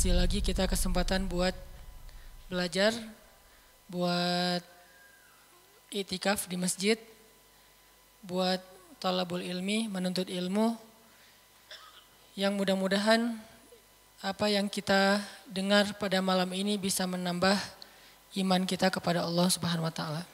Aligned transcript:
kasih 0.00 0.16
lagi 0.16 0.40
kita 0.40 0.64
kesempatan 0.64 1.28
buat 1.28 1.52
belajar, 2.48 2.88
buat 3.84 4.64
itikaf 5.92 6.48
di 6.48 6.56
masjid, 6.56 6.96
buat 8.24 8.64
talabul 8.96 9.44
ilmi, 9.44 9.92
menuntut 9.92 10.32
ilmu, 10.32 10.72
yang 12.32 12.56
mudah-mudahan 12.56 13.36
apa 14.24 14.48
yang 14.48 14.72
kita 14.72 15.20
dengar 15.44 15.92
pada 16.00 16.24
malam 16.24 16.48
ini 16.56 16.80
bisa 16.80 17.04
menambah 17.04 17.60
iman 18.40 18.64
kita 18.64 18.88
kepada 18.88 19.28
Allah 19.28 19.52
Subhanahu 19.52 19.84
wa 19.84 19.92
taala. 19.92 20.24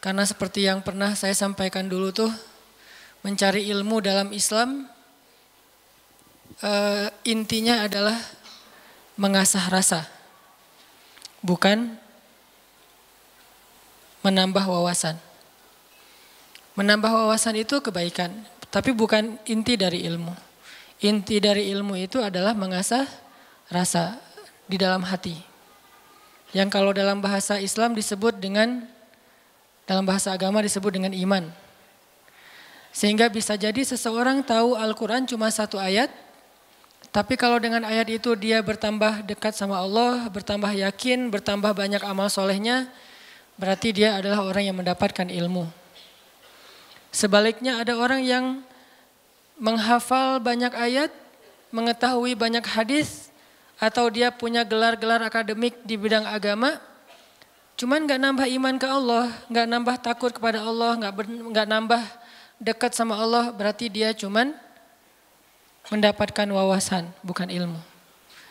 Karena 0.00 0.24
seperti 0.24 0.64
yang 0.64 0.80
pernah 0.80 1.12
saya 1.12 1.36
sampaikan 1.36 1.84
dulu 1.84 2.16
tuh 2.16 2.32
mencari 3.20 3.68
ilmu 3.68 4.00
dalam 4.00 4.32
Islam 4.32 4.88
uh, 6.62 7.08
intinya 7.26 7.86
adalah 7.86 8.16
mengasah 9.18 9.64
rasa. 9.70 10.00
Bukan 11.42 11.94
menambah 14.26 14.64
wawasan. 14.66 15.18
Menambah 16.78 17.10
wawasan 17.10 17.58
itu 17.58 17.82
kebaikan, 17.82 18.30
tapi 18.70 18.94
bukan 18.94 19.34
inti 19.50 19.74
dari 19.74 20.06
ilmu. 20.06 20.30
Inti 21.02 21.42
dari 21.42 21.70
ilmu 21.74 21.98
itu 21.98 22.22
adalah 22.22 22.54
mengasah 22.54 23.06
rasa 23.70 24.18
di 24.66 24.78
dalam 24.78 25.02
hati. 25.02 25.34
Yang 26.54 26.68
kalau 26.74 26.94
dalam 26.94 27.18
bahasa 27.18 27.58
Islam 27.58 27.98
disebut 27.98 28.38
dengan 28.38 28.86
dalam 29.88 30.04
bahasa 30.06 30.30
agama 30.36 30.62
disebut 30.62 30.94
dengan 30.94 31.16
iman. 31.16 31.48
Sehingga 32.92 33.32
bisa 33.32 33.56
jadi 33.56 33.80
seseorang 33.84 34.44
tahu 34.44 34.76
Al-Quran 34.76 35.24
cuma 35.24 35.48
satu 35.48 35.80
ayat, 35.80 36.12
tapi 37.08 37.40
kalau 37.40 37.56
dengan 37.56 37.84
ayat 37.88 38.08
itu 38.12 38.36
dia 38.36 38.60
bertambah 38.60 39.24
dekat 39.24 39.56
sama 39.56 39.80
Allah, 39.80 40.28
bertambah 40.28 40.70
yakin, 40.76 41.32
bertambah 41.32 41.72
banyak 41.72 42.02
amal 42.04 42.28
solehnya, 42.28 42.88
berarti 43.56 43.96
dia 43.96 44.20
adalah 44.20 44.44
orang 44.44 44.68
yang 44.68 44.76
mendapatkan 44.76 45.26
ilmu. 45.26 45.64
Sebaliknya 47.08 47.80
ada 47.80 47.96
orang 47.96 48.20
yang 48.22 48.44
menghafal 49.56 50.38
banyak 50.38 50.70
ayat, 50.76 51.10
mengetahui 51.72 52.36
banyak 52.36 52.62
hadis, 52.62 53.32
atau 53.80 54.10
dia 54.12 54.28
punya 54.28 54.62
gelar-gelar 54.66 55.24
akademik 55.24 55.80
di 55.82 55.96
bidang 55.96 56.28
agama, 56.28 56.76
Cuman 57.78 58.10
nggak 58.10 58.18
nambah 58.18 58.46
iman 58.58 58.74
ke 58.74 58.86
Allah, 58.90 59.30
nggak 59.46 59.66
nambah 59.70 59.96
takut 60.02 60.34
kepada 60.34 60.66
Allah, 60.66 60.98
nggak 60.98 61.66
nambah 61.70 62.02
dekat 62.58 62.90
sama 62.90 63.14
Allah, 63.14 63.54
berarti 63.54 63.86
dia 63.86 64.10
cuman 64.10 64.50
mendapatkan 65.88 66.48
wawasan, 66.48 67.08
bukan 67.24 67.48
ilmu. 67.48 67.80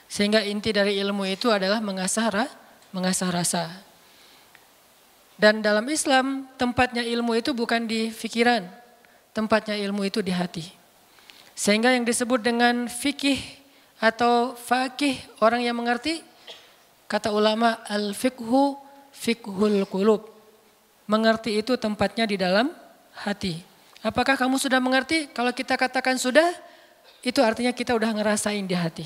Sehingga 0.07 0.41
inti 0.45 0.71
dari 0.71 0.97
ilmu 1.01 1.27
itu 1.27 1.51
adalah 1.51 1.83
mengasah 1.83 2.49
mengasah 2.95 3.29
rasa. 3.29 3.63
Dan 5.37 5.61
dalam 5.61 5.85
Islam 5.85 6.49
tempatnya 6.57 7.05
ilmu 7.05 7.37
itu 7.37 7.53
bukan 7.53 7.85
di 7.85 8.09
pikiran, 8.09 8.65
tempatnya 9.37 9.77
ilmu 9.77 10.09
itu 10.09 10.25
di 10.25 10.33
hati. 10.33 10.65
Sehingga 11.53 11.93
yang 11.93 12.05
disebut 12.05 12.41
dengan 12.41 12.89
fikih 12.89 13.37
atau 14.01 14.57
fakih 14.57 15.17
orang 15.37 15.61
yang 15.61 15.77
mengerti, 15.77 16.25
kata 17.05 17.29
ulama 17.29 17.77
al-fiqhu 17.85 18.77
fikhul 19.13 19.85
kulub. 19.85 20.25
Mengerti 21.05 21.61
itu 21.61 21.77
tempatnya 21.77 22.25
di 22.25 22.35
dalam 22.37 22.73
hati. 23.13 23.61
Apakah 24.01 24.37
kamu 24.37 24.57
sudah 24.57 24.81
mengerti? 24.81 25.29
Kalau 25.33 25.53
kita 25.53 25.77
katakan 25.77 26.17
sudah, 26.17 26.45
itu 27.27 27.43
artinya 27.43 27.75
kita 27.75 27.91
udah 27.91 28.07
ngerasain 28.15 28.63
di 28.63 28.71
hati. 28.71 29.03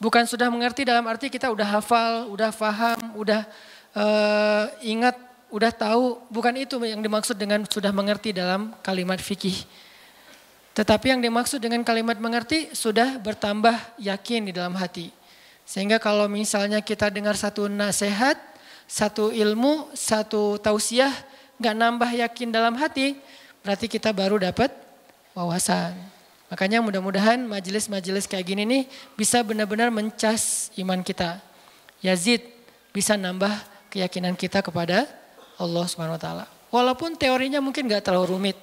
Bukan 0.00 0.24
sudah 0.24 0.48
mengerti 0.48 0.88
dalam 0.88 1.04
arti 1.04 1.28
kita 1.28 1.52
udah 1.52 1.76
hafal, 1.76 2.32
udah 2.32 2.48
faham, 2.48 2.96
udah 3.12 3.44
uh, 3.92 4.64
ingat, 4.80 5.12
udah 5.52 5.68
tahu. 5.68 6.24
Bukan 6.32 6.56
itu 6.56 6.80
yang 6.88 7.04
dimaksud 7.04 7.36
dengan 7.36 7.68
sudah 7.68 7.92
mengerti 7.92 8.32
dalam 8.32 8.72
kalimat 8.80 9.20
fikih. 9.20 9.68
Tetapi 10.72 11.12
yang 11.12 11.20
dimaksud 11.20 11.60
dengan 11.60 11.84
kalimat 11.84 12.16
mengerti 12.16 12.72
sudah 12.72 13.20
bertambah 13.20 13.76
yakin 14.00 14.48
di 14.48 14.52
dalam 14.56 14.72
hati. 14.78 15.12
Sehingga 15.68 16.00
kalau 16.00 16.32
misalnya 16.32 16.80
kita 16.80 17.12
dengar 17.12 17.36
satu 17.36 17.68
nasihat, 17.68 18.40
satu 18.88 19.36
ilmu, 19.36 19.92
satu 19.92 20.56
tausiah, 20.56 21.12
nggak 21.60 21.76
nambah 21.76 22.10
yakin 22.24 22.48
dalam 22.48 22.72
hati, 22.80 23.20
berarti 23.60 23.84
kita 23.84 24.16
baru 24.16 24.40
dapat 24.40 24.72
wawasan. 25.36 26.17
Makanya 26.48 26.80
mudah-mudahan 26.80 27.44
majelis-majelis 27.44 28.24
kayak 28.24 28.46
gini 28.48 28.62
nih 28.64 28.82
bisa 29.16 29.44
benar-benar 29.44 29.92
mencas 29.92 30.72
iman 30.80 31.04
kita. 31.04 31.40
Yazid 32.00 32.40
bisa 32.92 33.20
nambah 33.20 33.52
keyakinan 33.92 34.32
kita 34.32 34.64
kepada 34.64 35.04
Allah 35.60 35.84
Subhanahu 35.84 36.16
wa 36.16 36.22
taala. 36.22 36.44
Walaupun 36.72 37.16
teorinya 37.20 37.60
mungkin 37.60 37.84
nggak 37.84 38.04
terlalu 38.04 38.32
rumit. 38.32 38.58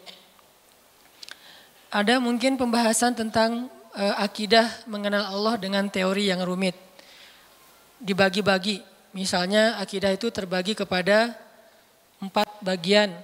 Ada 1.94 2.18
mungkin 2.18 2.58
pembahasan 2.58 3.14
tentang 3.14 3.70
uh, 3.94 4.16
akidah 4.20 4.68
mengenal 4.90 5.30
Allah 5.30 5.56
dengan 5.62 5.86
teori 5.88 6.28
yang 6.28 6.42
rumit. 6.44 6.76
Dibagi-bagi 8.02 8.96
Misalnya 9.16 9.80
akidah 9.80 10.12
itu 10.12 10.28
terbagi 10.28 10.76
kepada 10.76 11.32
empat 12.20 12.52
bagian. 12.60 13.16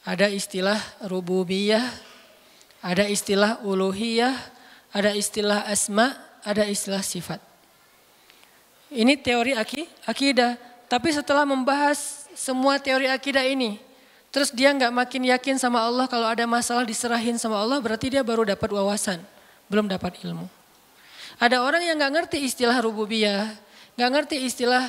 Ada 0.00 0.32
istilah 0.32 0.80
rububiyah, 1.04 1.84
ada 2.78 3.04
istilah 3.06 3.58
uluhiyah, 3.66 4.34
ada 4.94 5.10
istilah 5.14 5.66
asma, 5.66 6.14
ada 6.46 6.64
istilah 6.64 7.02
sifat. 7.02 7.42
Ini 8.88 9.20
teori 9.20 9.52
akidah. 10.06 10.56
Tapi 10.88 11.12
setelah 11.12 11.44
membahas 11.44 12.24
semua 12.32 12.80
teori 12.80 13.12
akidah 13.12 13.44
ini, 13.44 13.76
terus 14.32 14.48
dia 14.48 14.72
nggak 14.72 14.88
makin 14.88 15.28
yakin 15.28 15.60
sama 15.60 15.84
Allah 15.84 16.08
kalau 16.08 16.24
ada 16.24 16.48
masalah 16.48 16.88
diserahin 16.88 17.36
sama 17.36 17.60
Allah, 17.60 17.76
berarti 17.76 18.08
dia 18.08 18.24
baru 18.24 18.48
dapat 18.48 18.72
wawasan, 18.72 19.20
belum 19.68 19.84
dapat 19.84 20.16
ilmu. 20.24 20.48
Ada 21.36 21.60
orang 21.60 21.84
yang 21.84 22.00
nggak 22.00 22.12
ngerti 22.16 22.40
istilah 22.40 22.80
rububiyah, 22.80 23.52
nggak 24.00 24.10
ngerti 24.16 24.36
istilah 24.48 24.88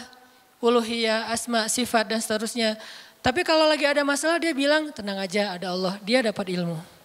uluhiyah, 0.64 1.28
asma, 1.36 1.68
sifat 1.68 2.08
dan 2.16 2.24
seterusnya. 2.24 2.80
Tapi 3.20 3.44
kalau 3.44 3.68
lagi 3.68 3.84
ada 3.84 4.00
masalah 4.08 4.40
dia 4.40 4.56
bilang 4.56 4.96
tenang 4.96 5.20
aja 5.20 5.52
ada 5.60 5.76
Allah, 5.76 6.00
dia 6.00 6.24
dapat 6.24 6.56
ilmu. 6.56 6.99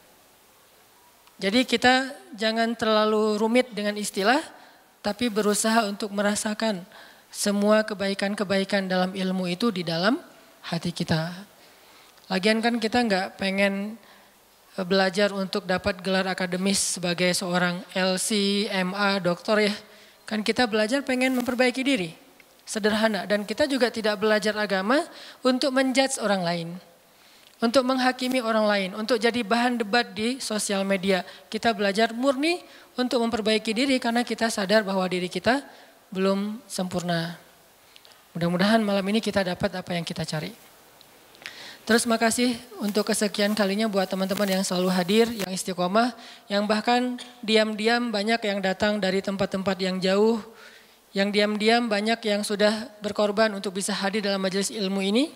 Jadi 1.44 1.68
kita 1.68 2.08
jangan 2.32 2.72
terlalu 2.72 3.36
rumit 3.36 3.68
dengan 3.76 3.92
istilah, 4.00 4.40
tapi 5.04 5.28
berusaha 5.28 5.84
untuk 5.84 6.08
merasakan 6.16 6.80
semua 7.28 7.84
kebaikan-kebaikan 7.84 8.88
dalam 8.88 9.12
ilmu 9.12 9.52
itu 9.52 9.68
di 9.68 9.84
dalam 9.84 10.16
hati 10.64 10.88
kita. 10.88 11.36
Lagian 12.32 12.64
kan 12.64 12.80
kita 12.80 13.04
nggak 13.04 13.36
pengen 13.36 14.00
eh, 14.80 14.86
belajar 14.88 15.36
untuk 15.36 15.68
dapat 15.68 16.00
gelar 16.00 16.24
akademis 16.24 16.96
sebagai 16.96 17.28
seorang 17.36 17.84
LC, 17.92 18.64
MA, 18.80 19.20
doktor 19.20 19.68
ya. 19.68 19.76
Kan 20.24 20.40
kita 20.40 20.64
belajar 20.64 21.04
pengen 21.04 21.36
memperbaiki 21.36 21.84
diri. 21.84 22.16
Sederhana. 22.64 23.28
Dan 23.28 23.44
kita 23.44 23.68
juga 23.68 23.92
tidak 23.92 24.16
belajar 24.16 24.56
agama 24.56 25.04
untuk 25.44 25.76
menjudge 25.76 26.16
orang 26.24 26.40
lain. 26.40 26.68
Untuk 27.64 27.80
menghakimi 27.88 28.44
orang 28.44 28.68
lain. 28.68 28.90
Untuk 28.92 29.16
jadi 29.16 29.40
bahan 29.40 29.80
debat 29.80 30.04
di 30.12 30.36
sosial 30.36 30.84
media. 30.84 31.24
Kita 31.48 31.72
belajar 31.72 32.12
murni 32.12 32.60
untuk 32.92 33.24
memperbaiki 33.24 33.72
diri 33.72 33.96
karena 33.96 34.20
kita 34.20 34.52
sadar 34.52 34.84
bahwa 34.84 35.08
diri 35.08 35.32
kita 35.32 35.64
belum 36.12 36.60
sempurna. 36.68 37.40
Mudah-mudahan 38.36 38.84
malam 38.84 39.06
ini 39.08 39.24
kita 39.24 39.40
dapat 39.40 39.80
apa 39.80 39.96
yang 39.96 40.04
kita 40.04 40.28
cari. 40.28 40.52
Terus 41.84 42.08
makasih 42.08 42.56
untuk 42.80 43.08
kesekian 43.08 43.52
kalinya 43.52 43.88
buat 43.88 44.08
teman-teman 44.08 44.60
yang 44.60 44.64
selalu 44.64 44.88
hadir, 44.88 45.26
yang 45.28 45.52
istiqomah, 45.52 46.16
yang 46.48 46.64
bahkan 46.68 47.20
diam-diam 47.44 48.08
banyak 48.08 48.40
yang 48.44 48.60
datang 48.60 48.96
dari 49.00 49.20
tempat-tempat 49.20 49.76
yang 49.80 49.96
jauh, 50.00 50.40
yang 51.12 51.28
diam-diam 51.28 51.84
banyak 51.84 52.16
yang 52.24 52.40
sudah 52.40 52.88
berkorban 53.04 53.52
untuk 53.52 53.76
bisa 53.76 53.92
hadir 53.92 54.24
dalam 54.24 54.40
majelis 54.40 54.72
ilmu 54.72 55.04
ini, 55.04 55.28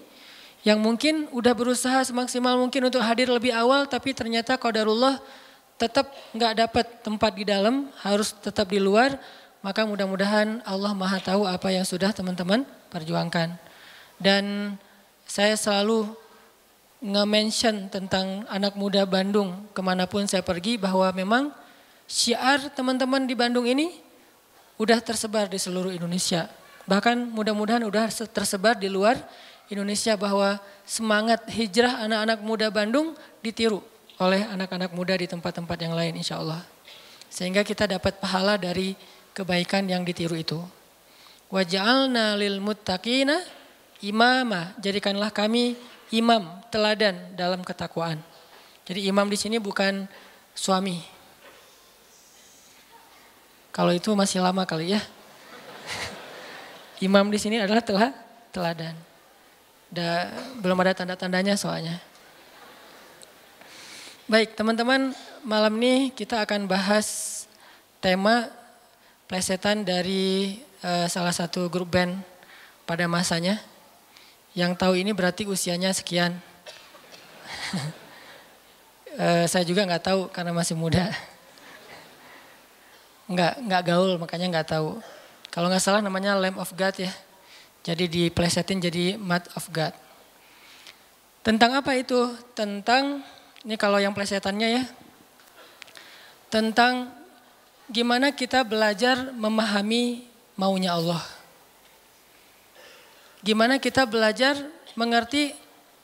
yang 0.67 0.83
mungkin 0.83 1.31
udah 1.31 1.55
berusaha 1.55 2.03
semaksimal 2.03 2.59
mungkin 2.59 2.91
untuk 2.91 3.03
hadir 3.03 3.31
lebih 3.31 3.55
awal, 3.55 3.87
tapi 3.87 4.11
ternyata 4.11 4.59
qadarullah 4.59 5.23
tetap 5.79 6.11
nggak 6.35 6.53
dapat 6.67 6.87
tempat 7.07 7.33
di 7.39 7.45
dalam, 7.47 7.87
harus 8.03 8.35
tetap 8.35 8.67
di 8.67 8.83
luar, 8.83 9.15
maka 9.63 9.87
mudah-mudahan 9.87 10.63
Allah 10.67 10.91
maha 10.95 11.23
tahu 11.23 11.47
apa 11.47 11.71
yang 11.71 11.87
sudah 11.87 12.11
teman-teman 12.11 12.67
perjuangkan. 12.91 13.55
Dan 14.19 14.75
saya 15.23 15.55
selalu 15.55 16.11
nge-mention 16.99 17.87
tentang 17.95 18.43
anak 18.51 18.75
muda 18.75 19.07
Bandung 19.07 19.71
ke 19.71 19.79
mana 19.79 20.11
pun 20.11 20.27
saya 20.27 20.43
pergi 20.43 20.75
bahwa 20.75 21.07
memang 21.15 21.55
syiar 22.11 22.75
teman-teman 22.75 23.23
di 23.23 23.39
Bandung 23.39 23.71
ini 23.71 23.95
udah 24.83 24.99
tersebar 24.99 25.47
di 25.47 25.63
seluruh 25.63 25.95
Indonesia. 25.95 26.51
Bahkan 26.91 27.31
mudah-mudahan 27.31 27.87
udah 27.87 28.11
tersebar 28.11 28.75
di 28.75 28.91
luar 28.91 29.15
Indonesia 29.69 30.17
bahwa 30.17 30.57
semangat 30.89 31.45
hijrah 31.53 32.01
anak-anak 32.09 32.41
muda 32.41 32.67
Bandung 32.73 33.13
ditiru 33.45 33.85
oleh 34.19 34.43
anak-anak 34.49 34.91
muda 34.97 35.15
di 35.15 35.29
tempat-tempat 35.29 35.79
yang 35.79 35.95
lain 35.95 36.17
insya 36.17 36.41
Allah. 36.41 36.65
Sehingga 37.29 37.61
kita 37.61 37.85
dapat 37.85 38.17
pahala 38.17 38.57
dari 38.57 38.97
kebaikan 39.37 39.85
yang 39.87 40.03
ditiru 40.03 40.35
itu. 40.35 40.59
Waj'alna 41.53 42.35
lil 42.41 42.59
muttaqina 42.65 43.39
imama. 44.01 44.73
Jadikanlah 44.81 45.31
kami 45.31 45.77
imam, 46.11 46.49
teladan 46.73 47.37
dalam 47.37 47.61
ketakwaan. 47.61 48.19
Jadi 48.89 49.05
imam 49.05 49.29
di 49.29 49.37
sini 49.37 49.61
bukan 49.61 50.09
suami. 50.57 50.99
Kalau 53.71 53.93
itu 53.93 54.11
masih 54.17 54.41
lama 54.43 54.65
kali 54.65 54.97
ya. 54.97 55.01
imam 57.07 57.29
di 57.29 57.39
sini 57.39 57.61
adalah 57.61 57.85
telah 57.85 58.11
teladan. 58.51 59.08
Da, 59.89 60.29
belum 60.61 60.77
ada 60.85 60.93
tanda-tandanya 60.93 61.57
soalnya. 61.57 61.97
Baik 64.29 64.53
teman-teman, 64.53 65.17
malam 65.41 65.73
ini 65.81 66.13
kita 66.13 66.45
akan 66.45 66.69
bahas 66.69 67.49
tema 68.05 68.53
plesetan 69.25 69.89
dari 69.89 70.61
uh, 70.85 71.09
salah 71.09 71.33
satu 71.33 71.73
grup 71.73 71.89
band 71.89 72.21
pada 72.85 73.09
masanya. 73.09 73.57
Yang 74.53 74.77
tahu 74.77 74.93
ini 75.01 75.17
berarti 75.17 75.49
usianya 75.49 75.89
sekian. 75.97 76.37
uh, 79.17 79.49
saya 79.51 79.65
juga 79.65 79.89
nggak 79.89 80.05
tahu 80.05 80.21
karena 80.29 80.53
masih 80.53 80.77
muda. 80.77 81.09
Nggak 83.25 83.53
nggak 83.65 83.83
gaul 83.89 84.21
makanya 84.21 84.47
nggak 84.53 84.69
tahu. 84.69 85.01
Kalau 85.49 85.73
nggak 85.73 85.81
salah 85.81 86.05
namanya 86.05 86.37
Lamb 86.37 86.61
of 86.61 86.69
God 86.77 86.93
ya. 87.01 87.13
Jadi 87.87 88.05
diplesetin 88.11 88.83
jadi 88.83 89.17
mat 89.17 89.49
of 89.55 89.69
God. 89.71 89.95
Tentang 91.47 91.79
apa 91.79 91.97
itu? 91.97 92.35
Tentang, 92.53 93.25
ini 93.65 93.77
kalau 93.81 93.97
yang 93.97 94.13
plesetannya 94.13 94.69
ya. 94.69 94.85
Tentang 96.53 97.09
gimana 97.89 98.35
kita 98.37 98.65
belajar 98.65 99.33
memahami 99.33 100.29
maunya 100.59 100.93
Allah. 100.99 101.23
Gimana 103.41 103.79
kita 103.79 104.05
belajar 104.05 104.59
mengerti 104.99 105.55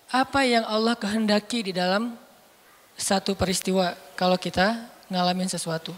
apa 0.09 0.47
yang 0.47 0.62
Allah 0.65 0.94
kehendaki 0.94 1.67
di 1.67 1.73
dalam 1.75 2.15
satu 2.94 3.35
peristiwa 3.35 3.99
kalau 4.15 4.38
kita 4.38 4.87
ngalamin 5.11 5.50
sesuatu. 5.50 5.93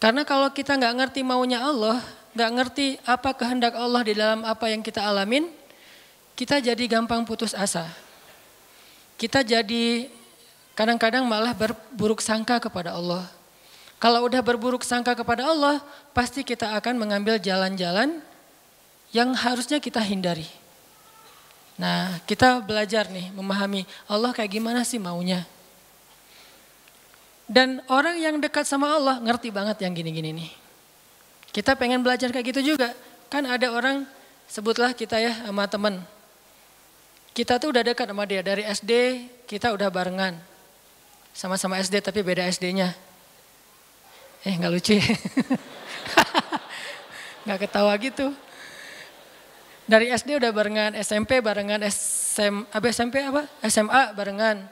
Karena 0.00 0.24
kalau 0.24 0.48
kita 0.52 0.76
nggak 0.76 0.96
ngerti 0.96 1.20
maunya 1.24 1.60
Allah, 1.60 2.00
nggak 2.36 2.50
ngerti 2.52 2.86
apa 3.08 3.32
kehendak 3.32 3.72
Allah 3.72 4.04
di 4.04 4.12
dalam 4.12 4.44
apa 4.44 4.68
yang 4.68 4.84
kita 4.84 5.00
alamin, 5.00 5.48
kita 6.36 6.60
jadi 6.60 6.84
gampang 6.84 7.24
putus 7.24 7.56
asa. 7.56 7.88
Kita 9.16 9.40
jadi 9.40 10.12
kadang-kadang 10.76 11.24
malah 11.24 11.56
berburuk 11.56 12.20
sangka 12.20 12.60
kepada 12.60 12.92
Allah. 12.92 13.24
Kalau 13.96 14.28
udah 14.28 14.44
berburuk 14.44 14.84
sangka 14.84 15.16
kepada 15.16 15.48
Allah, 15.48 15.80
pasti 16.12 16.44
kita 16.44 16.76
akan 16.76 17.00
mengambil 17.00 17.40
jalan-jalan 17.40 18.20
yang 19.16 19.32
harusnya 19.32 19.80
kita 19.80 20.04
hindari. 20.04 20.44
Nah, 21.80 22.20
kita 22.28 22.60
belajar 22.60 23.08
nih 23.08 23.32
memahami 23.32 23.88
Allah 24.04 24.36
kayak 24.36 24.60
gimana 24.60 24.84
sih 24.84 25.00
maunya. 25.00 25.48
Dan 27.48 27.80
orang 27.88 28.20
yang 28.20 28.36
dekat 28.36 28.68
sama 28.68 28.92
Allah 28.92 29.16
ngerti 29.24 29.48
banget 29.48 29.80
yang 29.80 29.96
gini-gini 29.96 30.36
nih. 30.36 30.65
Kita 31.56 31.72
pengen 31.72 32.04
belajar 32.04 32.28
kayak 32.28 32.52
gitu 32.52 32.76
juga. 32.76 32.92
Kan 33.32 33.48
ada 33.48 33.72
orang, 33.72 34.04
sebutlah 34.44 34.92
kita 34.92 35.16
ya 35.16 35.32
sama 35.40 35.64
teman. 35.64 36.04
Kita 37.32 37.56
tuh 37.56 37.72
udah 37.72 37.80
dekat 37.80 38.12
sama 38.12 38.28
dia. 38.28 38.44
Dari 38.44 38.60
SD 38.60 38.92
kita 39.48 39.72
udah 39.72 39.88
barengan. 39.88 40.36
Sama-sama 41.32 41.80
SD 41.80 42.04
tapi 42.04 42.20
beda 42.20 42.44
SD-nya. 42.44 42.92
Eh 44.44 44.52
nggak 44.52 44.68
lucu 44.68 45.00
ya? 45.00 45.04
Nggak 47.48 47.58
ketawa 47.62 47.94
gitu. 48.02 48.34
Dari 49.86 50.10
SD 50.10 50.42
udah 50.42 50.50
barengan, 50.50 50.98
SMP 50.98 51.38
barengan, 51.38 51.78
SM, 51.86 52.66
apa 52.74 52.86
SMP 52.90 53.22
apa? 53.22 53.46
SMA 53.62 54.02
barengan, 54.18 54.66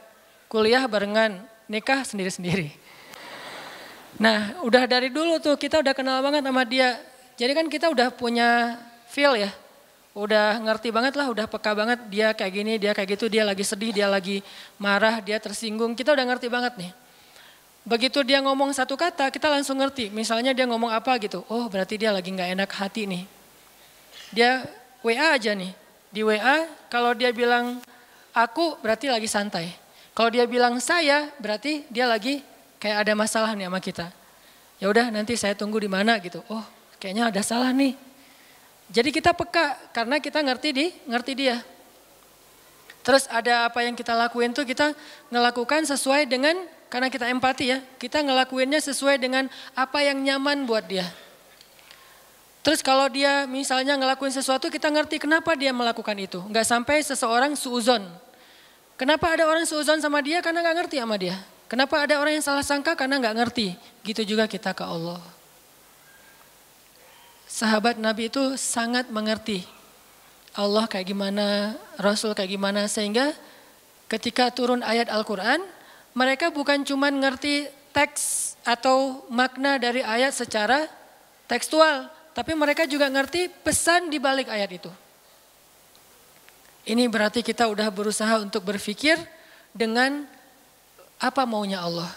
kuliah 0.50 0.82
barengan, 0.90 1.38
nikah 1.70 2.02
sendiri-sendiri. 2.02 2.74
Nah, 4.14 4.62
udah 4.62 4.86
dari 4.86 5.10
dulu 5.10 5.42
tuh 5.42 5.58
kita 5.58 5.82
udah 5.82 5.94
kenal 5.94 6.22
banget 6.22 6.46
sama 6.46 6.62
dia. 6.62 6.98
Jadi 7.34 7.52
kan 7.52 7.66
kita 7.66 7.90
udah 7.90 8.14
punya 8.14 8.78
feel 9.10 9.34
ya. 9.34 9.50
Udah 10.14 10.62
ngerti 10.62 10.94
banget 10.94 11.18
lah, 11.18 11.26
udah 11.26 11.50
peka 11.50 11.74
banget 11.74 11.98
dia 12.06 12.30
kayak 12.30 12.52
gini, 12.54 12.72
dia 12.78 12.94
kayak 12.94 13.18
gitu, 13.18 13.26
dia 13.26 13.42
lagi 13.42 13.66
sedih, 13.66 13.90
dia 13.90 14.06
lagi 14.06 14.46
marah, 14.78 15.18
dia 15.18 15.42
tersinggung. 15.42 15.98
Kita 15.98 16.14
udah 16.14 16.22
ngerti 16.22 16.46
banget 16.46 16.78
nih. 16.78 16.94
Begitu 17.82 18.22
dia 18.22 18.38
ngomong 18.38 18.70
satu 18.70 18.94
kata, 18.94 19.34
kita 19.34 19.50
langsung 19.50 19.82
ngerti. 19.82 20.14
Misalnya 20.14 20.54
dia 20.54 20.70
ngomong 20.70 20.94
apa 20.94 21.18
gitu, 21.18 21.42
oh 21.50 21.66
berarti 21.66 21.98
dia 21.98 22.14
lagi 22.14 22.30
nggak 22.30 22.50
enak 22.54 22.70
hati 22.70 23.10
nih. 23.10 23.22
Dia 24.30 24.62
WA 25.02 25.34
aja 25.34 25.50
nih. 25.50 25.74
Di 26.14 26.22
WA 26.22 26.70
kalau 26.86 27.10
dia 27.18 27.34
bilang 27.34 27.82
aku 28.30 28.78
berarti 28.78 29.10
lagi 29.10 29.26
santai. 29.26 29.74
Kalau 30.14 30.30
dia 30.30 30.46
bilang 30.46 30.78
saya 30.78 31.26
berarti 31.42 31.82
dia 31.90 32.06
lagi 32.06 32.53
kayak 32.84 33.08
ada 33.08 33.12
masalah 33.16 33.56
nih 33.56 33.64
sama 33.64 33.80
kita. 33.80 34.12
Ya 34.76 34.92
udah 34.92 35.08
nanti 35.08 35.40
saya 35.40 35.56
tunggu 35.56 35.80
di 35.80 35.88
mana 35.88 36.20
gitu. 36.20 36.44
Oh, 36.52 36.60
kayaknya 37.00 37.32
ada 37.32 37.40
salah 37.40 37.72
nih. 37.72 37.96
Jadi 38.92 39.08
kita 39.08 39.32
peka 39.32 39.80
karena 39.96 40.20
kita 40.20 40.44
ngerti 40.44 40.68
di 40.76 40.86
ngerti 41.08 41.32
dia. 41.32 41.64
Terus 43.00 43.24
ada 43.32 43.72
apa 43.72 43.80
yang 43.80 43.96
kita 43.96 44.12
lakuin 44.12 44.52
tuh 44.52 44.68
kita 44.68 44.92
ngelakukan 45.32 45.88
sesuai 45.88 46.28
dengan 46.28 46.60
karena 46.92 47.08
kita 47.08 47.24
empati 47.32 47.72
ya. 47.72 47.80
Kita 47.96 48.20
ngelakuinnya 48.20 48.84
sesuai 48.84 49.16
dengan 49.16 49.48
apa 49.72 50.04
yang 50.04 50.20
nyaman 50.20 50.68
buat 50.68 50.84
dia. 50.84 51.08
Terus 52.60 52.84
kalau 52.84 53.08
dia 53.08 53.48
misalnya 53.48 53.96
ngelakuin 53.96 54.32
sesuatu 54.32 54.68
kita 54.68 54.92
ngerti 54.92 55.24
kenapa 55.24 55.56
dia 55.56 55.72
melakukan 55.72 56.16
itu. 56.20 56.44
Enggak 56.44 56.68
sampai 56.68 57.00
seseorang 57.00 57.56
suuzon. 57.56 58.04
Kenapa 59.00 59.32
ada 59.32 59.48
orang 59.48 59.64
suuzon 59.64 60.04
sama 60.04 60.20
dia 60.20 60.44
karena 60.44 60.60
nggak 60.60 60.76
ngerti 60.84 60.96
sama 61.00 61.16
dia. 61.16 61.40
Kenapa 61.64 62.04
ada 62.04 62.20
orang 62.20 62.36
yang 62.36 62.44
salah 62.44 62.64
sangka 62.64 62.92
karena 62.92 63.16
nggak 63.16 63.36
ngerti. 63.40 63.74
Gitu 64.04 64.36
juga 64.36 64.44
kita 64.44 64.76
ke 64.76 64.84
Allah. 64.84 65.20
Sahabat 67.48 67.96
Nabi 67.96 68.28
itu 68.28 68.58
sangat 68.58 69.08
mengerti 69.08 69.62
Allah 70.54 70.86
kayak 70.86 71.06
gimana, 71.10 71.74
Rasul 71.98 72.34
kayak 72.36 72.50
gimana. 72.50 72.86
Sehingga 72.86 73.32
ketika 74.06 74.50
turun 74.52 74.84
ayat 74.84 75.10
Al-Quran, 75.10 75.62
mereka 76.14 76.52
bukan 76.52 76.86
cuma 76.86 77.10
ngerti 77.10 77.66
teks 77.90 78.54
atau 78.62 79.24
makna 79.30 79.78
dari 79.78 80.02
ayat 80.02 80.34
secara 80.34 80.86
tekstual. 81.46 82.10
Tapi 82.34 82.52
mereka 82.58 82.86
juga 82.86 83.06
ngerti 83.06 83.46
pesan 83.62 84.10
di 84.10 84.18
balik 84.18 84.50
ayat 84.50 84.70
itu. 84.74 84.90
Ini 86.84 87.08
berarti 87.08 87.40
kita 87.40 87.64
udah 87.70 87.88
berusaha 87.88 88.42
untuk 88.42 88.66
berpikir 88.66 89.16
dengan 89.72 90.26
apa 91.18 91.42
maunya 91.48 91.82
Allah. 91.82 92.10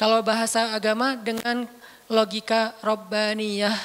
Kalau 0.00 0.24
bahasa 0.24 0.72
agama 0.72 1.12
dengan 1.12 1.68
logika 2.08 2.72
robbaniyah, 2.80 3.76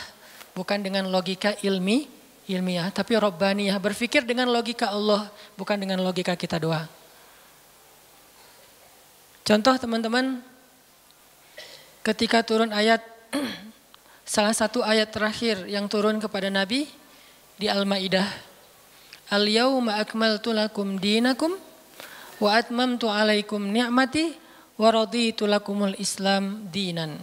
bukan 0.55 0.79
dengan 0.79 1.12
logika 1.12 1.53
ilmi, 1.60 2.07
ilmiah, 2.48 2.89
tapi 2.89 3.19
robbaniyah, 3.19 3.77
berpikir 3.77 4.24
dengan 4.24 4.48
logika 4.50 4.89
Allah, 4.89 5.27
bukan 5.60 5.75
dengan 5.75 6.00
logika 6.00 6.34
kita 6.39 6.55
doang. 6.55 6.88
Contoh 9.45 9.75
teman-teman, 9.77 10.41
ketika 12.01 12.41
turun 12.41 12.74
ayat, 12.74 13.03
salah 14.25 14.55
satu 14.57 14.81
ayat 14.81 15.13
terakhir 15.13 15.69
yang 15.69 15.86
turun 15.86 16.17
kepada 16.17 16.50
Nabi 16.50 16.89
di 17.60 17.69
Al-Ma'idah. 17.69 18.25
Al-yawma 19.29 20.01
akmaltu 20.01 20.53
lakum 20.53 20.98
dinakum 20.98 21.57
wa 22.39 22.50
atmamtu 22.56 23.08
alaikum 23.08 23.62
ni'mati 23.72 24.36
wa 24.75 24.89
raditu 24.92 25.48
lakumul 25.48 25.96
Islam 25.96 26.68
dinan. 26.68 27.15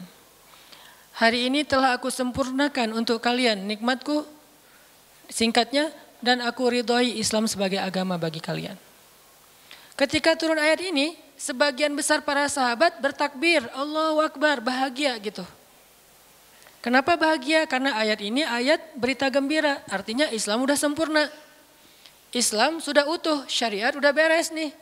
Hari 1.13 1.53
ini 1.53 1.69
telah 1.69 2.01
aku 2.01 2.09
sempurnakan 2.09 2.97
untuk 2.97 3.21
kalian 3.21 3.69
nikmatku 3.69 4.25
singkatnya 5.29 5.93
dan 6.25 6.41
aku 6.41 6.73
ridhoi 6.73 7.21
Islam 7.21 7.45
sebagai 7.45 7.77
agama 7.77 8.17
bagi 8.17 8.41
kalian. 8.41 8.79
Ketika 9.93 10.33
turun 10.41 10.57
ayat 10.57 10.81
ini, 10.81 11.13
sebagian 11.37 11.93
besar 11.93 12.25
para 12.25 12.49
sahabat 12.49 12.97
bertakbir, 12.97 13.61
Allahu 13.77 14.25
Akbar, 14.25 14.65
bahagia 14.65 15.13
gitu. 15.21 15.45
Kenapa 16.81 17.15
bahagia? 17.15 17.69
Karena 17.69 17.95
ayat 17.95 18.19
ini 18.25 18.43
ayat 18.43 18.81
berita 18.99 19.29
gembira, 19.29 19.85
artinya 19.87 20.33
Islam 20.33 20.65
udah 20.65 20.75
sempurna. 20.75 21.29
Islam 22.33 22.81
sudah 22.81 23.05
utuh, 23.05 23.45
syariat 23.47 23.93
udah 23.93 24.11
beres 24.11 24.49
nih. 24.49 24.73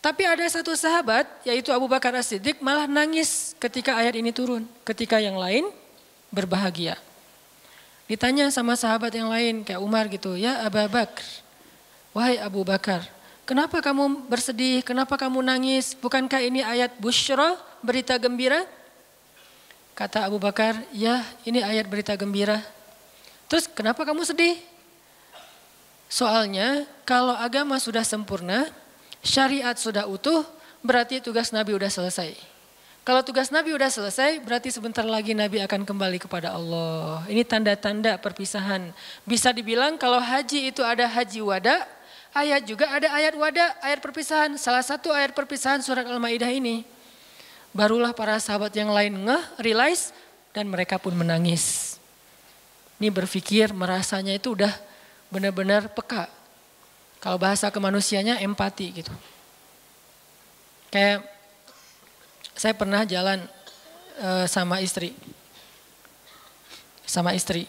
Tapi 0.00 0.24
ada 0.24 0.44
satu 0.48 0.72
sahabat, 0.72 1.28
yaitu 1.44 1.68
Abu 1.76 1.84
Bakar 1.84 2.16
As-Siddiq 2.16 2.64
malah 2.64 2.88
nangis 2.88 3.52
ketika 3.60 3.92
ayat 4.00 4.16
ini 4.16 4.32
turun. 4.32 4.64
Ketika 4.80 5.20
yang 5.20 5.36
lain 5.36 5.68
berbahagia. 6.32 6.96
Ditanya 8.08 8.48
sama 8.48 8.74
sahabat 8.74 9.12
yang 9.12 9.28
lain, 9.28 9.62
kayak 9.62 9.78
Umar 9.78 10.08
gitu, 10.08 10.34
ya 10.34 10.66
Abu 10.66 10.82
Bakar, 10.90 11.22
wahai 12.10 12.42
Abu 12.42 12.66
Bakar, 12.66 13.06
kenapa 13.46 13.78
kamu 13.78 14.26
bersedih, 14.26 14.82
kenapa 14.82 15.14
kamu 15.14 15.38
nangis? 15.46 15.94
Bukankah 15.94 16.42
ini 16.42 16.58
ayat 16.58 16.98
bushra, 16.98 17.54
berita 17.78 18.18
gembira? 18.18 18.66
Kata 19.94 20.26
Abu 20.26 20.42
Bakar, 20.42 20.80
ya 20.90 21.22
ini 21.46 21.62
ayat 21.62 21.86
berita 21.86 22.16
gembira. 22.18 22.58
Terus 23.46 23.70
kenapa 23.70 24.02
kamu 24.02 24.26
sedih? 24.26 24.58
Soalnya 26.10 26.90
kalau 27.06 27.38
agama 27.38 27.78
sudah 27.78 28.02
sempurna, 28.02 28.66
syariat 29.20 29.76
sudah 29.76 30.04
utuh, 30.08 30.44
berarti 30.84 31.20
tugas 31.20 31.52
Nabi 31.52 31.76
sudah 31.76 31.92
selesai. 31.92 32.30
Kalau 33.00 33.24
tugas 33.24 33.48
Nabi 33.48 33.72
sudah 33.72 33.88
selesai, 33.88 34.44
berarti 34.44 34.68
sebentar 34.68 35.02
lagi 35.02 35.32
Nabi 35.32 35.64
akan 35.64 35.88
kembali 35.88 36.20
kepada 36.20 36.52
Allah. 36.52 37.24
Ini 37.32 37.48
tanda-tanda 37.48 38.20
perpisahan. 38.20 38.92
Bisa 39.24 39.56
dibilang 39.56 39.96
kalau 39.96 40.20
haji 40.20 40.68
itu 40.68 40.84
ada 40.84 41.08
haji 41.08 41.40
wada, 41.40 41.88
ayat 42.36 42.62
juga 42.68 42.92
ada 42.92 43.08
ayat 43.08 43.34
wada, 43.40 43.66
ayat 43.80 44.04
perpisahan. 44.04 44.52
Salah 44.60 44.84
satu 44.84 45.10
ayat 45.16 45.32
perpisahan 45.32 45.80
surat 45.80 46.04
Al-Maidah 46.04 46.52
ini. 46.52 46.84
Barulah 47.72 48.12
para 48.12 48.36
sahabat 48.36 48.74
yang 48.76 48.92
lain 48.92 49.16
ngeh, 49.16 49.42
realize, 49.64 50.12
dan 50.52 50.68
mereka 50.68 51.00
pun 51.00 51.16
menangis. 51.16 51.96
Ini 53.00 53.08
berpikir 53.08 53.72
merasanya 53.72 54.36
itu 54.36 54.52
udah 54.52 54.76
benar-benar 55.32 55.88
peka. 55.88 56.28
Kalau 57.20 57.36
bahasa 57.36 57.68
kemanusianya 57.68 58.40
empati 58.40 59.04
gitu. 59.04 59.12
Kayak 60.88 61.20
saya 62.56 62.72
pernah 62.72 63.04
jalan 63.04 63.44
uh, 64.24 64.48
sama 64.48 64.80
istri. 64.80 65.12
Sama 67.04 67.36
istri. 67.36 67.68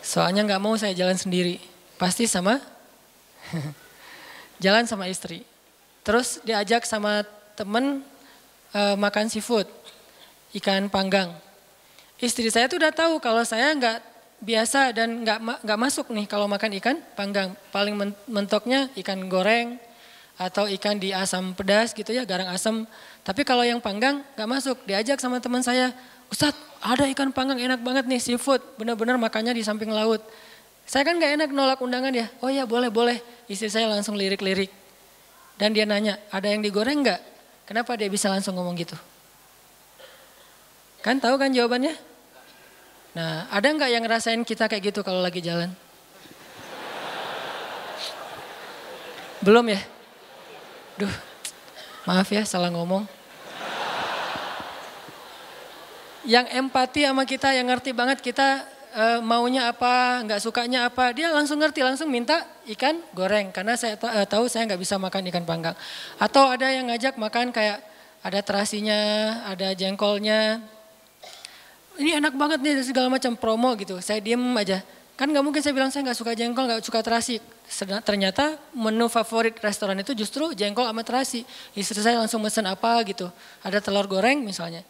Soalnya 0.00 0.44
nggak 0.48 0.62
mau 0.64 0.80
saya 0.80 0.96
jalan 0.96 1.16
sendiri. 1.20 1.60
Pasti 2.00 2.24
sama 2.24 2.56
jalan 4.64 4.88
sama 4.88 5.12
istri. 5.12 5.44
Terus 6.02 6.40
diajak 6.40 6.88
sama 6.88 7.22
temen 7.52 8.00
uh, 8.72 8.96
makan 8.96 9.28
seafood, 9.28 9.68
ikan 10.56 10.88
panggang. 10.88 11.36
Istri 12.16 12.48
saya 12.48 12.68
tuh 12.68 12.80
udah 12.80 12.92
tahu 12.92 13.20
kalau 13.20 13.44
saya 13.44 13.72
nggak 13.76 14.11
biasa 14.42 14.90
dan 14.90 15.22
nggak 15.22 15.62
nggak 15.62 15.78
masuk 15.78 16.10
nih 16.10 16.26
kalau 16.26 16.50
makan 16.50 16.74
ikan 16.82 16.96
panggang. 17.14 17.54
Paling 17.70 17.94
mentoknya 18.26 18.90
ikan 18.98 19.30
goreng 19.30 19.78
atau 20.34 20.66
ikan 20.66 20.98
di 20.98 21.14
asam 21.14 21.54
pedas 21.54 21.94
gitu 21.94 22.10
ya, 22.10 22.26
garang 22.26 22.50
asam. 22.50 22.84
Tapi 23.22 23.46
kalau 23.46 23.62
yang 23.62 23.78
panggang 23.78 24.26
nggak 24.34 24.48
masuk. 24.50 24.76
Diajak 24.84 25.22
sama 25.22 25.38
teman 25.38 25.62
saya, 25.62 25.94
Ustadz 26.28 26.58
ada 26.82 27.06
ikan 27.14 27.30
panggang 27.30 27.62
enak 27.62 27.78
banget 27.78 28.04
nih 28.10 28.18
seafood, 28.18 28.58
bener-bener 28.74 29.14
makannya 29.14 29.54
di 29.54 29.62
samping 29.62 29.94
laut. 29.94 30.18
Saya 30.82 31.06
kan 31.06 31.14
gak 31.22 31.38
enak 31.38 31.48
nolak 31.54 31.78
undangan 31.78 32.10
ya. 32.10 32.26
Oh 32.42 32.50
ya 32.50 32.66
boleh 32.66 32.90
boleh. 32.90 33.22
Istri 33.46 33.70
saya 33.70 33.86
langsung 33.86 34.18
lirik-lirik. 34.18 34.66
Dan 35.54 35.70
dia 35.70 35.86
nanya, 35.86 36.18
ada 36.34 36.50
yang 36.50 36.58
digoreng 36.58 37.06
nggak? 37.06 37.20
Kenapa 37.70 37.94
dia 37.94 38.10
bisa 38.10 38.26
langsung 38.26 38.58
ngomong 38.58 38.74
gitu? 38.74 38.98
Kan 41.06 41.22
tahu 41.22 41.38
kan 41.38 41.54
jawabannya? 41.54 41.94
Nah, 43.12 43.44
ada 43.52 43.68
nggak 43.68 43.90
yang 43.92 44.02
ngerasain 44.04 44.40
kita 44.40 44.64
kayak 44.72 44.88
gitu 44.88 45.04
kalau 45.04 45.20
lagi 45.20 45.44
jalan? 45.44 45.68
Belum 49.44 49.68
ya? 49.68 49.80
Duh, 50.96 51.12
maaf 52.08 52.30
ya 52.32 52.46
salah 52.48 52.72
ngomong. 52.72 53.04
Yang 56.22 56.46
empati 56.56 57.02
sama 57.02 57.26
kita, 57.26 57.50
yang 57.52 57.66
ngerti 57.68 57.90
banget 57.90 58.22
kita 58.22 58.64
uh, 58.94 59.18
maunya 59.20 59.68
apa, 59.68 60.22
nggak 60.22 60.40
sukanya 60.40 60.86
apa, 60.86 61.10
dia 61.10 61.34
langsung 61.34 61.58
ngerti, 61.58 61.82
langsung 61.82 62.08
minta 62.08 62.46
ikan 62.78 63.02
goreng 63.12 63.50
karena 63.50 63.74
saya 63.74 63.98
uh, 63.98 64.24
tahu 64.24 64.46
saya 64.46 64.70
nggak 64.70 64.80
bisa 64.80 64.96
makan 64.96 65.28
ikan 65.28 65.44
panggang. 65.44 65.76
Atau 66.16 66.46
ada 66.46 66.70
yang 66.70 66.88
ngajak 66.88 67.18
makan 67.18 67.50
kayak 67.50 67.82
ada 68.22 68.40
terasinya, 68.40 69.00
ada 69.50 69.74
jengkolnya. 69.74 70.62
Ini 72.00 72.20
enak 72.22 72.34
banget 72.36 72.58
nih 72.64 72.80
segala 72.80 73.12
macam 73.12 73.36
promo 73.36 73.72
gitu. 73.76 74.00
Saya 74.00 74.20
diem 74.22 74.40
aja. 74.56 74.80
Kan 75.12 75.28
nggak 75.28 75.44
mungkin 75.44 75.60
saya 75.60 75.76
bilang 75.76 75.92
saya 75.92 76.08
nggak 76.08 76.18
suka 76.18 76.32
jengkol, 76.32 76.64
nggak 76.64 76.82
suka 76.82 77.04
terasi. 77.04 77.36
Ternyata 78.04 78.56
menu 78.72 79.06
favorit 79.12 79.54
restoran 79.60 80.00
itu 80.00 80.16
justru 80.16 80.56
jengkol 80.56 80.88
sama 80.88 81.04
terasi. 81.04 81.44
Istri 81.76 82.00
saya 82.00 82.16
langsung 82.18 82.40
mesen 82.40 82.64
apa 82.64 82.96
gitu. 83.04 83.28
Ada 83.60 83.84
telur 83.84 84.08
goreng 84.08 84.40
misalnya. 84.40 84.80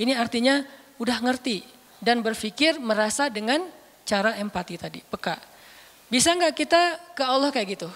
Ini 0.00 0.16
artinya 0.16 0.64
udah 0.96 1.20
ngerti 1.20 1.60
dan 2.00 2.24
berpikir 2.24 2.80
merasa 2.80 3.28
dengan 3.28 3.64
cara 4.08 4.36
empati 4.40 4.74
tadi, 4.80 5.00
peka. 5.04 5.36
Bisa 6.08 6.32
nggak 6.32 6.54
kita 6.56 6.82
ke 7.16 7.24
Allah 7.24 7.52
kayak 7.52 7.68
gitu? 7.76 7.88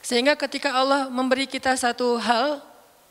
Sehingga 0.00 0.32
ketika 0.38 0.72
Allah 0.72 1.12
memberi 1.12 1.44
kita 1.44 1.76
satu 1.76 2.16
hal 2.16 2.62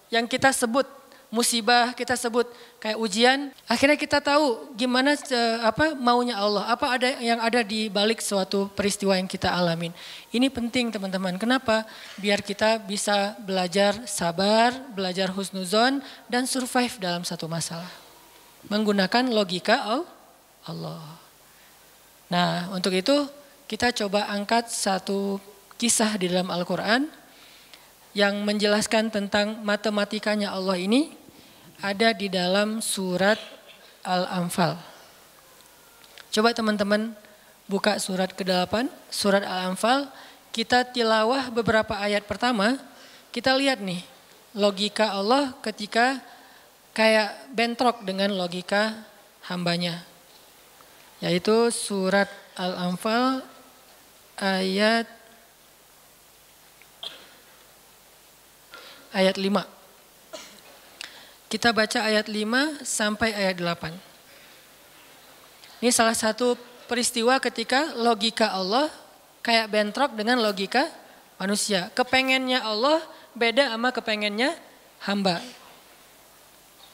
yang 0.10 0.26
kita 0.26 0.50
sebut 0.50 0.86
musibah, 1.30 1.94
kita 1.94 2.18
sebut 2.18 2.50
kayak 2.82 2.98
ujian, 2.98 3.54
akhirnya 3.70 3.98
kita 3.98 4.18
tahu 4.18 4.74
gimana 4.74 5.14
eh, 5.14 5.58
apa 5.62 5.94
maunya 5.94 6.38
Allah, 6.38 6.66
apa 6.70 6.90
ada 6.90 7.10
yang 7.22 7.38
ada 7.38 7.62
di 7.62 7.86
balik 7.86 8.18
suatu 8.22 8.66
peristiwa 8.74 9.14
yang 9.14 9.30
kita 9.30 9.50
alamin. 9.54 9.94
Ini 10.34 10.50
penting 10.50 10.90
teman-teman. 10.90 11.38
Kenapa? 11.38 11.86
Biar 12.18 12.42
kita 12.42 12.82
bisa 12.82 13.38
belajar 13.42 14.10
sabar, 14.10 14.74
belajar 14.94 15.30
husnuzon 15.30 16.02
dan 16.26 16.50
survive 16.50 16.98
dalam 16.98 17.22
satu 17.22 17.46
masalah 17.46 18.10
menggunakan 18.68 19.32
logika 19.32 20.04
Allah. 20.68 21.02
Nah, 22.28 22.68
untuk 22.76 22.92
itu 22.92 23.26
kita 23.70 23.96
coba 23.96 24.28
angkat 24.28 24.68
satu 24.68 25.40
kisah 25.80 26.20
di 26.20 26.28
dalam 26.28 26.52
Al-Quran 26.52 27.08
yang 28.12 28.42
menjelaskan 28.44 29.14
tentang 29.14 29.62
matematikanya 29.64 30.52
Allah 30.52 30.76
ini 30.76 31.16
ada 31.80 32.12
di 32.12 32.28
dalam 32.28 32.84
surat 32.84 33.40
Al-Anfal. 34.04 34.76
Coba 36.30 36.52
teman-teman 36.52 37.16
buka 37.72 37.98
surat 37.98 38.36
ke-8, 38.36 38.92
surat 39.08 39.44
Al-Anfal, 39.44 40.12
kita 40.52 40.84
tilawah 40.84 41.48
beberapa 41.50 41.96
ayat 41.96 42.28
pertama, 42.28 42.76
kita 43.32 43.56
lihat 43.56 43.80
nih 43.80 44.04
logika 44.52 45.16
Allah 45.16 45.56
ketika 45.64 46.20
kayak 46.92 47.54
bentrok 47.56 48.04
dengan 48.04 48.36
logika 48.36 49.08
hambanya. 49.48 50.04
Yaitu 51.24 51.72
surat 51.72 52.28
Al-Anfal 52.60 53.44
ayat 54.36 55.08
ayat 59.16 59.36
5. 59.40 59.79
Kita 61.50 61.74
baca 61.74 62.06
ayat 62.06 62.30
5 62.30 62.86
sampai 62.86 63.34
ayat 63.34 63.58
8. 63.58 63.90
Ini 65.82 65.90
salah 65.90 66.14
satu 66.14 66.54
peristiwa 66.86 67.42
ketika 67.42 67.98
logika 67.98 68.54
Allah 68.54 68.86
kayak 69.42 69.66
bentrok 69.74 70.14
dengan 70.14 70.38
logika 70.38 70.86
manusia. 71.42 71.90
Kepengennya 71.98 72.62
Allah 72.62 73.02
beda 73.34 73.74
sama 73.74 73.90
kepengennya 73.90 74.54
hamba. 75.02 75.42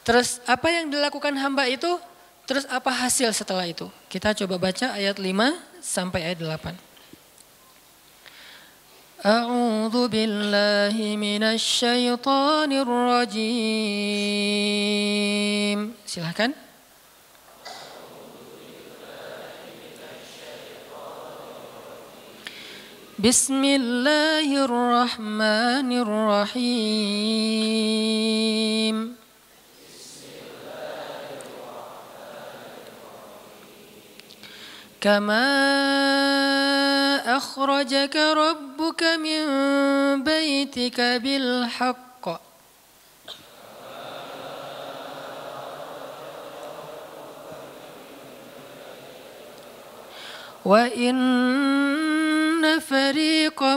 Terus 0.07 0.39
apa 0.47 0.71
yang 0.71 0.87
dilakukan 0.87 1.35
hamba 1.35 1.67
itu? 1.67 1.99
Terus 2.47 2.63
apa 2.71 2.95
hasil 2.95 3.35
setelah 3.35 3.67
itu? 3.67 3.91
Kita 4.07 4.31
coba 4.31 4.71
baca 4.71 4.95
ayat 4.95 5.19
5 5.19 5.83
sampai 5.83 6.31
ayat 6.31 6.39
8. 6.39 6.94
أعوذ 9.25 10.07
بالله 10.07 11.17
من 11.17 11.43
الشيطان 11.43 12.69
الرجيم. 12.69 13.65
Silahkan 16.05 16.53
بسم 23.17 23.63
الله 23.65 24.65
الرحمن 24.69 25.89
الرحيم 26.05 27.25
كما 35.01 36.14
أخرجك 37.37 38.15
ربك 38.15 39.03
من 39.03 39.43
بيتك 40.23 41.01
بالحق. 41.01 42.05
وإن 50.65 51.15
فريقا 52.79 53.75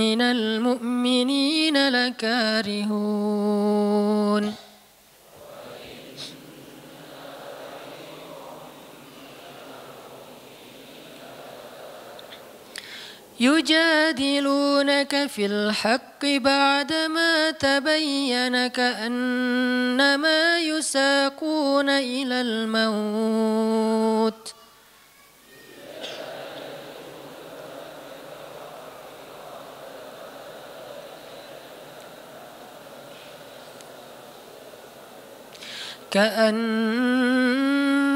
من 0.00 0.22
المؤمنين 0.22 1.88
لكارهون. 1.88 3.10
يجادلونك 13.40 15.26
في 15.26 15.46
الحق 15.46 16.26
بعدما 16.26 17.50
تبين 17.50 18.66
كأنما 18.66 20.58
يساقون 20.58 21.88
إلى 21.88 22.40
الموت. 22.40 23.40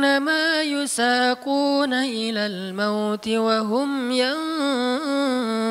كأنما 0.05 0.63
يساقون 0.63 1.95
إلى 1.95 2.47
الموت 2.47 3.29
وهم 3.29 4.11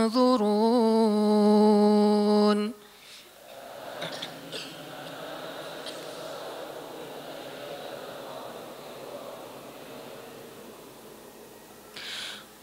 ينظرون. 0.02 0.64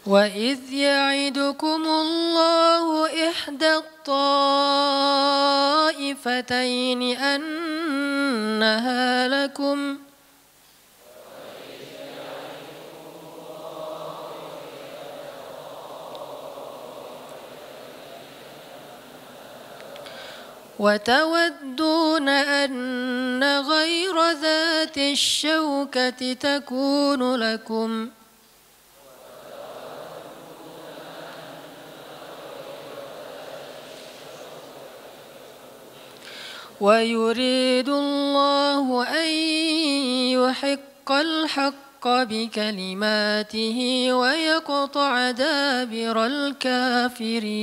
وإذ 0.05 0.73
يعدكم 0.73 1.83
الله 1.85 3.07
إحدى 3.29 3.75
الطائفتين 3.75 4.61
أنها 7.17 7.97
لكم 9.27 10.10
وتودون 20.81 22.29
أن 22.29 23.43
غير 23.43 24.31
ذات 24.31 24.97
الشوكة 24.97 26.33
تكون 26.33 27.35
لكم 27.35 28.07
ۖ. 28.07 28.09
ويريد 36.81 37.89
الله 37.89 39.07
أن 39.23 39.29
يحق 40.41 41.11
الحق 41.11 42.07
بكلماته 42.07 44.07
ويقطع 44.13 45.31
دابر 45.31 46.25
الكافرين. 46.25 47.61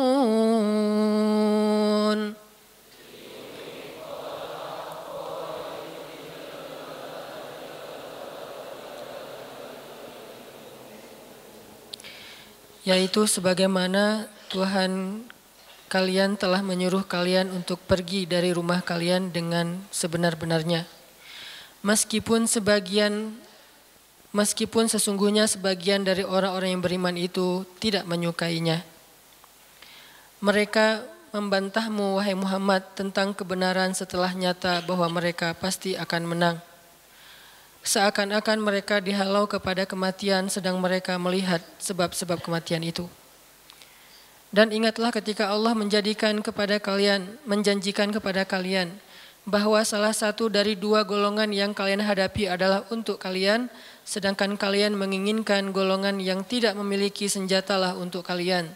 yaitu 12.82 13.28
sebagaimana 13.28 14.26
Tuhan 14.48 15.22
kalian 15.92 16.40
telah 16.40 16.64
menyuruh 16.64 17.04
kalian 17.04 17.52
untuk 17.52 17.78
pergi 17.84 18.24
dari 18.24 18.50
rumah 18.56 18.80
kalian 18.80 19.28
dengan 19.28 19.86
sebenar-benarnya. 19.92 20.95
Meskipun 21.87 22.51
sebagian 22.51 23.31
meskipun 24.35 24.91
sesungguhnya 24.91 25.47
sebagian 25.47 26.03
dari 26.03 26.27
orang-orang 26.27 26.75
yang 26.75 26.83
beriman 26.83 27.15
itu 27.15 27.63
tidak 27.79 28.03
menyukainya. 28.03 28.83
Mereka 30.43 31.07
membantahmu 31.31 32.19
wahai 32.19 32.35
Muhammad 32.35 32.83
tentang 32.91 33.31
kebenaran 33.31 33.95
setelah 33.95 34.35
nyata 34.35 34.83
bahwa 34.83 35.07
mereka 35.07 35.55
pasti 35.55 35.95
akan 35.95 36.27
menang. 36.27 36.57
Seakan-akan 37.87 38.59
mereka 38.59 38.99
dihalau 38.99 39.47
kepada 39.47 39.87
kematian 39.87 40.51
sedang 40.51 40.75
mereka 40.83 41.15
melihat 41.15 41.63
sebab-sebab 41.79 42.43
kematian 42.43 42.83
itu. 42.83 43.07
Dan 44.51 44.75
ingatlah 44.75 45.15
ketika 45.15 45.47
Allah 45.47 45.71
menjadikan 45.71 46.43
kepada 46.43 46.83
kalian, 46.83 47.31
menjanjikan 47.47 48.11
kepada 48.11 48.43
kalian 48.43 48.91
bahwa 49.47 49.79
salah 49.87 50.11
satu 50.11 50.51
dari 50.51 50.75
dua 50.75 51.07
golongan 51.07 51.47
yang 51.55 51.71
kalian 51.71 52.03
hadapi 52.03 52.51
adalah 52.51 52.83
untuk 52.91 53.15
kalian, 53.15 53.71
sedangkan 54.03 54.59
kalian 54.59 54.99
menginginkan 54.99 55.71
golongan 55.71 56.19
yang 56.19 56.43
tidak 56.43 56.75
memiliki 56.75 57.31
senjatalah 57.31 57.95
untuk 57.95 58.27
kalian. 58.27 58.67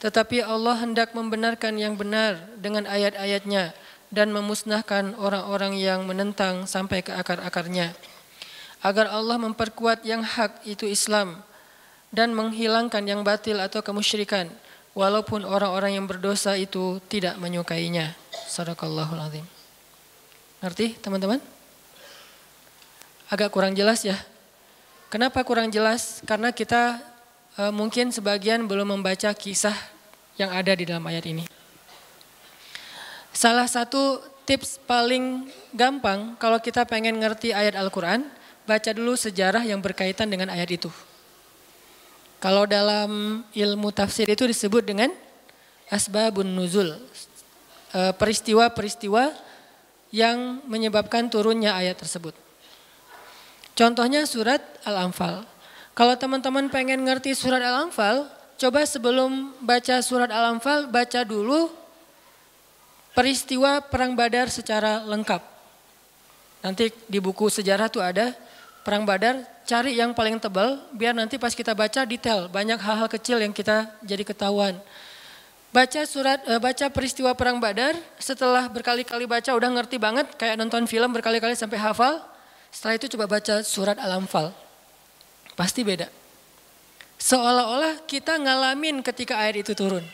Tetapi 0.00 0.40
Allah 0.40 0.80
hendak 0.80 1.12
membenarkan 1.12 1.76
yang 1.76 2.00
benar 2.00 2.40
dengan 2.56 2.88
ayat-ayatnya 2.88 3.76
dan 4.08 4.32
memusnahkan 4.32 5.12
orang-orang 5.20 5.76
yang 5.76 6.08
menentang 6.08 6.64
sampai 6.64 7.04
ke 7.04 7.12
akar-akarnya. 7.12 7.92
Agar 8.80 9.12
Allah 9.12 9.36
memperkuat 9.36 10.00
yang 10.08 10.24
hak 10.24 10.64
itu 10.64 10.88
Islam 10.88 11.44
dan 12.08 12.32
menghilangkan 12.32 13.04
yang 13.04 13.20
batil 13.20 13.60
atau 13.60 13.84
kemusyrikan 13.84 14.48
walaupun 14.96 15.44
orang-orang 15.44 16.00
yang 16.00 16.08
berdosa 16.08 16.56
itu 16.56 17.04
tidak 17.12 17.36
menyukainya. 17.36 18.16
Sadaqallahul 18.48 19.20
azim. 19.20 19.55
Ngerti 20.64 20.96
teman-teman? 21.00 21.36
Agak 23.28 23.52
kurang 23.52 23.76
jelas 23.76 24.00
ya. 24.06 24.16
Kenapa 25.12 25.44
kurang 25.44 25.68
jelas? 25.68 26.24
Karena 26.24 26.50
kita 26.50 26.98
e, 27.58 27.62
mungkin 27.74 28.10
sebagian 28.10 28.64
belum 28.64 28.98
membaca 28.98 29.30
kisah 29.36 29.74
yang 30.40 30.50
ada 30.52 30.72
di 30.72 30.88
dalam 30.88 31.04
ayat 31.04 31.28
ini. 31.28 31.44
Salah 33.36 33.68
satu 33.68 34.24
tips 34.48 34.80
paling 34.88 35.50
gampang 35.76 36.38
kalau 36.40 36.56
kita 36.56 36.88
pengen 36.88 37.20
ngerti 37.20 37.52
ayat 37.52 37.76
Al-Quran, 37.76 38.24
baca 38.64 38.90
dulu 38.96 39.12
sejarah 39.14 39.62
yang 39.62 39.78
berkaitan 39.84 40.26
dengan 40.32 40.48
ayat 40.48 40.72
itu. 40.72 40.90
Kalau 42.40 42.64
dalam 42.64 43.42
ilmu 43.52 43.88
tafsir 43.92 44.28
itu 44.28 44.44
disebut 44.44 44.84
dengan 44.84 45.10
asbabun 45.92 46.48
nuzul. 46.48 46.96
E, 47.92 48.00
peristiwa-peristiwa 48.16 49.45
yang 50.14 50.62
menyebabkan 50.66 51.26
turunnya 51.26 51.74
ayat 51.74 51.98
tersebut. 51.98 52.34
Contohnya 53.76 54.24
surat 54.24 54.62
Al-Anfal. 54.88 55.44
Kalau 55.96 56.14
teman-teman 56.16 56.68
pengen 56.72 57.04
ngerti 57.04 57.36
surat 57.36 57.60
Al-Anfal, 57.60 58.28
coba 58.56 58.80
sebelum 58.88 59.52
baca 59.60 60.00
surat 60.00 60.32
Al-Anfal, 60.32 60.88
baca 60.88 61.20
dulu 61.24 61.68
peristiwa 63.12 63.84
Perang 63.84 64.16
Badar 64.16 64.48
secara 64.48 65.04
lengkap. 65.04 65.40
Nanti 66.64 66.92
di 67.08 67.20
buku 67.20 67.52
sejarah 67.52 67.92
tuh 67.92 68.00
ada 68.00 68.32
Perang 68.80 69.04
Badar, 69.04 69.42
cari 69.66 69.98
yang 69.98 70.14
paling 70.14 70.38
tebal 70.38 70.78
biar 70.94 71.10
nanti 71.10 71.36
pas 71.36 71.50
kita 71.50 71.74
baca 71.74 72.06
detail, 72.06 72.46
banyak 72.46 72.78
hal-hal 72.78 73.10
kecil 73.10 73.42
yang 73.42 73.50
kita 73.50 73.90
jadi 74.06 74.22
ketahuan 74.22 74.78
baca 75.76 76.08
surat 76.08 76.40
uh, 76.48 76.56
baca 76.56 76.88
peristiwa 76.88 77.36
perang 77.36 77.60
Badar, 77.60 77.92
setelah 78.16 78.64
berkali-kali 78.72 79.28
baca 79.28 79.52
udah 79.52 79.70
ngerti 79.76 80.00
banget 80.00 80.24
kayak 80.40 80.56
nonton 80.56 80.88
film 80.88 81.12
berkali-kali 81.12 81.52
sampai 81.52 81.76
hafal. 81.76 82.24
Setelah 82.72 82.96
itu 82.96 83.12
coba 83.12 83.28
baca 83.28 83.60
surat 83.60 84.00
Al-Anfal. 84.00 84.56
Pasti 85.52 85.84
beda. 85.84 86.08
Seolah-olah 87.20 88.08
kita 88.08 88.40
ngalamin 88.40 89.04
ketika 89.04 89.36
ayat 89.36 89.68
itu 89.68 89.76
turun. 89.76 90.04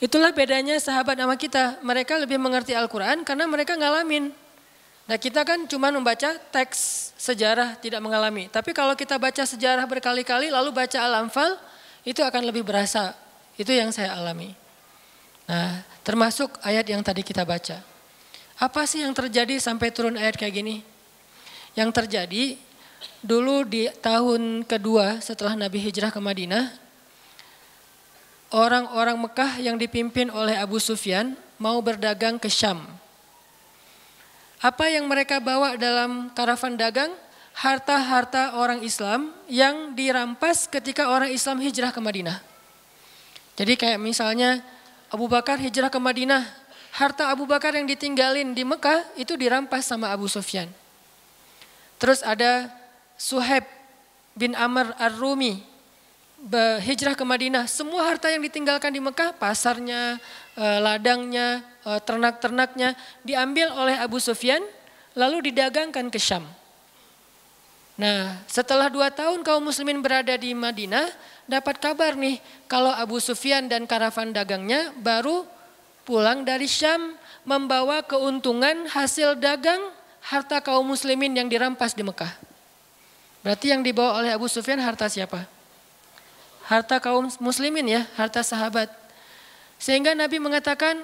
Itulah 0.00 0.32
bedanya 0.32 0.80
sahabat 0.80 1.16
sama 1.16 1.36
kita. 1.36 1.80
Mereka 1.84 2.16
lebih 2.20 2.40
mengerti 2.40 2.72
Al-Quran 2.72 3.24
karena 3.28 3.44
mereka 3.44 3.76
ngalamin. 3.76 4.32
Nah 5.08 5.16
kita 5.16 5.44
kan 5.44 5.64
cuma 5.64 5.88
membaca 5.88 6.36
teks 6.52 7.12
sejarah 7.16 7.76
tidak 7.80 8.00
mengalami. 8.04 8.48
Tapi 8.48 8.76
kalau 8.76 8.92
kita 8.92 9.16
baca 9.16 9.44
sejarah 9.44 9.84
berkali-kali 9.88 10.52
lalu 10.52 10.72
baca 10.72 11.00
Al-Anfal 11.00 11.56
itu 12.04 12.20
akan 12.20 12.44
lebih 12.44 12.64
berasa 12.64 13.16
itu 13.58 13.68
yang 13.74 13.90
saya 13.90 14.14
alami. 14.14 14.54
Nah, 15.50 15.82
termasuk 16.06 16.56
ayat 16.62 16.86
yang 16.86 17.02
tadi 17.02 17.26
kita 17.26 17.42
baca. 17.42 17.82
Apa 18.58 18.86
sih 18.86 19.02
yang 19.02 19.12
terjadi 19.12 19.58
sampai 19.58 19.90
turun 19.90 20.14
ayat 20.14 20.38
kayak 20.38 20.54
gini? 20.62 20.76
Yang 21.74 21.90
terjadi 21.94 22.44
dulu 23.20 23.66
di 23.66 23.90
tahun 23.98 24.62
kedua 24.62 25.18
setelah 25.18 25.58
Nabi 25.58 25.82
hijrah 25.82 26.14
ke 26.14 26.20
Madinah, 26.22 26.70
orang-orang 28.54 29.18
Mekah 29.18 29.58
yang 29.58 29.76
dipimpin 29.76 30.30
oleh 30.30 30.54
Abu 30.54 30.78
Sufyan 30.78 31.34
mau 31.58 31.82
berdagang 31.82 32.38
ke 32.38 32.46
Syam. 32.46 32.82
Apa 34.58 34.90
yang 34.90 35.06
mereka 35.06 35.38
bawa 35.38 35.74
dalam 35.74 36.30
karavan 36.34 36.74
dagang? 36.74 37.10
harta-harta 37.58 38.54
orang 38.54 38.86
Islam 38.86 39.34
yang 39.50 39.90
dirampas 39.98 40.70
ketika 40.70 41.10
orang 41.10 41.34
Islam 41.34 41.58
hijrah 41.58 41.90
ke 41.90 41.98
Madinah. 41.98 42.47
Jadi 43.58 43.74
kayak 43.74 43.98
misalnya 43.98 44.62
Abu 45.10 45.26
Bakar 45.26 45.58
hijrah 45.58 45.90
ke 45.90 45.98
Madinah, 45.98 46.46
harta 46.94 47.26
Abu 47.34 47.42
Bakar 47.42 47.74
yang 47.74 47.90
ditinggalin 47.90 48.54
di 48.54 48.62
Mekah 48.62 49.02
itu 49.18 49.34
dirampas 49.34 49.82
sama 49.82 50.14
Abu 50.14 50.30
Sufyan. 50.30 50.70
Terus 51.98 52.22
ada 52.22 52.70
Suhaib 53.18 53.66
bin 54.38 54.54
Amr 54.54 54.94
Ar-Rumi 54.94 55.58
hijrah 56.78 57.18
ke 57.18 57.24
Madinah. 57.26 57.66
Semua 57.66 58.06
harta 58.06 58.30
yang 58.30 58.38
ditinggalkan 58.46 58.94
di 58.94 59.02
Mekah, 59.02 59.34
pasarnya, 59.34 60.22
eh, 60.54 60.78
ladangnya, 60.78 61.66
eh, 61.82 62.00
ternak-ternaknya 62.06 62.94
diambil 63.26 63.74
oleh 63.74 63.98
Abu 63.98 64.22
Sufyan 64.22 64.62
lalu 65.18 65.50
didagangkan 65.50 66.06
ke 66.14 66.18
Syam. 66.22 66.46
Nah, 67.98 68.38
setelah 68.46 68.86
dua 68.86 69.10
tahun 69.10 69.42
kaum 69.42 69.58
muslimin 69.58 69.98
berada 69.98 70.38
di 70.38 70.54
Madinah, 70.54 71.10
dapat 71.50 71.82
kabar 71.82 72.14
nih 72.14 72.38
kalau 72.70 72.94
Abu 72.94 73.18
Sufyan 73.18 73.66
dan 73.66 73.90
karavan 73.90 74.30
dagangnya 74.30 74.94
baru 75.02 75.42
pulang 76.06 76.46
dari 76.46 76.70
Syam 76.70 77.18
membawa 77.42 78.06
keuntungan 78.06 78.86
hasil 78.86 79.34
dagang 79.42 79.82
harta 80.22 80.62
kaum 80.62 80.86
muslimin 80.86 81.34
yang 81.34 81.50
dirampas 81.50 81.90
di 81.90 82.06
Mekah. 82.06 82.30
Berarti 83.42 83.74
yang 83.74 83.82
dibawa 83.82 84.22
oleh 84.22 84.30
Abu 84.30 84.46
Sufyan 84.46 84.78
harta 84.78 85.10
siapa? 85.10 85.42
Harta 86.70 87.02
kaum 87.02 87.26
muslimin 87.42 87.98
ya, 87.98 88.06
harta 88.14 88.46
sahabat. 88.46 88.94
Sehingga 89.74 90.14
Nabi 90.14 90.38
mengatakan, 90.38 91.02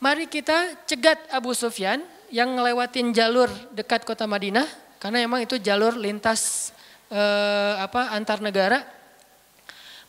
mari 0.00 0.24
kita 0.24 0.80
cegat 0.88 1.20
Abu 1.28 1.52
Sufyan 1.52 2.00
yang 2.32 2.56
ngelewatin 2.56 3.12
jalur 3.12 3.52
dekat 3.76 4.08
kota 4.08 4.24
Madinah 4.24 4.85
karena 5.06 5.22
emang 5.22 5.38
itu 5.38 5.54
jalur 5.62 5.94
lintas 5.94 6.74
eh, 7.14 7.74
apa 7.78 8.10
antar 8.10 8.42
negara. 8.42 8.82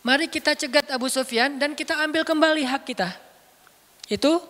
Mari 0.02 0.26
kita 0.26 0.58
cegat 0.58 0.90
Abu 0.90 1.06
Sufyan 1.06 1.54
dan 1.54 1.78
kita 1.78 1.94
ambil 2.02 2.26
kembali 2.26 2.66
hak 2.66 2.82
kita. 2.82 3.14
Itu 4.10 4.42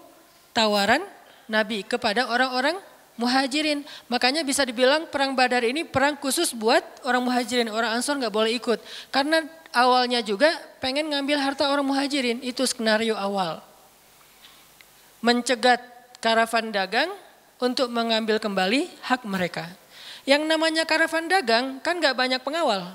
tawaran 0.57 1.05
Nabi 1.53 1.85
kepada 1.85 2.33
orang-orang 2.33 2.81
muhajirin. 3.21 3.85
Makanya 4.09 4.41
bisa 4.41 4.65
dibilang 4.65 5.05
perang 5.13 5.37
Badar 5.37 5.69
ini 5.69 5.85
perang 5.85 6.17
khusus 6.17 6.57
buat 6.57 6.81
orang 7.05 7.29
muhajirin. 7.29 7.69
Orang 7.69 8.01
Ansor 8.01 8.17
nggak 8.17 8.33
boleh 8.33 8.57
ikut. 8.57 8.81
Karena 9.13 9.45
awalnya 9.77 10.25
juga 10.25 10.49
pengen 10.81 11.13
ngambil 11.13 11.45
harta 11.45 11.69
orang 11.69 11.85
muhajirin. 11.85 12.41
Itu 12.41 12.65
skenario 12.65 13.21
awal. 13.21 13.61
Mencegat 15.21 15.85
karavan 16.25 16.73
dagang 16.73 17.13
untuk 17.61 17.93
mengambil 17.93 18.41
kembali 18.41 18.89
hak 19.05 19.29
mereka. 19.29 19.69
Yang 20.29 20.45
namanya 20.45 20.85
karavan 20.85 21.25
dagang 21.25 21.81
kan 21.81 21.97
gak 22.05 22.13
banyak 22.13 22.45
pengawal. 22.45 22.93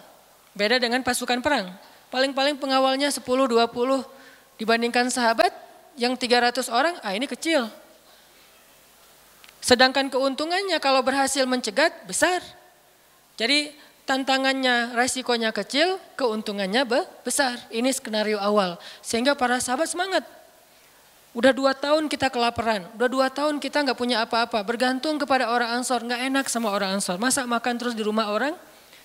Beda 0.53 0.77
dengan 0.77 1.01
pasukan 1.01 1.41
perang. 1.41 1.73
Paling-paling 2.13 2.61
pengawalnya 2.61 3.09
10-20 3.09 3.73
dibandingkan 4.61 5.09
sahabat 5.09 5.49
yang 5.97 6.13
300 6.13 6.69
orang, 6.69 6.93
ah 7.01 7.09
ini 7.17 7.25
kecil. 7.25 7.73
Sedangkan 9.65 10.13
keuntungannya 10.13 10.77
kalau 10.77 11.01
berhasil 11.01 11.41
mencegat 11.49 12.05
besar. 12.05 12.45
Jadi 13.33 13.73
tantangannya, 14.05 14.93
resikonya 14.93 15.49
kecil, 15.49 15.97
keuntungannya 16.13 16.85
besar. 17.25 17.57
Ini 17.73 17.89
skenario 17.97 18.37
awal. 18.37 18.77
Sehingga 19.01 19.33
para 19.33 19.57
sahabat 19.57 19.89
semangat 19.89 20.21
Udah 21.33 21.49
dua 21.49 21.73
tahun 21.73 22.05
kita 22.05 22.29
kelaparan, 22.29 22.85
udah 22.93 23.09
dua 23.09 23.25
tahun 23.25 23.57
kita 23.57 23.81
nggak 23.81 23.97
punya 23.97 24.21
apa-apa, 24.21 24.61
bergantung 24.61 25.17
kepada 25.17 25.49
orang 25.49 25.81
Ansor, 25.81 26.05
nggak 26.05 26.29
enak 26.29 26.45
sama 26.45 26.69
orang 26.69 27.01
Ansor. 27.01 27.17
Masa 27.17 27.41
makan 27.49 27.73
terus 27.81 27.97
di 27.97 28.05
rumah 28.05 28.29
orang? 28.29 28.53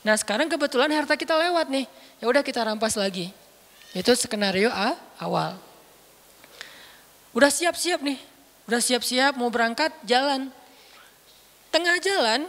Nah 0.05 0.13
sekarang 0.13 0.45
kebetulan 0.45 0.93
harta 0.93 1.17
kita 1.17 1.33
lewat 1.33 1.73
nih, 1.73 1.89
ya 2.21 2.29
udah 2.29 2.45
kita 2.45 2.61
rampas 2.61 3.01
lagi. 3.01 3.33
Itu 3.97 4.13
skenario 4.13 4.69
A 4.69 4.93
awal. 5.17 5.57
Udah 7.33 7.49
siap-siap 7.49 8.05
nih, 8.05 8.21
udah 8.69 8.81
siap-siap 8.85 9.33
mau 9.41 9.49
berangkat 9.49 9.89
jalan. 10.05 10.53
Tengah 11.73 11.97
jalan, 11.97 12.45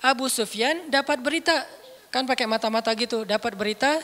Abu 0.00 0.32
Sufyan 0.32 0.88
dapat 0.88 1.20
berita, 1.20 1.68
kan 2.08 2.24
pakai 2.24 2.48
mata-mata 2.48 2.88
gitu, 2.96 3.28
dapat 3.28 3.52
berita 3.52 4.00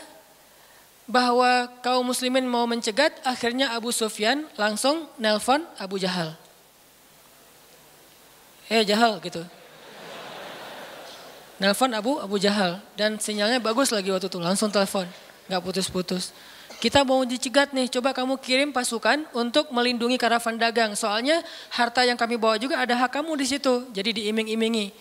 bahwa 1.04 1.68
kaum 1.84 2.04
muslimin 2.04 2.48
mau 2.48 2.64
mencegat, 2.64 3.20
akhirnya 3.24 3.76
Abu 3.76 3.92
Sufyan 3.92 4.48
langsung 4.56 5.04
nelpon 5.20 5.60
Abu 5.76 6.00
Jahal. 6.00 6.32
Eh 8.72 8.80
Jahal 8.88 9.20
gitu. 9.20 9.44
Nelpon 11.60 11.92
Abu 11.92 12.18
Abu 12.18 12.36
Jahal 12.40 12.80
dan 12.96 13.20
sinyalnya 13.20 13.60
bagus 13.60 13.92
lagi 13.92 14.08
waktu 14.10 14.26
itu, 14.26 14.40
langsung 14.40 14.72
telepon, 14.72 15.06
nggak 15.46 15.60
putus-putus. 15.60 16.32
Kita 16.82 17.00
mau 17.06 17.22
dicegat 17.22 17.72
nih, 17.72 17.88
coba 17.88 18.12
kamu 18.12 18.36
kirim 18.40 18.68
pasukan 18.74 19.24
untuk 19.32 19.70
melindungi 19.72 20.18
karavan 20.20 20.58
dagang. 20.58 20.92
Soalnya 20.98 21.40
harta 21.72 22.02
yang 22.04 22.18
kami 22.18 22.36
bawa 22.36 22.60
juga 22.60 22.80
ada 22.80 22.92
hak 22.96 23.20
kamu 23.20 23.32
di 23.40 23.46
situ, 23.46 23.88
jadi 23.94 24.10
diiming-imingi. 24.10 24.92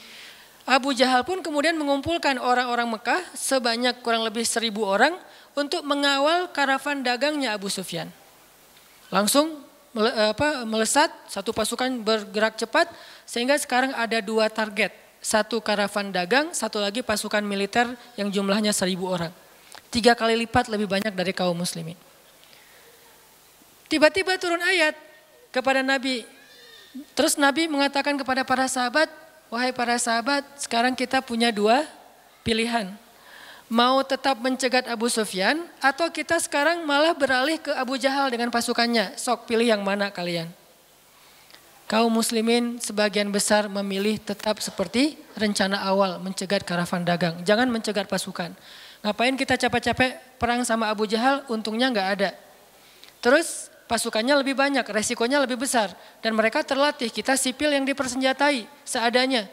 Abu 0.64 0.96
Jahal 0.96 1.28
pun 1.28 1.44
kemudian 1.44 1.76
mengumpulkan 1.76 2.40
orang-orang 2.40 2.88
Mekah 2.88 3.20
sebanyak 3.36 4.00
kurang 4.00 4.24
lebih 4.24 4.48
seribu 4.48 4.88
orang 4.88 5.12
untuk 5.54 5.86
mengawal 5.86 6.50
karavan 6.50 7.06
dagangnya 7.06 7.54
Abu 7.54 7.70
Sufyan. 7.70 8.10
Langsung 9.14 9.62
apa, 9.94 10.66
melesat, 10.66 11.14
satu 11.30 11.54
pasukan 11.54 11.90
bergerak 12.02 12.58
cepat 12.58 12.90
sehingga 13.30 13.54
sekarang 13.62 13.94
ada 13.94 14.18
dua 14.20 14.50
target. 14.50 14.94
Satu 15.24 15.64
karavan 15.64 16.12
dagang, 16.12 16.52
satu 16.52 16.84
lagi 16.84 17.00
pasukan 17.00 17.40
militer 17.46 17.88
yang 18.20 18.28
jumlahnya 18.28 18.76
seribu 18.76 19.08
orang. 19.08 19.32
Tiga 19.88 20.18
kali 20.18 20.36
lipat 20.44 20.68
lebih 20.68 20.90
banyak 20.90 21.14
dari 21.14 21.32
kaum 21.32 21.56
muslimin. 21.56 21.96
Tiba-tiba 23.88 24.36
turun 24.42 24.60
ayat 24.60 24.98
kepada 25.54 25.86
Nabi. 25.86 26.26
Terus 27.14 27.38
Nabi 27.38 27.70
mengatakan 27.70 28.18
kepada 28.18 28.42
para 28.42 28.66
sahabat, 28.66 29.08
wahai 29.54 29.72
para 29.72 29.96
sahabat, 30.02 30.44
sekarang 30.58 30.98
kita 30.98 31.22
punya 31.22 31.54
dua 31.54 31.86
pilihan 32.42 32.90
mau 33.74 34.06
tetap 34.06 34.38
mencegat 34.38 34.86
Abu 34.86 35.10
Sufyan 35.10 35.66
atau 35.82 36.14
kita 36.14 36.38
sekarang 36.38 36.86
malah 36.86 37.18
beralih 37.18 37.58
ke 37.58 37.74
Abu 37.74 37.98
Jahal 37.98 38.30
dengan 38.30 38.54
pasukannya. 38.54 39.18
Sok 39.18 39.50
pilih 39.50 39.66
yang 39.66 39.82
mana 39.82 40.14
kalian. 40.14 40.46
Kaum 41.90 42.14
muslimin 42.14 42.78
sebagian 42.78 43.34
besar 43.34 43.66
memilih 43.66 44.22
tetap 44.22 44.62
seperti 44.62 45.18
rencana 45.34 45.82
awal 45.90 46.22
mencegat 46.22 46.62
karavan 46.62 47.02
dagang. 47.02 47.42
Jangan 47.42 47.66
mencegat 47.68 48.06
pasukan. 48.06 48.54
Ngapain 49.02 49.36
kita 49.36 49.58
capek-capek 49.58 50.38
perang 50.38 50.62
sama 50.64 50.94
Abu 50.94 51.10
Jahal 51.10 51.42
untungnya 51.50 51.90
nggak 51.90 52.10
ada. 52.14 52.30
Terus 53.20 53.74
pasukannya 53.90 54.38
lebih 54.38 54.54
banyak, 54.54 54.86
resikonya 54.86 55.42
lebih 55.44 55.60
besar. 55.60 55.92
Dan 56.22 56.38
mereka 56.38 56.62
terlatih, 56.62 57.10
kita 57.12 57.36
sipil 57.36 57.74
yang 57.74 57.84
dipersenjatai 57.84 58.70
seadanya. 58.86 59.50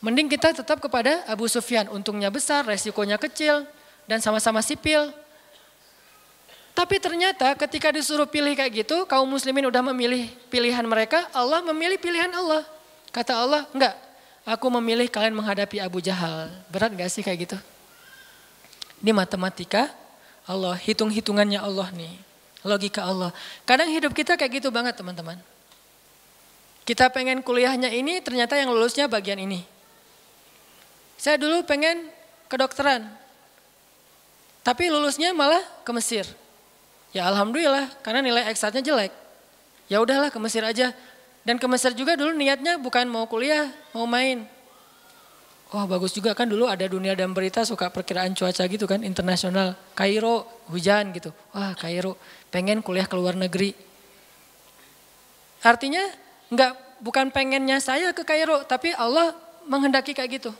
Mending 0.00 0.32
kita 0.32 0.56
tetap 0.56 0.80
kepada 0.80 1.20
Abu 1.28 1.44
Sufyan. 1.44 1.84
Untungnya 1.92 2.32
besar, 2.32 2.64
resikonya 2.64 3.20
kecil, 3.20 3.68
dan 4.08 4.24
sama-sama 4.24 4.64
sipil. 4.64 5.12
Tapi 6.72 6.96
ternyata 6.96 7.52
ketika 7.60 7.92
disuruh 7.92 8.24
pilih 8.24 8.56
kayak 8.56 8.86
gitu, 8.86 9.04
kaum 9.04 9.28
muslimin 9.28 9.68
udah 9.68 9.84
memilih 9.92 10.32
pilihan 10.48 10.80
mereka, 10.88 11.28
Allah 11.36 11.60
memilih 11.60 12.00
pilihan 12.00 12.32
Allah. 12.32 12.64
Kata 13.12 13.36
Allah, 13.36 13.68
enggak, 13.76 13.92
aku 14.48 14.66
memilih 14.80 15.04
kalian 15.12 15.36
menghadapi 15.36 15.76
Abu 15.84 16.00
Jahal. 16.00 16.48
Berat 16.72 16.96
gak 16.96 17.12
sih 17.12 17.20
kayak 17.20 17.38
gitu? 17.44 17.58
Ini 19.04 19.12
matematika 19.12 19.92
Allah, 20.48 20.72
hitung-hitungannya 20.80 21.60
Allah 21.60 21.92
nih. 21.92 22.16
Logika 22.64 23.04
Allah. 23.04 23.32
Kadang 23.68 23.92
hidup 23.92 24.16
kita 24.16 24.40
kayak 24.40 24.64
gitu 24.64 24.72
banget 24.72 24.96
teman-teman. 24.96 25.36
Kita 26.88 27.12
pengen 27.12 27.44
kuliahnya 27.44 27.92
ini, 27.92 28.24
ternyata 28.24 28.56
yang 28.56 28.72
lulusnya 28.72 29.04
bagian 29.04 29.36
ini. 29.36 29.79
Saya 31.20 31.36
dulu 31.36 31.60
pengen 31.68 32.08
kedokteran. 32.48 33.04
Tapi 34.64 34.88
lulusnya 34.88 35.36
malah 35.36 35.60
ke 35.84 35.92
Mesir. 35.92 36.24
Ya 37.12 37.28
alhamdulillah 37.28 37.92
karena 38.00 38.24
nilai 38.24 38.48
eksatnya 38.48 38.80
jelek. 38.80 39.12
Ya 39.92 40.00
udahlah 40.00 40.32
ke 40.32 40.40
Mesir 40.40 40.64
aja. 40.64 40.96
Dan 41.44 41.60
ke 41.60 41.68
Mesir 41.68 41.92
juga 41.92 42.16
dulu 42.16 42.32
niatnya 42.32 42.80
bukan 42.80 43.04
mau 43.04 43.28
kuliah, 43.28 43.68
mau 43.92 44.08
main. 44.08 44.48
Wah 45.68 45.84
bagus 45.84 46.16
juga 46.16 46.32
kan 46.32 46.48
dulu 46.48 46.64
ada 46.64 46.88
dunia 46.88 47.12
dan 47.12 47.36
berita 47.36 47.68
suka 47.68 47.92
perkiraan 47.92 48.32
cuaca 48.32 48.64
gitu 48.64 48.88
kan 48.88 49.04
internasional. 49.04 49.76
Kairo 49.92 50.48
hujan 50.72 51.12
gitu. 51.12 51.36
Wah 51.52 51.76
Kairo 51.76 52.16
pengen 52.48 52.80
kuliah 52.80 53.04
ke 53.04 53.12
luar 53.12 53.36
negeri. 53.36 53.76
Artinya 55.60 56.00
nggak 56.48 57.04
bukan 57.04 57.28
pengennya 57.28 57.76
saya 57.76 58.16
ke 58.16 58.24
Kairo 58.24 58.64
tapi 58.64 58.96
Allah 58.96 59.36
menghendaki 59.68 60.16
kayak 60.16 60.40
gitu. 60.40 60.52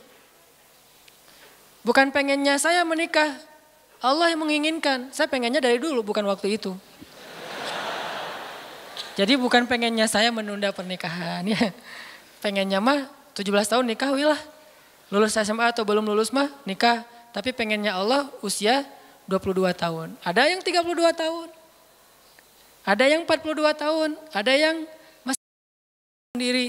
Bukan 1.81 2.13
pengennya 2.13 2.61
saya 2.61 2.85
menikah, 2.85 3.33
Allah 4.01 4.33
yang 4.33 4.41
menginginkan. 4.45 5.09
Saya 5.09 5.25
pengennya 5.25 5.61
dari 5.61 5.81
dulu, 5.81 6.05
bukan 6.05 6.25
waktu 6.29 6.57
itu. 6.57 6.77
Jadi 9.17 9.35
bukan 9.35 9.67
pengennya 9.67 10.07
saya 10.07 10.33
menunda 10.33 10.71
pernikahan 10.71 11.43
ya. 11.45 11.73
Pengennya 12.41 12.81
mah 12.81 13.05
17 13.37 13.49
tahun 13.69 13.85
nikah 13.85 14.09
wilah. 14.13 14.39
Lulus 15.11 15.35
SMA 15.35 15.69
atau 15.69 15.83
belum 15.83 16.07
lulus 16.07 16.31
mah 16.31 16.49
nikah. 16.63 17.03
Tapi 17.35 17.51
pengennya 17.51 17.93
Allah 17.97 18.31
usia 18.41 18.87
22 19.27 19.71
tahun. 19.75 20.15
Ada 20.23 20.49
yang 20.49 20.61
32 20.63 21.13
tahun. 21.13 21.47
Ada 22.81 23.05
yang 23.07 23.21
42 23.27 23.73
tahun. 23.77 24.09
Ada 24.33 24.53
yang 24.57 24.75
masih 25.27 25.45
sendiri. 26.33 26.67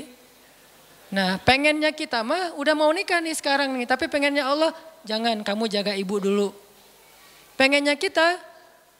Nah 1.12 1.36
pengennya 1.44 1.92
kita 1.92 2.24
mah 2.24 2.56
udah 2.56 2.72
mau 2.72 2.88
nikah 2.88 3.20
nih 3.20 3.36
sekarang 3.36 3.76
nih. 3.76 3.84
Tapi 3.84 4.08
pengennya 4.08 4.48
Allah 4.48 4.72
jangan 5.04 5.44
kamu 5.44 5.68
jaga 5.68 5.92
ibu 5.92 6.16
dulu. 6.16 6.48
Pengennya 7.60 8.00
kita 8.00 8.40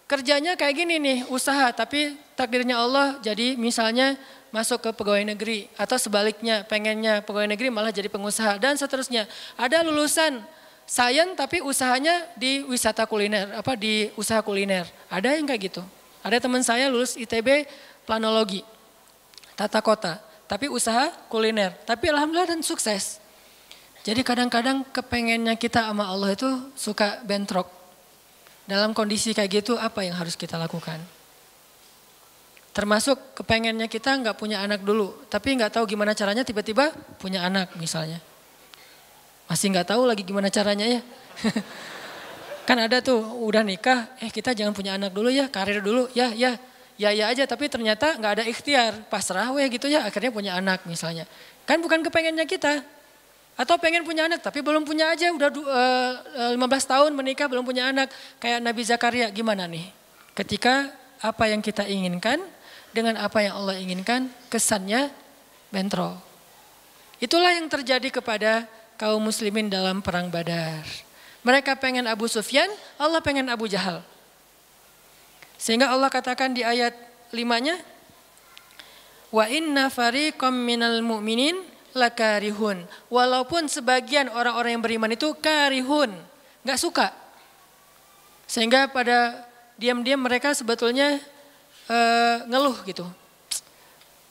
kerjanya 0.05 0.53
kayak 0.61 0.75
gini 0.77 1.01
nih 1.01 1.18
usaha. 1.33 1.72
Tapi 1.72 2.20
takdirnya 2.37 2.77
Allah 2.77 3.16
jadi 3.25 3.57
misalnya 3.57 4.20
masuk 4.53 4.85
ke 4.85 4.90
pegawai 4.92 5.25
negeri. 5.25 5.72
Atau 5.81 5.96
sebaliknya 5.96 6.68
pengennya 6.68 7.25
pegawai 7.25 7.48
negeri 7.48 7.72
malah 7.72 7.88
jadi 7.88 8.12
pengusaha 8.12 8.61
dan 8.61 8.77
seterusnya. 8.77 9.25
Ada 9.57 9.81
lulusan 9.81 10.44
sains 10.85 11.33
tapi 11.33 11.64
usahanya 11.64 12.29
di 12.37 12.61
wisata 12.68 13.09
kuliner, 13.09 13.57
apa 13.57 13.72
di 13.72 14.12
usaha 14.20 14.44
kuliner. 14.44 14.85
Ada 15.09 15.40
yang 15.40 15.48
kayak 15.48 15.72
gitu. 15.72 15.83
Ada 16.20 16.44
teman 16.44 16.61
saya 16.61 16.92
lulus 16.92 17.16
ITB 17.16 17.66
planologi, 18.05 18.61
tata 19.57 19.81
kota, 19.81 20.20
tapi 20.53 20.69
usaha 20.69 21.09
kuliner. 21.33 21.73
Tapi 21.88 22.12
alhamdulillah 22.12 22.53
dan 22.53 22.61
sukses. 22.61 23.17
Jadi 24.05 24.21
kadang-kadang 24.21 24.85
kepengennya 24.93 25.57
kita 25.57 25.88
sama 25.88 26.12
Allah 26.12 26.37
itu 26.37 26.45
suka 26.77 27.25
bentrok. 27.25 27.73
Dalam 28.69 28.93
kondisi 28.93 29.33
kayak 29.33 29.65
gitu 29.65 29.81
apa 29.81 30.05
yang 30.05 30.12
harus 30.12 30.37
kita 30.37 30.61
lakukan? 30.61 31.01
Termasuk 32.77 33.33
kepengennya 33.33 33.88
kita 33.88 34.12
nggak 34.21 34.37
punya 34.37 34.61
anak 34.61 34.85
dulu, 34.85 35.25
tapi 35.33 35.57
nggak 35.57 35.73
tahu 35.73 35.88
gimana 35.88 36.12
caranya 36.12 36.45
tiba-tiba 36.45 36.93
punya 37.17 37.49
anak 37.49 37.73
misalnya. 37.81 38.21
Masih 39.49 39.73
nggak 39.73 39.88
tahu 39.88 40.05
lagi 40.05 40.21
gimana 40.21 40.53
caranya 40.53 40.85
ya. 40.85 41.01
kan 42.69 42.77
ada 42.77 43.01
tuh 43.01 43.25
udah 43.25 43.65
nikah, 43.65 44.21
eh 44.21 44.29
kita 44.29 44.53
jangan 44.53 44.77
punya 44.77 45.01
anak 45.01 45.17
dulu 45.17 45.33
ya, 45.33 45.49
karir 45.49 45.81
dulu, 45.81 46.12
ya 46.12 46.29
ya 46.37 46.61
ya 47.03 47.11
ya 47.11 47.35
aja. 47.35 47.43
Tapi 47.43 47.67
ternyata 47.67 48.15
nggak 48.15 48.33
ada 48.38 48.45
ikhtiar, 48.47 49.03
pasrah 49.11 49.51
weh 49.51 49.67
gitu 49.67 49.91
ya, 49.91 50.07
akhirnya 50.07 50.31
punya 50.31 50.53
anak 50.55 50.87
misalnya. 50.87 51.27
Kan 51.67 51.83
bukan 51.83 52.07
kepengennya 52.07 52.47
kita. 52.47 52.87
Atau 53.53 53.77
pengen 53.77 54.07
punya 54.07 54.31
anak 54.31 54.41
tapi 54.41 54.65
belum 54.65 54.87
punya 54.87 55.12
aja, 55.12 55.29
udah 55.29 55.51
uh, 56.49 56.57
15 56.57 56.62
tahun 56.88 57.11
menikah 57.12 57.51
belum 57.51 57.67
punya 57.67 57.91
anak. 57.91 58.09
Kayak 58.38 58.65
Nabi 58.65 58.83
Zakaria 58.87 59.29
gimana 59.29 59.69
nih? 59.69 59.91
Ketika 60.33 60.88
apa 61.21 61.45
yang 61.51 61.61
kita 61.61 61.85
inginkan 61.85 62.41
dengan 62.97 63.21
apa 63.21 63.45
yang 63.45 63.61
Allah 63.61 63.77
inginkan, 63.77 64.33
kesannya 64.49 65.12
bentrok. 65.69 66.17
Itulah 67.21 67.55
yang 67.55 67.69
terjadi 67.69 68.09
kepada 68.09 68.65
kaum 68.97 69.21
muslimin 69.21 69.69
dalam 69.69 70.01
perang 70.01 70.33
badar. 70.33 70.83
Mereka 71.43 71.75
pengen 71.79 72.07
Abu 72.07 72.31
Sufyan, 72.31 72.71
Allah 72.97 73.19
pengen 73.19 73.51
Abu 73.51 73.67
Jahal. 73.67 74.03
Sehingga 75.62 75.94
Allah 75.94 76.11
katakan 76.11 76.51
di 76.51 76.66
ayat 76.66 76.90
limanya, 77.31 77.79
Wa 79.31 79.46
inna 79.46 79.88
fariqam 79.88 80.51
minal 80.51 81.01
mu'minin 81.07 81.57
lakarihun. 81.94 82.83
Walaupun 83.07 83.70
sebagian 83.70 84.27
orang-orang 84.29 84.77
yang 84.77 84.83
beriman 84.83 85.14
itu 85.14 85.31
karihun, 85.38 86.11
nggak 86.66 86.79
suka. 86.83 87.14
Sehingga 88.51 88.90
pada 88.90 89.46
diam-diam 89.79 90.20
mereka 90.20 90.53
sebetulnya 90.53 91.16
uh, 91.88 92.44
ngeluh 92.44 92.77
gitu. 92.85 93.07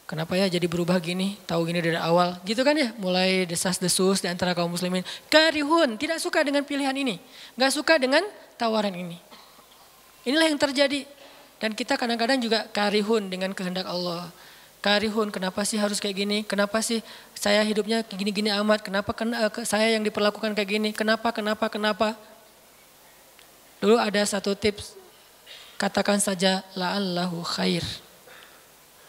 Kenapa 0.05 0.35
ya 0.35 0.51
jadi 0.51 0.67
berubah 0.67 0.99
gini, 0.99 1.39
tahu 1.47 1.71
gini 1.71 1.79
dari 1.79 1.95
awal, 1.95 2.35
gitu 2.43 2.67
kan 2.67 2.75
ya, 2.75 2.91
mulai 2.99 3.47
desas-desus 3.47 4.19
di 4.19 4.27
antara 4.27 4.51
kaum 4.51 4.67
muslimin. 4.67 5.07
Karihun, 5.31 5.95
tidak 5.95 6.19
suka 6.19 6.43
dengan 6.43 6.67
pilihan 6.67 6.91
ini, 6.91 7.15
nggak 7.55 7.71
suka 7.71 7.95
dengan 7.95 8.19
tawaran 8.59 8.91
ini. 8.91 9.15
Inilah 10.27 10.51
yang 10.51 10.59
terjadi. 10.59 11.07
Dan 11.61 11.77
kita 11.77 11.93
kadang-kadang 11.93 12.41
juga 12.41 12.65
karihun 12.73 13.29
dengan 13.29 13.53
kehendak 13.53 13.85
Allah. 13.85 14.33
Karihun, 14.81 15.29
kenapa 15.29 15.61
sih 15.61 15.77
harus 15.77 16.01
kayak 16.01 16.25
gini? 16.25 16.37
Kenapa 16.41 16.81
sih 16.81 17.05
saya 17.37 17.61
hidupnya 17.61 18.01
gini-gini 18.01 18.49
amat? 18.49 18.81
Kenapa 18.81 19.13
kena, 19.13 19.45
eh, 19.45 19.53
saya 19.61 19.93
yang 19.93 20.01
diperlakukan 20.01 20.57
kayak 20.57 20.69
gini? 20.73 20.89
Kenapa, 20.89 21.29
kenapa, 21.29 21.69
kenapa? 21.69 22.17
Dulu 23.77 24.01
ada 24.01 24.25
satu 24.25 24.57
tips, 24.57 24.97
katakan 25.77 26.17
saja 26.17 26.65
la'allahu 26.73 27.45
khair. 27.45 27.85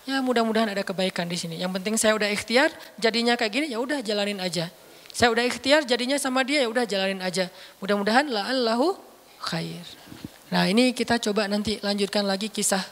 Ya 0.05 0.21
mudah-mudahan 0.21 0.69
ada 0.69 0.85
kebaikan 0.85 1.25
di 1.25 1.41
sini. 1.41 1.57
Yang 1.57 1.73
penting 1.81 1.95
saya 1.97 2.13
udah 2.21 2.29
ikhtiar, 2.29 2.69
jadinya 3.01 3.33
kayak 3.33 3.53
gini 3.53 3.67
ya 3.73 3.81
udah 3.81 4.05
jalanin 4.05 4.45
aja. 4.45 4.69
Saya 5.09 5.33
udah 5.33 5.45
ikhtiar, 5.45 5.89
jadinya 5.89 6.21
sama 6.21 6.45
dia 6.45 6.65
ya 6.65 6.69
udah 6.69 6.85
jalanin 6.85 7.25
aja. 7.25 7.49
Mudah-mudahan 7.81 8.29
la 8.29 8.49
allahu 8.49 9.01
khair. 9.41 9.85
Nah 10.53 10.69
ini 10.69 10.93
kita 10.93 11.17
coba 11.17 11.49
nanti 11.49 11.81
lanjutkan 11.81 12.29
lagi 12.29 12.53
kisah 12.53 12.85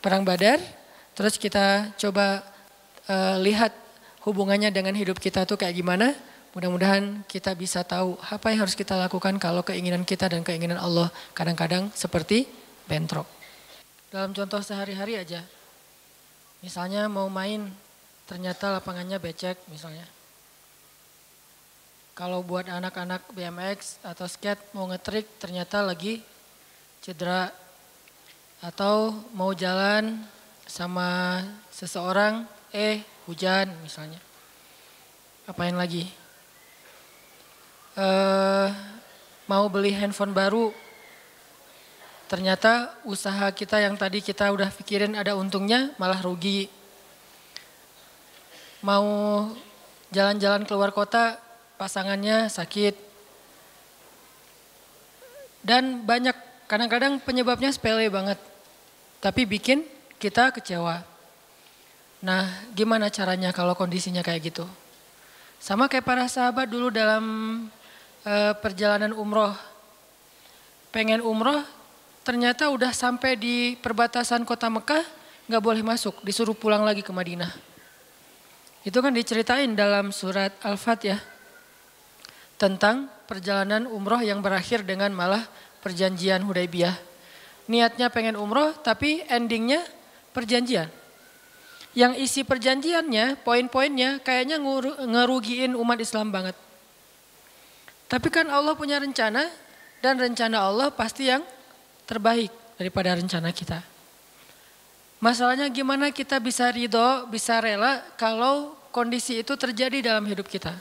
perang 0.00 0.24
Badar. 0.24 0.56
Terus 1.12 1.36
kita 1.36 1.92
coba 2.00 2.40
uh, 3.06 3.36
lihat 3.44 3.76
hubungannya 4.24 4.72
dengan 4.72 4.96
hidup 4.96 5.20
kita 5.20 5.44
tuh 5.44 5.60
kayak 5.60 5.76
gimana. 5.76 6.16
Mudah-mudahan 6.56 7.20
kita 7.28 7.52
bisa 7.52 7.84
tahu 7.84 8.16
apa 8.32 8.48
yang 8.48 8.64
harus 8.64 8.72
kita 8.72 8.96
lakukan 8.96 9.36
kalau 9.36 9.60
keinginan 9.60 10.08
kita 10.08 10.32
dan 10.32 10.40
keinginan 10.40 10.80
Allah 10.80 11.12
kadang-kadang 11.36 11.92
seperti 11.92 12.48
bentrok. 12.88 13.28
Dalam 14.08 14.32
contoh 14.36 14.60
sehari-hari 14.60 15.16
aja, 15.16 15.40
Misalnya 16.62 17.10
mau 17.10 17.26
main, 17.26 17.66
ternyata 18.30 18.70
lapangannya 18.70 19.18
becek 19.18 19.58
misalnya. 19.66 20.06
Kalau 22.14 22.38
buat 22.46 22.70
anak-anak 22.70 23.34
BMX 23.34 23.98
atau 24.06 24.30
skate 24.30 24.62
mau 24.70 24.86
ngetrik 24.86 25.26
ternyata 25.42 25.82
lagi 25.82 26.22
cedera. 27.02 27.52
Atau 28.62 29.26
mau 29.34 29.50
jalan 29.52 30.22
sama 30.64 31.42
seseorang, 31.74 32.46
eh 32.70 33.02
hujan 33.26 33.74
misalnya. 33.82 34.22
Apain 35.50 35.74
lagi? 35.74 36.06
Uh, 37.98 38.70
mau 39.50 39.66
beli 39.68 39.92
handphone 39.92 40.32
baru, 40.32 40.72
Ternyata 42.32 42.96
usaha 43.04 43.52
kita 43.52 43.76
yang 43.76 43.92
tadi 43.92 44.24
kita 44.24 44.48
udah 44.56 44.72
pikirin 44.72 45.12
ada 45.12 45.36
untungnya 45.36 45.92
malah 46.00 46.16
rugi. 46.24 46.64
Mau 48.80 49.04
jalan-jalan 50.08 50.64
keluar 50.64 50.96
kota 50.96 51.36
pasangannya 51.76 52.48
sakit. 52.48 52.96
Dan 55.60 56.08
banyak 56.08 56.32
kadang-kadang 56.72 57.20
penyebabnya 57.20 57.68
sepele 57.68 58.08
banget. 58.08 58.40
Tapi 59.20 59.44
bikin 59.44 59.84
kita 60.16 60.48
kecewa. 60.56 61.04
Nah 62.24 62.48
gimana 62.72 63.12
caranya 63.12 63.52
kalau 63.52 63.76
kondisinya 63.76 64.24
kayak 64.24 64.48
gitu? 64.48 64.64
Sama 65.60 65.84
kayak 65.84 66.08
para 66.08 66.24
sahabat 66.32 66.72
dulu 66.72 66.88
dalam 66.88 67.24
uh, 68.24 68.56
perjalanan 68.56 69.12
umroh. 69.12 69.52
Pengen 70.88 71.20
umroh 71.20 71.60
ternyata 72.24 72.72
udah 72.72 72.88
sampai 72.96 73.36
di 73.36 73.76
perbatasan 73.76 74.48
kota 74.48 74.72
Mekah, 74.72 75.04
nggak 75.52 75.62
boleh 75.62 75.84
masuk, 75.84 76.24
disuruh 76.24 76.56
pulang 76.56 76.88
lagi 76.88 77.04
ke 77.04 77.12
Madinah. 77.12 77.52
Itu 78.80 79.04
kan 79.04 79.12
diceritain 79.12 79.76
dalam 79.76 80.08
surat 80.08 80.56
Al-Fat 80.64 81.04
ya. 81.04 81.20
Tentang 82.56 83.12
perjalanan 83.28 83.84
umroh 83.84 84.24
yang 84.24 84.40
berakhir 84.40 84.88
dengan 84.88 85.12
malah 85.12 85.44
perjanjian 85.82 86.40
Hudaybiyah. 86.46 86.96
Niatnya 87.66 88.08
pengen 88.08 88.38
umroh 88.38 88.72
tapi 88.80 89.20
endingnya 89.26 89.82
perjanjian. 90.32 90.88
Yang 91.92 92.24
isi 92.24 92.40
perjanjiannya, 92.40 93.44
poin-poinnya 93.44 94.24
kayaknya 94.24 94.56
ngerugiin 95.04 95.76
umat 95.76 96.00
Islam 96.00 96.32
banget. 96.32 96.56
Tapi 98.08 98.28
kan 98.32 98.48
Allah 98.48 98.72
punya 98.72 98.96
rencana 98.96 99.44
dan 100.00 100.16
rencana 100.16 100.64
Allah 100.64 100.88
pasti 100.88 101.28
yang 101.28 101.44
terbaik 102.08 102.48
daripada 102.80 103.12
rencana 103.12 103.52
kita. 103.52 103.84
Masalahnya 105.22 105.68
gimana 105.70 106.10
kita 106.10 106.40
bisa 106.42 106.66
ridho, 106.72 107.28
bisa 107.30 107.60
rela 107.62 108.02
kalau 108.18 108.74
kondisi 108.90 109.38
itu 109.38 109.54
terjadi 109.54 110.12
dalam 110.12 110.26
hidup 110.26 110.50
kita. 110.50 110.74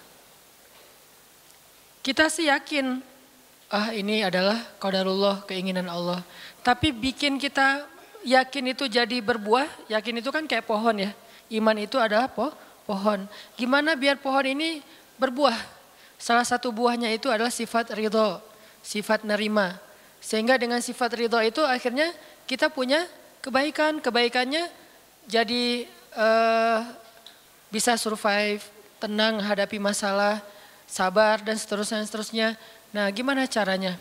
Kita 2.01 2.25
sih 2.33 2.49
yakin, 2.49 3.10
ah 3.71 3.95
ini 3.95 4.21
adalah 4.21 4.59
qadarullah, 4.77 5.47
keinginan 5.47 5.87
Allah. 5.87 6.19
Tapi 6.59 6.91
bikin 6.91 7.39
kita 7.39 7.87
yakin 8.27 8.75
itu 8.75 8.85
jadi 8.85 9.17
berbuah, 9.23 9.65
yakin 9.87 10.19
itu 10.19 10.29
kan 10.29 10.43
kayak 10.45 10.67
pohon 10.67 11.07
ya. 11.07 11.11
Iman 11.47 11.79
itu 11.79 11.95
adalah 11.95 12.27
po, 12.27 12.51
pohon. 12.83 13.25
Gimana 13.55 13.95
biar 13.95 14.19
pohon 14.19 14.43
ini 14.43 14.83
berbuah? 15.15 15.55
Salah 16.21 16.45
satu 16.45 16.69
buahnya 16.69 17.09
itu 17.09 17.31
adalah 17.31 17.49
sifat 17.49 17.95
ridho, 17.97 18.37
sifat 18.85 19.25
nerima. 19.25 19.79
Sehingga 20.21 20.59
dengan 20.59 20.77
sifat 20.83 21.17
ridho 21.17 21.39
itu 21.41 21.65
akhirnya 21.65 22.13
kita 22.45 22.69
punya 22.69 23.09
kebaikan, 23.41 23.97
kebaikannya 23.97 24.69
jadi 25.25 25.89
uh, 26.13 26.85
bisa 27.73 27.95
survive, 27.97 28.61
tenang 28.99 29.39
hadapi 29.39 29.79
masalah. 29.79 30.43
sabar 30.91 31.39
dan 31.39 31.55
seterusnya 31.55 32.03
dan 32.03 32.07
seterusnya. 32.11 32.47
Nah, 32.91 33.07
gimana 33.15 33.47
caranya? 33.47 33.95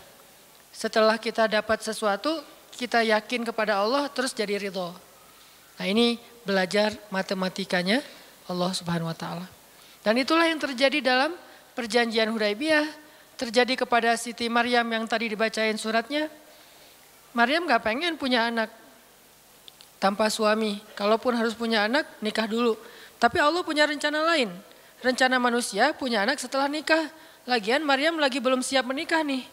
Setelah 0.75 1.19
kita 1.19 1.47
dapat 1.47 1.79
sesuatu, 1.83 2.43
kita 2.75 3.07
yakin 3.07 3.47
kepada 3.47 3.79
Allah 3.79 4.11
terus 4.11 4.35
jadi 4.35 4.59
ridho. 4.59 4.91
Nah, 5.79 5.87
ini 5.87 6.19
belajar 6.43 6.95
matematikanya 7.11 8.03
Allah 8.51 8.71
Subhanahu 8.75 9.11
wa 9.11 9.17
taala. 9.17 9.47
Dan 10.03 10.19
itulah 10.19 10.49
yang 10.49 10.59
terjadi 10.59 10.99
dalam 10.99 11.31
perjanjian 11.79 12.35
Hudaibiyah, 12.35 12.87
terjadi 13.39 13.87
kepada 13.87 14.17
Siti 14.19 14.51
Maryam 14.51 14.85
yang 14.91 15.05
tadi 15.07 15.31
dibacain 15.31 15.77
suratnya. 15.79 16.27
Maryam 17.31 17.71
gak 17.71 17.87
pengen 17.87 18.19
punya 18.19 18.51
anak 18.51 18.75
tanpa 20.03 20.27
suami. 20.33 20.83
Kalaupun 20.99 21.37
harus 21.39 21.55
punya 21.55 21.87
anak, 21.87 22.09
nikah 22.25 22.51
dulu. 22.51 22.75
Tapi 23.21 23.39
Allah 23.39 23.63
punya 23.63 23.87
rencana 23.87 24.25
lain. 24.35 24.51
Rencana 25.01 25.41
manusia 25.41 25.97
punya 25.97 26.25
anak 26.25 26.37
setelah 26.37 26.69
nikah. 26.69 27.09
Lagian 27.49 27.81
Maryam 27.81 28.21
lagi 28.21 28.37
belum 28.37 28.61
siap 28.61 28.85
menikah 28.85 29.25
nih. 29.25 29.49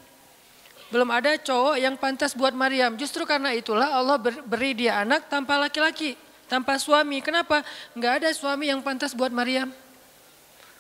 Belum 0.92 1.08
ada 1.12 1.36
cowok 1.36 1.76
yang 1.80 1.96
pantas 1.96 2.36
buat 2.36 2.52
Maryam. 2.52 2.96
Justru 3.00 3.24
karena 3.24 3.52
itulah 3.56 3.92
Allah 3.92 4.20
beri 4.20 4.76
dia 4.76 5.00
anak 5.04 5.28
tanpa 5.32 5.56
laki-laki, 5.60 6.16
tanpa 6.52 6.80
suami. 6.80 7.24
Kenapa? 7.24 7.64
Enggak 7.96 8.24
ada 8.24 8.30
suami 8.36 8.72
yang 8.72 8.80
pantas 8.84 9.16
buat 9.16 9.32
Maryam. 9.32 9.72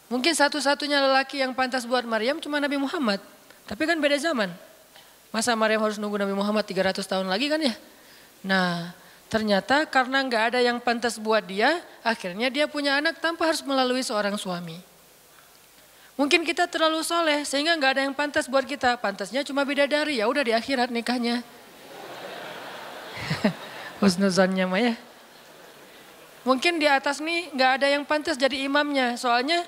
Mungkin 0.07 0.31
satu-satunya 0.31 1.03
lelaki 1.03 1.43
yang 1.43 1.51
pantas 1.51 1.83
buat 1.83 2.07
Maryam 2.07 2.39
cuma 2.39 2.63
Nabi 2.63 2.79
Muhammad. 2.79 3.19
Tapi 3.67 3.83
kan 3.83 3.99
beda 3.99 4.15
zaman. 4.15 4.51
Masa 5.31 5.51
Maryam 5.59 5.83
harus 5.83 5.99
nunggu 5.99 6.15
Nabi 6.15 6.31
Muhammad 6.31 6.63
300 6.63 7.03
tahun 7.03 7.27
lagi 7.27 7.51
kan 7.51 7.59
ya? 7.59 7.75
Nah, 8.47 8.95
ternyata 9.27 9.83
karena 9.87 10.23
nggak 10.23 10.43
ada 10.53 10.59
yang 10.63 10.79
pantas 10.79 11.19
buat 11.19 11.43
dia, 11.43 11.83
akhirnya 12.03 12.47
dia 12.47 12.65
punya 12.67 12.99
anak 12.99 13.19
tanpa 13.19 13.47
harus 13.47 13.63
melalui 13.63 14.03
seorang 14.03 14.35
suami. 14.39 14.79
Mungkin 16.17 16.41
kita 16.41 16.65
terlalu 16.65 17.05
soleh 17.05 17.45
sehingga 17.45 17.77
nggak 17.77 17.91
ada 17.93 18.01
yang 18.09 18.15
pantas 18.17 18.49
buat 18.49 18.65
kita. 18.65 18.97
Pantasnya 18.97 19.45
cuma 19.45 19.61
bidadari, 19.61 20.17
ya 20.17 20.25
udah 20.25 20.41
di 20.41 20.49
akhirat 20.49 20.89
nikahnya. 20.89 21.45
Husnuzannya 24.01 24.65
mah 24.65 24.81
ya. 24.81 24.95
Mungkin 26.41 26.81
di 26.81 26.89
atas 26.89 27.21
nih 27.21 27.53
nggak 27.53 27.71
ada 27.77 27.87
yang 27.93 28.01
pantas 28.01 28.33
jadi 28.33 28.65
imamnya, 28.65 29.13
soalnya 29.13 29.61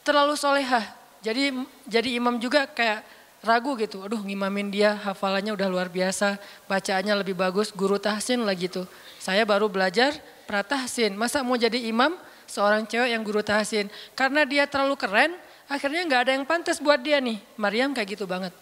terlalu 0.00 0.32
solehah. 0.32 0.86
Jadi 1.20 1.52
jadi 1.84 2.16
imam 2.16 2.40
juga 2.40 2.64
kayak 2.64 3.04
ragu 3.42 3.74
gitu. 3.76 4.00
Aduh 4.06 4.22
ngimamin 4.22 4.70
dia 4.70 4.96
hafalannya 5.02 5.52
udah 5.52 5.68
luar 5.68 5.90
biasa. 5.90 6.38
Bacaannya 6.70 7.14
lebih 7.20 7.36
bagus. 7.36 7.74
Guru 7.74 7.98
tahsin 7.98 8.42
lah 8.46 8.54
gitu. 8.56 8.86
Saya 9.18 9.42
baru 9.42 9.68
belajar 9.68 10.14
pratahsin. 10.46 11.12
Masa 11.18 11.42
mau 11.42 11.58
jadi 11.58 11.78
imam 11.90 12.14
seorang 12.46 12.86
cewek 12.86 13.12
yang 13.12 13.22
guru 13.26 13.42
tahsin. 13.42 13.90
Karena 14.14 14.46
dia 14.46 14.64
terlalu 14.64 14.96
keren 14.96 15.34
akhirnya 15.66 16.06
nggak 16.06 16.20
ada 16.26 16.32
yang 16.38 16.44
pantas 16.46 16.78
buat 16.78 17.02
dia 17.02 17.18
nih. 17.18 17.42
Maryam 17.58 17.92
kayak 17.92 18.16
gitu 18.16 18.24
banget. 18.24 18.54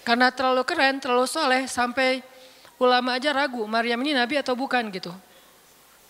Karena 0.00 0.32
terlalu 0.32 0.64
keren, 0.64 0.96
terlalu 0.96 1.28
soleh 1.28 1.68
sampai 1.68 2.24
ulama 2.80 3.20
aja 3.20 3.36
ragu 3.36 3.68
Maryam 3.68 4.00
ini 4.00 4.16
nabi 4.16 4.40
atau 4.40 4.56
bukan 4.56 4.88
gitu. 4.88 5.12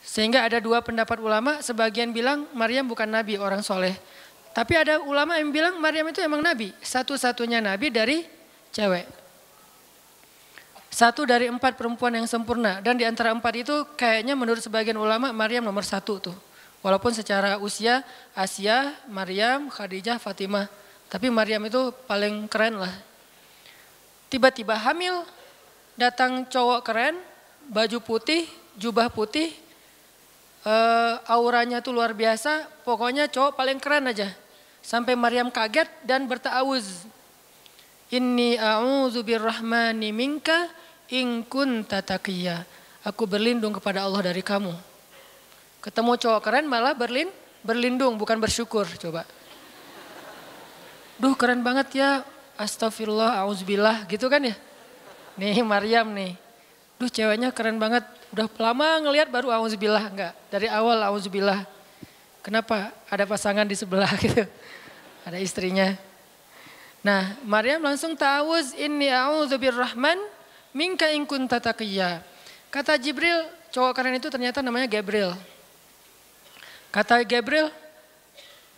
Sehingga 0.01 0.47
ada 0.47 0.63
dua 0.63 0.81
pendapat 0.81 1.21
ulama, 1.21 1.61
sebagian 1.61 2.15
bilang 2.15 2.49
Maryam 2.57 2.89
bukan 2.89 3.05
nabi, 3.05 3.37
orang 3.37 3.61
soleh. 3.61 3.93
Tapi 4.51 4.73
ada 4.75 4.99
ulama 5.07 5.39
yang 5.39 5.55
bilang 5.55 5.79
Maryam 5.79 6.11
itu 6.11 6.19
emang 6.19 6.43
nabi, 6.43 6.75
satu-satunya 6.83 7.63
nabi 7.63 7.89
dari 7.89 8.27
cewek. 8.75 9.07
Satu 10.91 11.23
dari 11.23 11.47
empat 11.47 11.79
perempuan 11.79 12.19
yang 12.19 12.27
sempurna. 12.27 12.83
Dan 12.83 12.99
di 12.99 13.07
antara 13.07 13.31
empat 13.31 13.55
itu 13.63 13.87
kayaknya 13.95 14.35
menurut 14.35 14.59
sebagian 14.59 14.99
ulama 14.99 15.31
Maryam 15.31 15.63
nomor 15.63 15.87
satu 15.87 16.19
tuh. 16.19 16.37
Walaupun 16.83 17.15
secara 17.15 17.63
usia 17.63 18.03
Asia, 18.35 18.99
Maryam, 19.07 19.71
Khadijah, 19.71 20.19
Fatimah. 20.19 20.67
Tapi 21.07 21.31
Maryam 21.31 21.63
itu 21.71 21.95
paling 22.11 22.51
keren 22.51 22.83
lah. 22.83 22.95
Tiba-tiba 24.27 24.75
hamil, 24.75 25.23
datang 25.95 26.43
cowok 26.51 26.83
keren, 26.83 27.15
baju 27.71 27.99
putih, 28.03 28.51
jubah 28.75 29.11
putih, 29.11 29.55
uh, 30.65 31.21
auranya 31.29 31.81
tuh 31.81 31.95
luar 31.95 32.13
biasa. 32.13 32.69
Pokoknya 32.85 33.29
cowok 33.31 33.57
paling 33.57 33.79
keren 33.81 34.11
aja. 34.11 34.29
Sampai 34.81 35.15
Maryam 35.15 35.53
kaget 35.53 35.89
dan 36.05 36.25
bertawuz. 36.25 37.05
Inni 38.11 38.59
a'udzu 38.59 39.23
birrahmani 39.23 40.11
minka 40.11 40.67
in 41.13 41.47
kunta 41.47 42.03
Aku 43.01 43.25
berlindung 43.25 43.73
kepada 43.73 44.05
Allah 44.05 44.33
dari 44.33 44.43
kamu. 44.45 44.75
Ketemu 45.81 46.13
cowok 46.21 46.41
keren 46.45 46.69
malah 46.69 46.93
berlin, 46.93 47.33
berlindung 47.65 48.21
bukan 48.21 48.37
bersyukur 48.37 48.85
coba. 49.01 49.25
Duh 51.17 51.33
keren 51.37 51.65
banget 51.65 51.97
ya. 51.97 52.11
Astagfirullah, 52.61 53.41
auzubillah 53.41 54.05
gitu 54.05 54.29
kan 54.29 54.45
ya. 54.45 54.53
Nih 55.41 55.65
Maryam 55.65 56.13
nih. 56.13 56.37
Duh 57.01 57.09
ceweknya 57.09 57.49
keren 57.49 57.81
banget. 57.81 58.05
Udah 58.29 58.45
lama 58.61 59.01
ngelihat 59.09 59.33
baru 59.33 59.49
auzubillah 59.49 60.05
enggak. 60.13 60.37
Dari 60.53 60.69
awal 60.69 61.01
auzubillah. 61.09 61.65
Kenapa 62.45 62.93
ada 63.09 63.25
pasangan 63.25 63.65
di 63.65 63.73
sebelah 63.73 64.13
gitu. 64.25 64.45
Ada 65.25 65.41
istrinya. 65.41 65.97
Nah 67.01 67.41
Maryam 67.49 67.81
langsung 67.81 68.13
ta'awuz 68.13 68.77
inni 68.77 69.09
rahman 69.09 70.21
minka 70.77 71.09
in 71.09 71.25
kunta 71.25 71.57
Kata 72.71 72.95
Jibril, 73.01 73.49
cowok 73.73 73.97
keren 73.97 74.21
itu 74.21 74.29
ternyata 74.29 74.61
namanya 74.61 74.85
Gabriel. 74.85 75.33
Kata 76.93 77.25
Gabriel, 77.25 77.73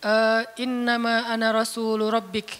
uh, 0.00 0.46
innama 0.56 1.26
ana 1.26 1.50
rasulu 1.50 2.06
rabbik 2.06 2.54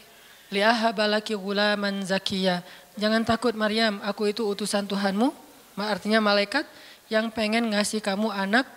liahabalaki 0.51 1.38
gulaman 1.38 2.03
zakiya. 2.03 2.61
Jangan 2.98 3.25
takut 3.25 3.55
Maryam, 3.57 4.03
aku 4.05 4.29
itu 4.29 4.44
utusan 4.44 4.85
Tuhanmu 4.85 5.52
Artinya 5.77 6.21
malaikat 6.21 6.69
yang 7.09 7.33
pengen 7.33 7.73
ngasih 7.73 8.05
kamu 8.05 8.29
anak 8.29 8.69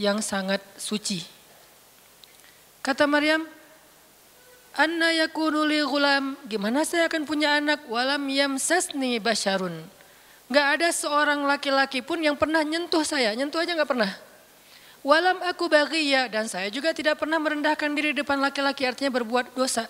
yang 0.00 0.24
sangat 0.24 0.64
suci. 0.80 1.20
Kata 2.80 3.04
Maryam, 3.04 3.44
Anna 4.72 5.12
yakunu 5.12 5.66
li 5.68 5.82
gulam, 5.84 6.38
gimana 6.48 6.86
saya 6.86 7.10
akan 7.10 7.28
punya 7.28 7.60
anak 7.60 7.84
walam 7.90 8.24
yamsasni 8.24 9.20
basyarun. 9.20 9.76
Gak 10.50 10.66
ada 10.80 10.88
seorang 10.90 11.44
laki-laki 11.44 12.00
pun 12.00 12.18
yang 12.18 12.34
pernah 12.34 12.64
nyentuh 12.64 13.04
saya, 13.04 13.36
nyentuh 13.36 13.60
aja 13.60 13.76
gak 13.76 13.90
pernah. 13.90 14.10
Walam 15.00 15.40
aku 15.46 15.68
bagiya 15.68 16.28
dan 16.28 16.44
saya 16.48 16.68
juga 16.68 16.92
tidak 16.92 17.16
pernah 17.20 17.40
merendahkan 17.40 17.88
diri 17.92 18.12
depan 18.12 18.36
laki-laki 18.40 18.84
artinya 18.84 19.12
berbuat 19.12 19.52
dosa. 19.56 19.88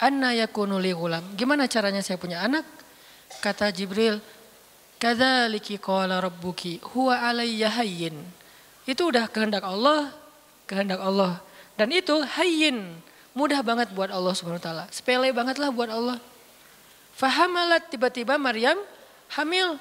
Anna 0.00 0.34
yakunu 0.34 0.76
li 0.76 0.92
gulam, 0.92 1.22
gimana 1.38 1.64
caranya 1.70 2.02
saya 2.02 2.20
punya 2.20 2.42
anak? 2.42 2.66
Kata 3.40 3.70
Jibril, 3.70 4.18
Kadzaliki 5.02 5.76
qala 5.76 6.22
rabbuki 6.22 6.80
huwa 6.94 7.18
alayya 7.18 7.68
hayyin. 7.68 8.14
Itu 8.84 9.08
udah 9.10 9.28
kehendak 9.28 9.64
Allah, 9.64 10.12
kehendak 10.68 11.00
Allah. 11.00 11.40
Dan 11.74 11.90
itu 11.90 12.14
hayyin, 12.22 12.94
mudah 13.34 13.60
banget 13.66 13.90
buat 13.90 14.12
Allah 14.12 14.32
Subhanahu 14.36 14.62
taala. 14.62 14.84
Sepele 14.94 15.34
banget 15.34 15.58
lah 15.58 15.74
buat 15.74 15.90
Allah. 15.90 16.20
Fahamalat 17.18 17.90
tiba-tiba 17.90 18.38
Maryam 18.38 18.78
hamil. 19.34 19.76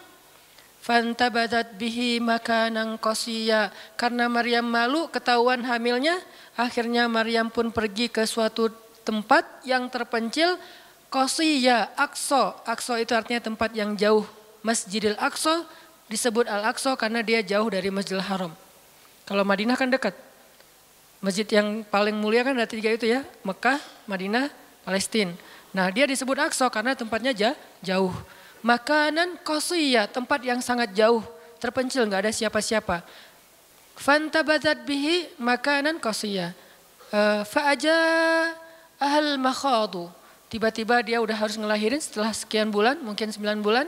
Fantabadat 0.83 1.79
bihi 1.79 2.19
makanan 2.19 2.99
qasiya. 2.99 3.71
Karena 3.95 4.27
Maryam 4.27 4.67
malu 4.67 5.07
ketahuan 5.07 5.63
hamilnya, 5.63 6.19
akhirnya 6.59 7.07
Maryam 7.07 7.47
pun 7.47 7.71
pergi 7.71 8.11
ke 8.11 8.27
suatu 8.27 8.67
tempat 9.07 9.63
yang 9.63 9.87
terpencil 9.87 10.59
qasiya, 11.07 11.95
aqsa. 11.95 12.59
Aqsa 12.67 12.99
itu 12.99 13.15
artinya 13.15 13.39
tempat 13.39 13.71
yang 13.71 13.95
jauh 13.95 14.27
Masjidil 14.63 15.19
Aqsa 15.19 15.67
disebut 16.07 16.47
Al-Aqsa 16.47 16.95
karena 16.95 17.19
dia 17.19 17.43
jauh 17.43 17.67
dari 17.67 17.91
Masjidil 17.91 18.23
Haram. 18.23 18.55
Kalau 19.27 19.43
Madinah 19.43 19.75
kan 19.75 19.91
dekat. 19.91 20.15
Masjid 21.23 21.47
yang 21.47 21.87
paling 21.87 22.15
mulia 22.15 22.43
kan 22.43 22.51
ada 22.51 22.67
tiga 22.67 22.91
itu 22.91 23.07
ya, 23.07 23.23
Mekah, 23.47 23.79
Madinah, 24.07 24.51
Palestina. 24.83 25.31
Nah 25.71 25.87
dia 25.87 26.03
disebut 26.03 26.35
Aqsa 26.35 26.67
karena 26.67 26.95
tempatnya 26.95 27.55
jauh. 27.79 28.11
Makanan 28.63 29.39
kosiyah, 29.43 30.07
tempat 30.07 30.39
yang 30.43 30.63
sangat 30.63 30.95
jauh, 30.95 31.23
terpencil, 31.59 32.07
nggak 32.07 32.27
ada 32.27 32.31
siapa-siapa. 32.31 33.03
Fantabadat 33.99 34.87
bihi 34.87 35.31
makanan 35.39 35.99
kosiyah. 35.99 36.55
Uh, 37.11 37.43
Fa'aja 37.47 37.95
ahal 38.99 39.35
makhadu. 39.35 40.07
Tiba-tiba 40.47 41.01
dia 41.03 41.19
udah 41.19 41.35
harus 41.35 41.59
ngelahirin 41.59 41.99
setelah 41.99 42.31
sekian 42.31 42.71
bulan, 42.71 42.99
mungkin 42.99 43.31
sembilan 43.31 43.59
bulan. 43.59 43.87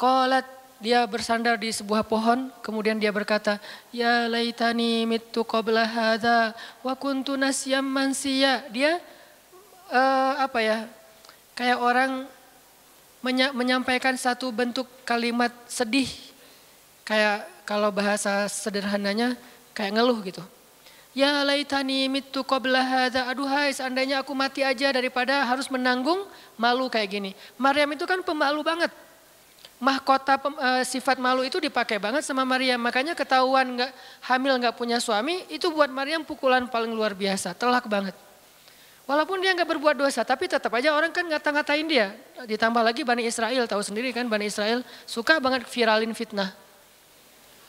Qalat 0.00 0.48
dia 0.80 1.04
bersandar 1.04 1.60
di 1.60 1.68
sebuah 1.68 2.08
pohon, 2.08 2.48
kemudian 2.64 2.96
dia 2.96 3.12
berkata, 3.12 3.60
"Ya 3.92 4.24
laitani 4.32 5.04
mitu 5.04 5.44
qabla 5.44 5.84
hadza 5.84 6.56
wa 6.80 6.96
kuntu 6.96 7.36
nasyam 7.36 7.84
mansiya." 7.84 8.64
Dia 8.72 8.96
uh, 9.92 10.40
apa 10.40 10.64
ya? 10.64 10.88
Kayak 11.52 11.84
orang 11.84 12.24
menya 13.20 13.52
menyampaikan 13.52 14.16
satu 14.16 14.48
bentuk 14.48 14.88
kalimat 15.04 15.52
sedih. 15.68 16.08
Kayak 17.04 17.44
kalau 17.68 17.92
bahasa 17.92 18.48
sederhananya 18.48 19.36
kayak 19.76 20.00
ngeluh 20.00 20.24
gitu. 20.24 20.40
Ya 21.12 21.44
laitani 21.44 22.08
mitu 22.08 22.40
qabla 22.40 22.80
hadza. 22.80 23.28
Aduhai 23.28 23.76
seandainya 23.76 24.24
aku 24.24 24.32
mati 24.32 24.64
aja 24.64 24.96
daripada 24.96 25.44
harus 25.44 25.68
menanggung 25.68 26.24
malu 26.56 26.88
kayak 26.88 27.20
gini. 27.20 27.30
Maryam 27.60 27.92
itu 27.92 28.08
kan 28.08 28.24
pemalu 28.24 28.64
banget. 28.64 29.09
Mahkota 29.80 30.36
uh, 30.36 30.84
sifat 30.84 31.16
malu 31.16 31.40
itu 31.40 31.56
dipakai 31.56 31.96
banget 31.96 32.20
sama 32.20 32.44
Maryam. 32.44 32.76
Makanya 32.76 33.16
ketahuan 33.16 33.64
nggak 33.80 33.90
hamil 34.28 34.52
nggak 34.60 34.76
punya 34.76 35.00
suami 35.00 35.48
itu 35.48 35.72
buat 35.72 35.88
Maryam 35.88 36.20
pukulan 36.20 36.68
paling 36.68 36.92
luar 36.92 37.16
biasa, 37.16 37.56
telak 37.56 37.88
banget. 37.88 38.12
Walaupun 39.08 39.40
dia 39.40 39.56
nggak 39.56 39.66
berbuat 39.66 39.96
dosa, 39.96 40.20
tapi 40.22 40.46
tetap 40.46 40.70
aja 40.76 40.92
orang 40.92 41.10
kan 41.10 41.24
ngata-ngatain 41.24 41.88
dia. 41.88 42.12
Ditambah 42.44 42.78
lagi 42.84 43.02
Bani 43.02 43.24
Israel, 43.24 43.64
tahu 43.64 43.80
sendiri 43.80 44.12
kan 44.12 44.28
Bani 44.28 44.46
Israel 44.46 44.84
suka 45.08 45.40
banget 45.40 45.64
viralin 45.66 46.12
fitnah. 46.12 46.52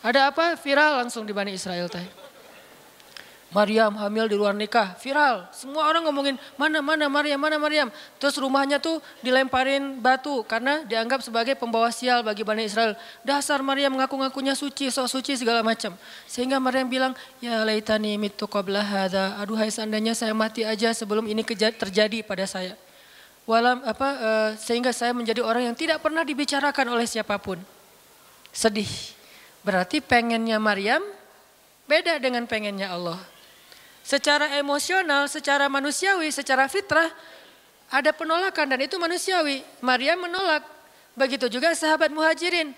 Ada 0.04 0.36
apa 0.36 0.60
viral 0.60 1.02
langsung 1.02 1.24
di 1.24 1.34
Bani 1.34 1.56
Israel 1.56 1.88
teh. 1.88 2.31
Maryam 3.52 3.92
hamil 4.00 4.32
di 4.32 4.40
luar 4.40 4.56
nikah, 4.56 4.96
viral. 4.96 5.44
Semua 5.52 5.84
orang 5.84 6.08
ngomongin, 6.08 6.40
mana, 6.56 6.80
mana 6.80 7.12
Maryam, 7.12 7.36
mana 7.36 7.60
Maryam. 7.60 7.92
Terus 8.16 8.40
rumahnya 8.40 8.80
tuh 8.80 9.04
dilemparin 9.20 10.00
batu 10.00 10.40
karena 10.48 10.88
dianggap 10.88 11.20
sebagai 11.20 11.60
pembawa 11.60 11.92
sial 11.92 12.24
bagi 12.24 12.48
Bani 12.48 12.64
Israel. 12.64 12.96
Dasar 13.28 13.60
Maryam 13.60 13.92
ngaku-ngakunya 14.00 14.56
suci, 14.56 14.88
sok 14.88 15.12
suci 15.12 15.36
segala 15.36 15.60
macam. 15.60 15.92
Sehingga 16.32 16.64
Maryam 16.64 16.88
bilang, 16.88 17.12
ya 17.44 17.68
laitani 17.68 18.16
mitu 18.16 18.48
qabla 18.48 18.88
hadha. 18.88 19.36
Aduhai 19.44 19.68
seandainya 19.68 20.16
saya 20.16 20.32
mati 20.32 20.64
aja 20.64 20.96
sebelum 20.96 21.28
ini 21.28 21.44
terjadi 21.44 22.24
pada 22.24 22.48
saya. 22.48 22.80
Walam 23.44 23.84
apa 23.84 24.10
uh, 24.16 24.50
sehingga 24.56 24.96
saya 24.96 25.12
menjadi 25.12 25.44
orang 25.44 25.68
yang 25.68 25.76
tidak 25.76 26.00
pernah 26.00 26.24
dibicarakan 26.24 26.88
oleh 26.88 27.04
siapa 27.04 27.36
pun. 27.36 27.60
Sedih. 28.56 28.88
Berarti 29.60 30.00
pengennya 30.00 30.56
Maryam 30.56 31.04
beda 31.84 32.16
dengan 32.24 32.48
pengennya 32.48 32.96
Allah. 32.96 33.20
Secara 34.02 34.58
emosional, 34.58 35.30
secara 35.30 35.70
manusiawi, 35.70 36.34
secara 36.34 36.66
fitrah 36.66 37.08
ada 37.92 38.10
penolakan 38.16 38.66
dan 38.72 38.80
itu 38.82 38.98
manusiawi. 38.98 39.62
Maria 39.84 40.18
menolak. 40.18 40.66
Begitu 41.14 41.52
juga 41.52 41.76
sahabat 41.76 42.10
muhajirin. 42.10 42.74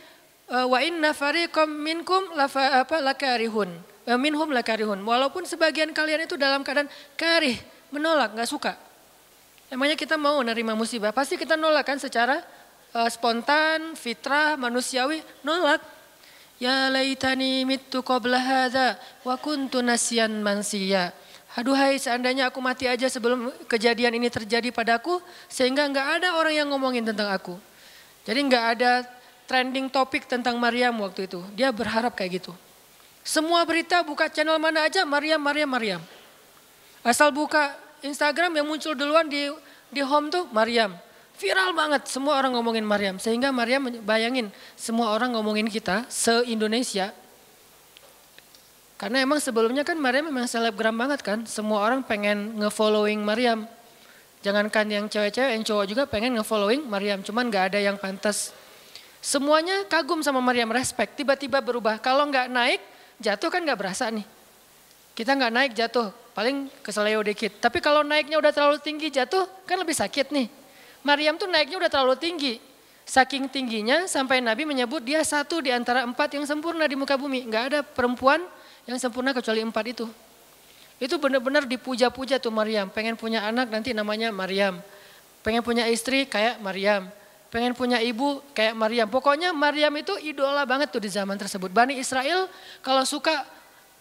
E, 0.49 0.57
wa 0.67 0.79
inna 0.83 1.15
fariqam 1.15 1.69
minkum 1.69 2.33
lafa, 2.35 2.83
apa, 2.83 2.99
lakarihun. 2.99 3.69
E, 4.03 4.11
minhum 4.19 4.49
lakarihun. 4.51 4.99
Walaupun 5.05 5.47
sebagian 5.47 5.93
kalian 5.95 6.27
itu 6.27 6.35
dalam 6.35 6.65
keadaan 6.65 6.89
karih, 7.15 7.55
menolak, 7.93 8.33
nggak 8.35 8.49
suka. 8.49 8.73
Emangnya 9.73 9.97
kita 9.97 10.17
mau 10.21 10.37
nerima 10.45 10.77
musibah? 10.77 11.09
Pasti 11.09 11.33
kita 11.33 11.57
nolak 11.57 11.81
kan 11.81 11.97
secara 11.97 12.45
uh, 12.93 13.09
spontan, 13.09 13.97
fitrah, 13.97 14.53
manusiawi, 14.53 15.25
nolak. 15.41 15.81
Ya 16.61 16.89
laitani 16.89 17.65
mitu 17.65 18.05
qabla 18.05 18.37
hadha 18.37 18.99
wa 19.25 19.35
kuntu 19.37 19.81
nasyan 19.81 20.41
mansiya. 20.41 21.11
Aduhai 21.53 22.01
seandainya 22.01 22.49
aku 22.49 22.57
mati 22.65 22.89
aja 22.89 23.05
sebelum 23.05 23.53
kejadian 23.69 24.17
ini 24.17 24.25
terjadi 24.25 24.73
padaku 24.73 25.21
sehingga 25.45 25.85
nggak 25.85 26.07
ada 26.21 26.29
orang 26.33 26.53
yang 26.57 26.67
ngomongin 26.73 27.05
tentang 27.05 27.29
aku. 27.29 27.61
Jadi 28.25 28.39
nggak 28.49 28.65
ada 28.77 29.05
trending 29.45 29.85
topik 29.91 30.25
tentang 30.25 30.57
Maryam 30.57 30.97
waktu 31.03 31.29
itu. 31.29 31.45
Dia 31.53 31.69
berharap 31.69 32.17
kayak 32.17 32.41
gitu. 32.41 32.53
Semua 33.21 33.61
berita 33.69 34.01
buka 34.01 34.27
channel 34.27 34.57
mana 34.57 34.89
aja 34.89 35.05
Maryam, 35.05 35.39
Maryam, 35.39 35.69
Maryam. 35.69 36.01
Asal 37.05 37.29
buka 37.29 37.75
Instagram 38.01 38.57
yang 38.57 38.65
muncul 38.67 38.97
duluan 38.97 39.29
di 39.29 39.47
di 39.93 40.01
home 40.01 40.33
tuh 40.33 40.49
Maryam. 40.49 40.97
Viral 41.43 41.75
banget, 41.75 42.07
semua 42.07 42.39
orang 42.39 42.55
ngomongin 42.55 42.87
Maryam. 42.87 43.19
Sehingga 43.19 43.51
Maryam 43.51 43.91
bayangin, 44.07 44.47
semua 44.79 45.11
orang 45.11 45.35
ngomongin 45.35 45.67
kita 45.67 46.07
se-Indonesia. 46.07 47.11
Karena 48.95 49.19
emang 49.19 49.43
sebelumnya 49.43 49.83
kan 49.83 49.99
Maryam 49.99 50.31
memang 50.31 50.47
selebgram 50.47 50.95
banget 50.95 51.19
kan. 51.19 51.43
Semua 51.43 51.83
orang 51.83 51.99
pengen 51.99 52.63
nge-following 52.63 53.19
Maryam. 53.19 53.67
Jangankan 54.39 54.87
yang 54.87 55.05
cewek-cewek, 55.11 55.51
yang 55.59 55.67
cowok 55.67 55.85
juga 55.91 56.03
pengen 56.07 56.39
nge-following 56.39 56.87
Maryam. 56.87 57.19
Cuman 57.19 57.51
gak 57.51 57.75
ada 57.75 57.79
yang 57.83 57.99
pantas. 57.99 58.55
Semuanya 59.19 59.83
kagum 59.91 60.23
sama 60.23 60.39
Maryam, 60.39 60.71
respect. 60.71 61.19
Tiba-tiba 61.19 61.59
berubah. 61.59 61.99
Kalau 61.99 62.23
nggak 62.23 62.47
naik, 62.47 62.79
jatuh 63.19 63.51
kan 63.51 63.59
nggak 63.67 63.79
berasa 63.83 64.07
nih. 64.07 64.23
Kita 65.11 65.35
nggak 65.35 65.51
naik 65.51 65.71
jatuh, 65.75 66.07
paling 66.31 66.71
keseleo 66.79 67.19
dikit. 67.19 67.59
Tapi 67.59 67.83
kalau 67.83 68.03
naiknya 68.03 68.39
udah 68.39 68.55
terlalu 68.55 68.79
tinggi 68.79 69.11
jatuh, 69.11 69.43
kan 69.67 69.75
lebih 69.75 69.95
sakit 69.95 70.31
nih. 70.31 70.62
Maryam 71.03 71.35
tuh 71.35 71.51
naiknya 71.51 71.77
udah 71.83 71.91
terlalu 71.91 72.15
tinggi. 72.17 72.53
Saking 73.03 73.51
tingginya 73.51 74.07
sampai 74.07 74.39
Nabi 74.39 74.63
menyebut 74.63 75.03
dia 75.03 75.19
satu 75.27 75.59
di 75.59 75.67
antara 75.75 76.07
empat 76.07 76.39
yang 76.39 76.47
sempurna 76.47 76.87
di 76.87 76.95
muka 76.95 77.19
bumi. 77.19 77.43
Enggak 77.43 77.63
ada 77.69 77.79
perempuan 77.83 78.39
yang 78.87 78.95
sempurna 78.95 79.35
kecuali 79.35 79.59
empat 79.59 79.85
itu. 79.91 80.07
Itu 81.03 81.19
benar-benar 81.19 81.67
dipuja-puja 81.67 82.39
tuh 82.39 82.55
Maryam. 82.55 82.87
Pengen 82.87 83.19
punya 83.19 83.43
anak 83.43 83.67
nanti 83.67 83.91
namanya 83.91 84.31
Maryam. 84.31 84.79
Pengen 85.43 85.59
punya 85.59 85.83
istri 85.91 86.23
kayak 86.23 86.63
Maryam. 86.63 87.11
Pengen 87.51 87.75
punya 87.75 87.99
ibu 87.99 88.39
kayak 88.55 88.71
Maryam. 88.71 89.11
Pokoknya 89.11 89.51
Maryam 89.51 89.91
itu 89.99 90.15
idola 90.23 90.63
banget 90.63 90.87
tuh 90.95 91.03
di 91.03 91.11
zaman 91.11 91.35
tersebut. 91.35 91.69
Bani 91.75 91.99
Israel 91.99 92.47
kalau 92.79 93.03
suka 93.03 93.43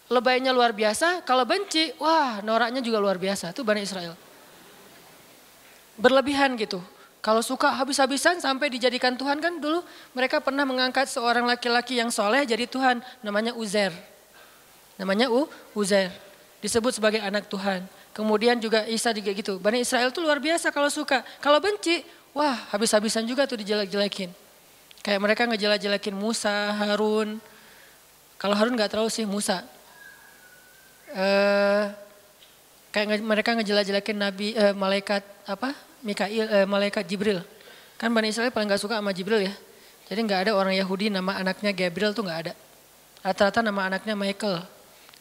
lebaynya 0.07 0.55
luar 0.55 0.71
biasa. 0.71 1.27
Kalau 1.27 1.43
benci, 1.43 1.91
wah 1.99 2.39
noraknya 2.39 2.79
juga 2.79 3.03
luar 3.03 3.19
biasa. 3.19 3.51
Itu 3.51 3.67
Bani 3.67 3.83
Israel. 3.83 4.15
Berlebihan 5.99 6.55
gitu. 6.55 6.79
Kalau 7.23 7.39
suka 7.39 7.71
habis-habisan 7.71 8.43
sampai 8.43 8.67
dijadikan 8.67 9.15
Tuhan 9.15 9.39
kan 9.39 9.55
dulu 9.55 9.79
mereka 10.11 10.43
pernah 10.43 10.67
mengangkat 10.67 11.07
seorang 11.07 11.47
laki-laki 11.47 11.95
yang 11.95 12.11
soleh 12.11 12.43
jadi 12.43 12.67
Tuhan 12.67 12.99
namanya 13.23 13.55
Uzer. 13.55 13.95
Namanya 14.99 15.31
U, 15.31 15.47
Uzer. 15.71 16.11
Disebut 16.59 16.91
sebagai 16.91 17.23
anak 17.23 17.47
Tuhan. 17.47 17.87
Kemudian 18.11 18.59
juga 18.59 18.83
Isa 18.91 19.15
juga 19.15 19.31
gitu. 19.31 19.55
Bani 19.55 19.87
Israel 19.87 20.11
itu 20.11 20.19
luar 20.19 20.43
biasa 20.43 20.67
kalau 20.75 20.91
suka. 20.91 21.23
Kalau 21.39 21.63
benci, 21.63 22.03
wah 22.35 22.59
habis-habisan 22.75 23.23
juga 23.23 23.47
tuh 23.47 23.55
dijelek-jelekin. 23.55 24.27
Kayak 24.99 25.19
mereka 25.23 25.47
ngejelek-jelekin 25.47 26.15
Musa, 26.19 26.75
Harun. 26.75 27.39
Kalau 28.35 28.55
Harun 28.59 28.75
gak 28.75 28.91
terlalu 28.91 29.07
sih 29.07 29.23
Musa. 29.23 29.63
Eh, 31.15 31.83
kayak 32.91 33.23
mereka 33.23 33.55
ngejelek-jelekin 33.55 34.17
Nabi, 34.19 34.59
eh, 34.59 34.75
malaikat 34.75 35.23
apa 35.47 35.92
Mikail, 36.03 36.45
eh, 36.51 36.67
malaikat 36.67 37.07
Jibril. 37.07 37.39
Kan 37.95 38.11
Bani 38.11 38.29
Israel 38.29 38.51
paling 38.51 38.67
gak 38.67 38.83
suka 38.83 38.99
sama 38.99 39.15
Jibril 39.15 39.47
ya. 39.47 39.53
Jadi 40.11 40.19
nggak 40.27 40.39
ada 40.45 40.51
orang 40.53 40.75
Yahudi 40.75 41.07
nama 41.07 41.39
anaknya 41.39 41.71
Gabriel 41.71 42.11
tuh 42.11 42.27
nggak 42.27 42.39
ada. 42.47 42.53
Rata-rata 43.23 43.63
nama 43.63 43.87
anaknya 43.87 44.13
Michael. 44.19 44.59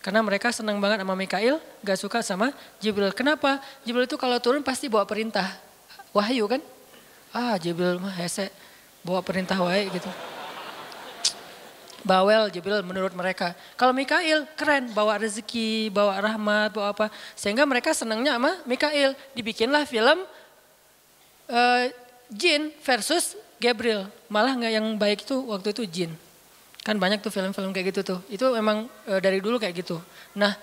Karena 0.03 0.19
mereka 0.19 0.51
senang 0.51 0.83
banget 0.83 1.07
sama 1.07 1.15
Mikail, 1.15 1.63
gak 1.87 1.95
suka 1.95 2.19
sama 2.27 2.51
Jibril. 2.83 3.15
Kenapa? 3.15 3.63
Jibril 3.87 4.11
itu 4.11 4.19
kalau 4.19 4.43
turun 4.43 4.67
pasti 4.67 4.91
bawa 4.91 5.07
perintah. 5.07 5.47
Wahyu 6.11 6.51
kan? 6.51 6.59
Ah 7.31 7.55
Jibril 7.55 8.03
mah 8.03 8.11
hese, 8.19 8.51
bawa 9.07 9.23
perintah 9.23 9.55
wahyu 9.63 9.87
gitu. 9.95 10.11
Bawel 12.03 12.51
Jibril 12.51 12.83
menurut 12.83 13.15
mereka. 13.15 13.55
Kalau 13.79 13.95
Mikail 13.95 14.43
keren, 14.59 14.91
bawa 14.91 15.23
rezeki, 15.23 15.87
bawa 15.95 16.19
rahmat, 16.19 16.75
bawa 16.75 16.91
apa. 16.91 17.07
Sehingga 17.39 17.63
mereka 17.63 17.95
senangnya 17.95 18.35
sama 18.35 18.59
Mikail. 18.67 19.15
Dibikinlah 19.39 19.87
film 19.87 20.27
uh, 21.49 21.91
jin 22.31 22.71
versus 22.85 23.39
Gabriel. 23.63 24.11
Malah 24.27 24.59
nggak 24.59 24.73
yang 24.73 24.87
baik 24.99 25.25
itu 25.25 25.37
waktu 25.47 25.71
itu 25.75 25.83
jin. 25.87 26.11
Kan 26.83 26.99
banyak 26.99 27.23
tuh 27.23 27.31
film-film 27.31 27.71
kayak 27.71 27.95
gitu 27.95 28.01
tuh. 28.15 28.21
Itu 28.27 28.51
memang 28.53 28.91
uh, 29.07 29.21
dari 29.23 29.39
dulu 29.39 29.59
kayak 29.63 29.87
gitu. 29.87 30.03
Nah 30.35 30.55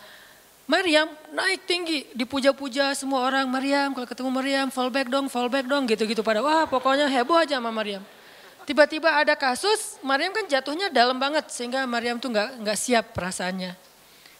Maryam 0.70 1.10
naik 1.34 1.66
tinggi, 1.66 2.06
dipuja-puja 2.14 2.94
semua 2.94 3.26
orang. 3.26 3.50
Maryam, 3.50 3.90
kalau 3.98 4.06
ketemu 4.06 4.30
Maryam, 4.30 4.68
fallback 4.70 5.10
dong, 5.10 5.26
fallback 5.26 5.66
dong, 5.66 5.90
gitu-gitu 5.90 6.22
pada. 6.22 6.46
Wah 6.46 6.70
pokoknya 6.70 7.10
heboh 7.10 7.42
aja 7.42 7.58
sama 7.58 7.74
Maryam. 7.74 8.06
Tiba-tiba 8.70 9.10
ada 9.10 9.34
kasus, 9.34 9.98
Maryam 10.06 10.30
kan 10.30 10.46
jatuhnya 10.46 10.94
dalam 10.94 11.18
banget 11.18 11.50
sehingga 11.50 11.90
Maryam 11.90 12.22
tuh 12.22 12.30
nggak 12.30 12.62
nggak 12.62 12.78
siap 12.78 13.18
perasaannya. 13.18 13.89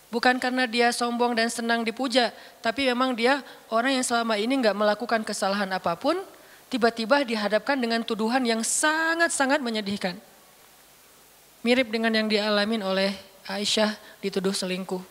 Bukan 0.10 0.42
karena 0.42 0.66
dia 0.66 0.90
sombong 0.90 1.38
dan 1.38 1.54
senang 1.54 1.86
dipuja, 1.86 2.34
tapi 2.66 2.90
memang 2.90 3.14
dia 3.14 3.46
orang 3.70 3.94
yang 3.94 4.06
selama 4.06 4.42
ini 4.42 4.58
nggak 4.58 4.74
melakukan 4.74 5.22
kesalahan 5.22 5.70
apa 5.70 5.94
pun, 5.94 6.18
tiba-tiba 6.74 7.22
dihadapkan 7.22 7.78
dengan 7.78 8.02
tuduhan 8.02 8.42
yang 8.42 8.66
sangat-sangat 8.66 9.62
menyedihkan. 9.62 10.18
Mirip 11.62 11.94
dengan 11.94 12.10
yang 12.10 12.26
dialamin 12.26 12.82
oleh 12.82 13.14
Aisyah 13.46 13.94
dituduh 14.18 14.54
selingkuh. 14.54 15.02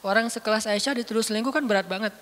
Orang 0.00 0.32
sekelas 0.32 0.64
Aisyah 0.64 1.04
dituduh 1.04 1.20
selingkuh 1.20 1.52
kan 1.52 1.64
berat 1.68 1.84
banget. 1.84 2.16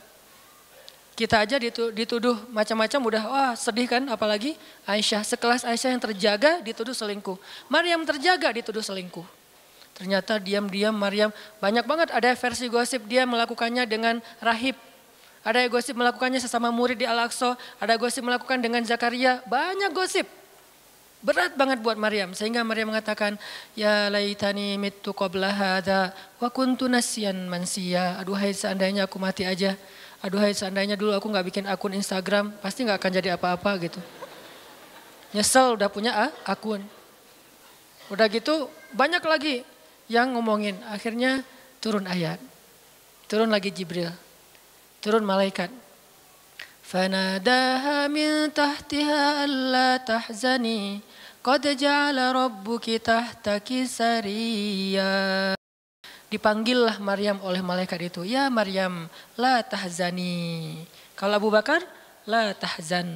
Kita 1.14 1.46
aja 1.46 1.62
dituduh 1.94 2.34
macam-macam 2.50 3.00
udah 3.06 3.22
wah 3.30 3.52
sedih 3.54 3.86
kan 3.86 4.02
apalagi 4.10 4.58
Aisyah 4.82 5.22
sekelas 5.22 5.62
Aisyah 5.62 5.94
yang 5.94 6.02
terjaga 6.02 6.58
dituduh 6.66 6.96
selingkuh. 6.96 7.38
Maryam 7.70 8.02
terjaga 8.02 8.50
dituduh 8.50 8.82
selingkuh. 8.82 9.43
Ternyata 9.94 10.42
diam-diam 10.42 10.94
Maryam 10.94 11.30
banyak 11.62 11.86
banget 11.86 12.08
ada 12.10 12.34
versi 12.34 12.66
gosip 12.66 13.06
dia 13.06 13.22
melakukannya 13.22 13.86
dengan 13.86 14.18
rahib 14.42 14.74
ada 15.44 15.60
gosip 15.68 15.92
melakukannya 15.92 16.40
sesama 16.40 16.72
murid 16.72 16.96
di 16.96 17.04
Al-Aqsa, 17.04 17.60
ada 17.76 17.94
gosip 18.00 18.24
melakukan 18.24 18.64
dengan 18.64 18.80
Zakaria, 18.80 19.44
banyak 19.44 19.92
gosip. 19.92 20.24
Berat 21.20 21.52
banget 21.56 21.84
buat 21.84 22.00
Maryam 22.00 22.32
sehingga 22.36 22.64
Maryam 22.64 22.92
mengatakan 22.92 23.40
ya 23.72 24.12
laitani 24.12 24.76
mittu 24.76 25.12
qabla 25.16 25.52
hadza 25.52 26.12
wa 26.40 26.48
kuntu 26.48 26.88
nasyan 26.88 27.48
mansiya. 27.48 28.20
Aduhai 28.20 28.52
seandainya 28.56 29.04
aku 29.04 29.20
mati 29.20 29.44
aja. 29.44 29.76
Aduhai 30.24 30.56
seandainya 30.56 30.96
dulu 30.96 31.12
aku 31.12 31.28
nggak 31.28 31.44
bikin 31.48 31.64
akun 31.68 31.92
Instagram, 31.96 32.52
pasti 32.64 32.84
nggak 32.84 33.00
akan 33.00 33.12
jadi 33.12 33.28
apa-apa 33.36 33.70
gitu. 33.84 34.00
Nyesel 35.36 35.76
udah 35.76 35.88
punya 35.92 36.12
ah, 36.12 36.32
akun. 36.44 36.80
Udah 38.12 38.28
gitu 38.28 38.68
banyak 38.92 39.24
lagi 39.24 39.64
yang 40.11 40.33
ngomongin. 40.33 40.79
Akhirnya 40.89 41.45
turun 41.79 42.05
ayat. 42.09 42.41
Turun 43.29 43.51
lagi 43.53 43.69
Jibril. 43.69 44.11
Turun 44.99 45.23
malaikat. 45.23 45.69
فناداها 46.89 48.09
من 48.09 48.49
تحتها 48.49 49.45
ألا 49.45 50.01
تحزني 50.01 50.81
قد 51.45 51.63
جعل 51.77 52.17
ربك 52.17 52.85
تحتك 52.97 53.69
سريا 53.85 55.53
Dipanggillah 56.29 57.01
Maryam 57.01 57.41
oleh 57.41 57.57
malaikat 57.57 58.13
itu. 58.13 58.21
Ya 58.21 58.53
Maryam, 58.53 59.09
la 59.33 59.65
tahzani. 59.65 60.77
Kalau 61.17 61.41
Abu 61.41 61.49
Bakar, 61.49 61.81
la 62.29 62.53
tahzan. 62.53 63.09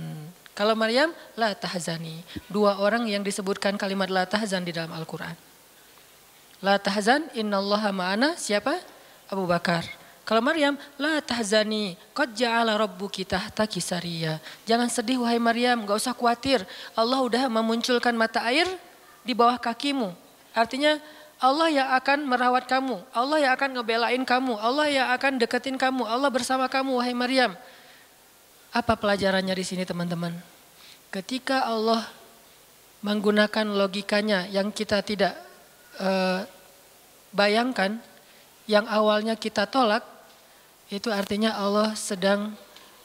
Kalau 0.58 0.74
Maryam, 0.74 1.14
la 1.38 1.54
tahzani. 1.54 2.26
Dua 2.50 2.82
orang 2.82 3.06
yang 3.06 3.22
disebutkan 3.22 3.78
kalimat 3.78 4.10
la 4.10 4.26
tahzan 4.26 4.66
di 4.66 4.74
dalam 4.74 4.90
Al-Quran. 4.98 5.38
La 6.59 6.77
tahzan, 6.79 7.31
innallaha 7.35 7.95
ma'ana. 7.95 8.35
Siapa? 8.35 8.79
Abu 9.31 9.47
Bakar. 9.47 9.87
Kalau 10.29 10.45
Maryam, 10.45 10.77
la 11.01 11.25
tahzani, 11.25 11.97
qad 12.13 12.37
ja'ala 12.37 12.77
rabbuki 12.77 13.25
tahtaki 13.25 13.81
sariya. 13.81 14.37
Jangan 14.69 14.93
sedih 14.93 15.25
wahai 15.25 15.41
Maryam, 15.41 15.89
gak 15.89 16.05
usah 16.05 16.13
khawatir. 16.13 16.69
Allah 16.93 17.25
udah 17.25 17.49
memunculkan 17.49 18.13
mata 18.13 18.45
air 18.45 18.69
di 19.25 19.33
bawah 19.33 19.57
kakimu. 19.57 20.13
Artinya 20.53 21.01
Allah 21.41 21.73
yang 21.73 21.89
akan 21.97 22.29
merawat 22.29 22.69
kamu, 22.69 23.01
Allah 23.17 23.39
yang 23.41 23.53
akan 23.57 23.71
ngebelain 23.81 24.23
kamu, 24.29 24.53
Allah 24.61 24.87
yang 24.93 25.09
akan 25.17 25.41
deketin 25.41 25.81
kamu, 25.81 26.05
Allah 26.05 26.29
bersama 26.29 26.69
kamu 26.69 27.01
wahai 27.01 27.17
Maryam. 27.17 27.57
Apa 28.69 29.01
pelajarannya 29.01 29.57
di 29.57 29.65
sini 29.65 29.89
teman-teman? 29.89 30.37
Ketika 31.09 31.65
Allah 31.65 32.05
menggunakan 33.01 33.65
logikanya 33.65 34.45
yang 34.53 34.69
kita 34.69 35.01
tidak 35.01 35.48
uh, 36.01 36.47
bayangkan, 37.35 37.99
yang 38.69 38.85
awalnya 38.89 39.37
kita 39.37 39.69
tolak, 39.69 40.03
itu 40.89 41.13
artinya 41.13 41.57
Allah 41.57 41.93
sedang 41.93 42.57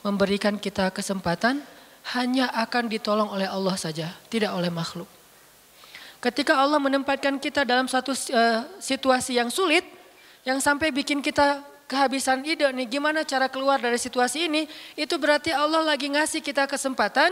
memberikan 0.03 0.55
kita 0.59 0.91
kesempatan 0.91 1.63
hanya 2.15 2.51
akan 2.51 2.91
ditolong 2.91 3.31
oleh 3.31 3.47
Allah 3.47 3.75
saja, 3.79 4.11
tidak 4.27 4.51
oleh 4.51 4.67
makhluk. 4.71 5.07
Ketika 6.23 6.55
Allah 6.55 6.79
menempatkan 6.79 7.35
kita 7.39 7.67
dalam 7.67 7.87
satu 7.87 8.15
uh, 8.15 8.63
situasi 8.79 9.35
yang 9.39 9.51
sulit, 9.51 9.83
yang 10.47 10.59
sampai 10.59 10.91
bikin 10.91 11.19
kita 11.19 11.63
kehabisan 11.87 12.43
ide 12.47 12.63
nih 12.71 12.87
gimana 12.99 13.27
cara 13.27 13.51
keluar 13.51 13.79
dari 13.79 13.99
situasi 13.99 14.47
ini, 14.47 14.67
itu 14.95 15.15
berarti 15.19 15.51
Allah 15.51 15.83
lagi 15.83 16.07
ngasih 16.07 16.39
kita 16.39 16.67
kesempatan 16.67 17.31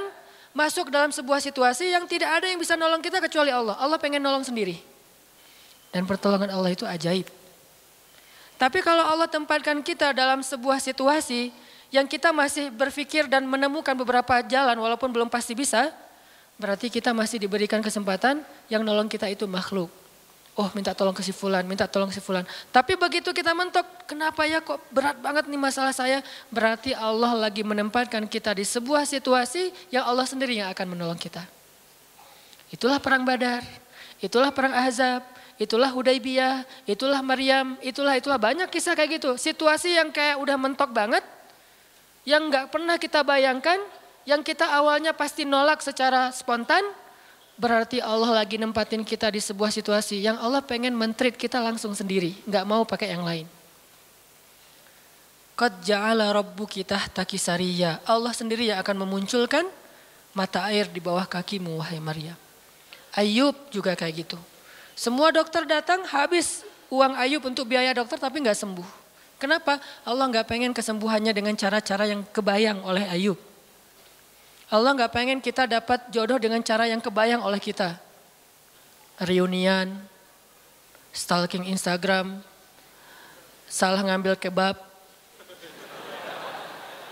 masuk 0.51 0.91
dalam 0.91 1.11
sebuah 1.15 1.39
situasi 1.39 1.95
yang 1.95 2.03
tidak 2.07 2.43
ada 2.43 2.51
yang 2.51 2.59
bisa 2.59 2.75
nolong 2.75 2.99
kita 2.99 3.23
kecuali 3.23 3.51
Allah. 3.51 3.79
Allah 3.79 3.95
pengen 3.95 4.19
nolong 4.19 4.43
sendiri. 4.43 4.90
Dan 5.91 6.07
pertolongan 6.07 6.49
Allah 6.51 6.71
itu 6.71 6.87
ajaib. 6.87 7.27
Tapi 8.55 8.79
kalau 8.79 9.03
Allah 9.03 9.27
tempatkan 9.27 9.83
kita 9.83 10.15
dalam 10.15 10.39
sebuah 10.39 10.79
situasi 10.79 11.51
yang 11.91 12.07
kita 12.07 12.31
masih 12.31 12.71
berpikir 12.71 13.27
dan 13.27 13.43
menemukan 13.43 13.91
beberapa 13.97 14.39
jalan 14.47 14.79
walaupun 14.79 15.11
belum 15.11 15.27
pasti 15.27 15.51
bisa, 15.51 15.91
berarti 16.55 16.87
kita 16.87 17.11
masih 17.11 17.41
diberikan 17.41 17.83
kesempatan 17.83 18.39
yang 18.71 18.85
nolong 18.85 19.11
kita 19.11 19.27
itu 19.27 19.43
makhluk. 19.49 19.91
Oh 20.55 20.67
minta 20.75 20.91
tolong 20.91 21.15
ke 21.15 21.23
si 21.23 21.31
fulan, 21.31 21.63
minta 21.63 21.87
tolong 21.87 22.11
si 22.11 22.19
fulan. 22.19 22.43
Tapi 22.69 22.99
begitu 22.99 23.31
kita 23.31 23.55
mentok, 23.55 23.87
kenapa 24.03 24.43
ya 24.43 24.59
kok 24.59 24.77
berat 24.91 25.15
banget 25.17 25.47
nih 25.47 25.57
masalah 25.57 25.95
saya? 25.95 26.19
Berarti 26.51 26.91
Allah 26.91 27.33
lagi 27.33 27.63
menempatkan 27.63 28.27
kita 28.27 28.53
di 28.53 28.67
sebuah 28.67 29.07
situasi 29.07 29.71
yang 29.89 30.03
Allah 30.03 30.27
sendiri 30.27 30.59
yang 30.59 30.67
akan 30.69 30.91
menolong 30.91 31.17
kita. 31.17 31.43
Itulah 32.67 32.99
perang 32.99 33.23
badar, 33.23 33.63
itulah 34.19 34.51
perang 34.51 34.75
ahzab, 34.75 35.23
itulah 35.61 35.93
Hudaybiyah, 35.93 36.65
itulah 36.89 37.21
Maryam, 37.21 37.77
itulah 37.85 38.17
itulah 38.17 38.41
banyak 38.41 38.65
kisah 38.73 38.97
kayak 38.97 39.21
gitu. 39.21 39.37
Situasi 39.37 39.93
yang 39.93 40.09
kayak 40.09 40.41
udah 40.41 40.57
mentok 40.57 40.89
banget, 40.89 41.21
yang 42.25 42.49
nggak 42.49 42.73
pernah 42.73 42.97
kita 42.97 43.21
bayangkan, 43.21 43.77
yang 44.25 44.41
kita 44.41 44.65
awalnya 44.65 45.13
pasti 45.13 45.45
nolak 45.45 45.85
secara 45.85 46.33
spontan, 46.33 46.81
berarti 47.61 48.01
Allah 48.01 48.41
lagi 48.41 48.57
nempatin 48.57 49.05
kita 49.05 49.29
di 49.29 49.37
sebuah 49.37 49.69
situasi 49.69 50.25
yang 50.25 50.41
Allah 50.41 50.65
pengen 50.65 50.97
mentreat 50.97 51.37
kita 51.37 51.61
langsung 51.61 51.93
sendiri, 51.93 52.33
nggak 52.49 52.65
mau 52.65 52.81
pakai 52.81 53.13
yang 53.13 53.21
lain. 53.21 53.45
Qad 55.53 55.77
ja'ala 55.85 56.33
rabbuki 56.33 56.81
tahtaki 56.81 57.37
sariya. 57.37 58.01
Allah 58.09 58.33
sendiri 58.33 58.73
yang 58.73 58.81
akan 58.81 59.05
memunculkan 59.05 59.69
mata 60.33 60.65
air 60.73 60.89
di 60.89 60.97
bawah 60.97 61.29
kakimu 61.29 61.77
wahai 61.77 62.01
Maryam. 62.01 62.33
Ayub 63.13 63.53
juga 63.69 63.93
kayak 63.93 64.25
gitu. 64.25 64.41
Semua 65.01 65.33
dokter 65.33 65.65
datang 65.65 66.05
habis 66.05 66.61
uang 66.93 67.17
Ayub 67.17 67.41
untuk 67.41 67.65
biaya 67.65 67.89
dokter 67.89 68.21
tapi 68.21 68.37
nggak 68.37 68.53
sembuh. 68.53 68.85
Kenapa? 69.41 69.81
Allah 70.05 70.29
nggak 70.29 70.45
pengen 70.45 70.77
kesembuhannya 70.77 71.33
dengan 71.33 71.57
cara-cara 71.57 72.05
yang 72.05 72.21
kebayang 72.29 72.85
oleh 72.85 73.09
Ayub. 73.09 73.33
Allah 74.69 74.93
nggak 74.93 75.09
pengen 75.09 75.41
kita 75.41 75.65
dapat 75.65 76.05
jodoh 76.13 76.37
dengan 76.37 76.61
cara 76.61 76.85
yang 76.85 77.01
kebayang 77.01 77.41
oleh 77.41 77.57
kita. 77.57 77.97
Reunian, 79.17 79.97
stalking 81.09 81.65
Instagram, 81.65 82.37
salah 83.65 84.05
ngambil 84.05 84.37
kebab. 84.37 84.77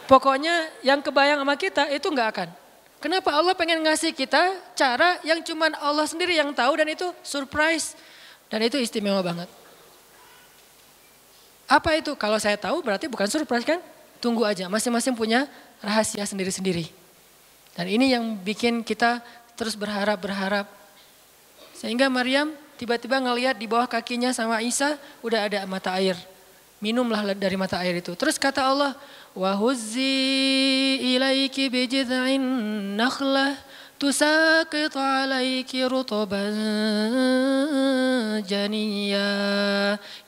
Pokoknya 0.05 0.69
yang 0.85 1.01
kebayang 1.01 1.41
sama 1.41 1.57
kita 1.57 1.89
itu 1.89 2.05
nggak 2.05 2.29
akan. 2.37 2.49
Kenapa 2.99 3.31
Allah 3.31 3.55
pengen 3.55 3.79
ngasih 3.79 4.11
kita 4.11 4.59
cara 4.75 5.23
yang 5.23 5.39
cuman 5.39 5.71
Allah 5.79 6.03
sendiri 6.03 6.35
yang 6.35 6.51
tahu 6.51 6.75
dan 6.75 6.87
itu 6.91 7.07
surprise. 7.23 7.95
Dan 8.51 8.59
itu 8.67 8.75
istimewa 8.75 9.23
banget. 9.23 9.47
Apa 11.69 11.95
itu? 11.95 12.11
Kalau 12.19 12.35
saya 12.41 12.59
tahu 12.59 12.83
berarti 12.83 13.07
bukan 13.07 13.29
surprise 13.31 13.63
kan? 13.63 13.79
Tunggu 14.19 14.43
aja, 14.43 14.67
masing-masing 14.67 15.15
punya 15.15 15.47
rahasia 15.79 16.27
sendiri-sendiri. 16.27 16.91
Dan 17.71 17.87
ini 17.87 18.11
yang 18.11 18.35
bikin 18.35 18.83
kita 18.83 19.23
terus 19.55 19.79
berharap-berharap. 19.79 20.67
Sehingga 21.77 22.11
Maryam 22.11 22.51
tiba-tiba 22.75 23.15
ngelihat 23.23 23.55
di 23.55 23.63
bawah 23.69 23.87
kakinya 23.87 24.35
sama 24.35 24.59
Isa 24.59 24.99
udah 25.23 25.47
ada 25.47 25.63
mata 25.63 25.95
air. 25.95 26.19
Minumlah 26.83 27.31
dari 27.31 27.55
mata 27.55 27.79
air 27.79 28.03
itu. 28.03 28.11
Terus 28.19 28.35
kata 28.35 28.59
Allah, 28.59 28.91
وهزي 29.38 30.14
إليك 31.02 31.56
بجذع 31.74 32.24
النخلة 32.38 33.48
تساقط 33.98 34.94
عليك 34.94 35.72
رطبا 35.74 36.44
جنيا 38.46 39.30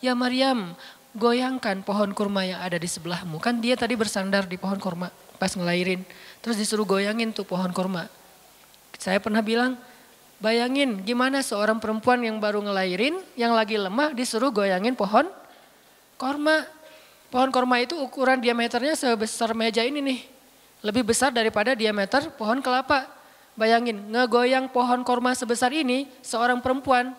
Ya 0.02 0.12
Maryam, 0.14 0.74
goyangkan 1.16 1.82
pohon 1.82 2.12
kurma 2.14 2.46
yang 2.46 2.60
ada 2.62 2.78
di 2.78 2.86
sebelahmu. 2.86 3.42
Kan 3.42 3.58
dia 3.58 3.74
tadi 3.74 3.96
bersandar 3.98 4.46
di 4.46 4.58
pohon 4.60 4.78
kurma 4.78 5.10
pas 5.40 5.50
ngelahirin. 5.52 6.04
Terus 6.44 6.56
disuruh 6.60 6.86
goyangin 6.86 7.32
tuh 7.32 7.42
pohon 7.42 7.72
kurma. 7.72 8.06
Saya 8.96 9.18
pernah 9.18 9.42
bilang, 9.42 9.74
bayangin 10.38 11.02
gimana 11.02 11.42
seorang 11.42 11.80
perempuan 11.80 12.22
yang 12.22 12.38
baru 12.38 12.62
ngelahirin, 12.64 13.18
yang 13.34 13.52
lagi 13.56 13.76
lemah 13.80 14.12
disuruh 14.14 14.52
goyangin 14.52 14.94
pohon 14.94 15.26
kurma. 16.20 16.64
Pohon 17.31 17.47
korma 17.47 17.79
itu 17.79 17.95
ukuran 17.95 18.43
diameternya 18.43 18.91
sebesar 18.99 19.55
meja 19.55 19.79
ini 19.87 20.03
nih. 20.03 20.19
Lebih 20.83 21.07
besar 21.07 21.31
daripada 21.31 21.71
diameter 21.71 22.27
pohon 22.35 22.59
kelapa. 22.59 23.07
Bayangin, 23.55 24.03
ngegoyang 24.11 24.67
pohon 24.67 25.03
korma 25.07 25.31
sebesar 25.31 25.71
ini, 25.71 26.11
seorang 26.23 26.59
perempuan, 26.59 27.15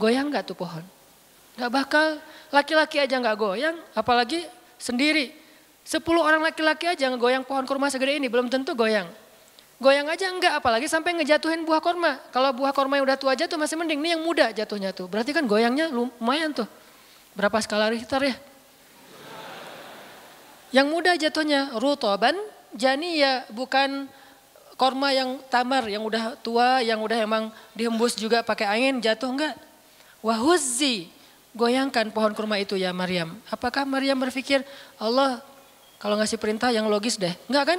goyang 0.00 0.32
gak 0.32 0.48
tuh 0.48 0.56
pohon? 0.56 0.84
Gak 1.56 1.72
bakal, 1.72 2.20
laki-laki 2.52 3.00
aja 3.00 3.16
gak 3.16 3.36
goyang, 3.36 3.76
apalagi 3.96 4.44
sendiri. 4.76 5.32
Sepuluh 5.84 6.24
orang 6.24 6.40
laki-laki 6.44 6.88
aja 6.88 7.08
ngegoyang 7.12 7.44
pohon 7.44 7.64
korma 7.68 7.88
segede 7.92 8.16
ini, 8.16 8.28
belum 8.28 8.48
tentu 8.48 8.72
goyang. 8.72 9.08
Goyang 9.80 10.08
aja 10.08 10.30
enggak, 10.32 10.56
apalagi 10.56 10.88
sampai 10.88 11.16
ngejatuhin 11.20 11.64
buah 11.68 11.84
korma. 11.84 12.16
Kalau 12.32 12.52
buah 12.56 12.72
korma 12.72 12.96
yang 12.96 13.04
udah 13.04 13.18
tua 13.20 13.36
jatuh 13.36 13.60
masih 13.60 13.76
mending, 13.76 14.00
ini 14.00 14.16
yang 14.16 14.22
muda 14.24 14.52
jatuhnya 14.52 14.96
tuh. 14.96 15.10
Berarti 15.10 15.36
kan 15.36 15.44
goyangnya 15.44 15.92
lumayan 15.92 16.56
tuh. 16.56 16.68
Berapa 17.36 17.60
skala 17.60 17.92
Richter 17.92 18.20
ya? 18.24 18.36
Yang 20.74 20.86
muda 20.90 21.14
jatuhnya 21.14 21.78
rutoban, 21.78 22.34
jani 22.74 23.22
ya 23.22 23.46
bukan 23.54 24.10
korma 24.74 25.14
yang 25.14 25.38
tamar, 25.46 25.86
yang 25.86 26.02
udah 26.02 26.34
tua, 26.42 26.82
yang 26.82 26.98
udah 26.98 27.14
emang 27.14 27.54
dihembus 27.78 28.18
juga 28.18 28.42
pakai 28.42 28.66
angin 28.66 28.98
jatuh 28.98 29.30
enggak. 29.30 29.54
Wahuzzi, 30.18 31.06
goyangkan 31.54 32.10
pohon 32.10 32.34
kurma 32.34 32.58
itu 32.58 32.74
ya 32.74 32.90
Maryam. 32.90 33.38
Apakah 33.54 33.86
Maryam 33.86 34.18
berpikir 34.18 34.66
Allah 34.98 35.38
kalau 36.02 36.18
ngasih 36.18 36.42
perintah 36.42 36.74
yang 36.74 36.90
logis 36.90 37.22
deh? 37.22 37.30
Enggak 37.46 37.64
kan? 37.70 37.78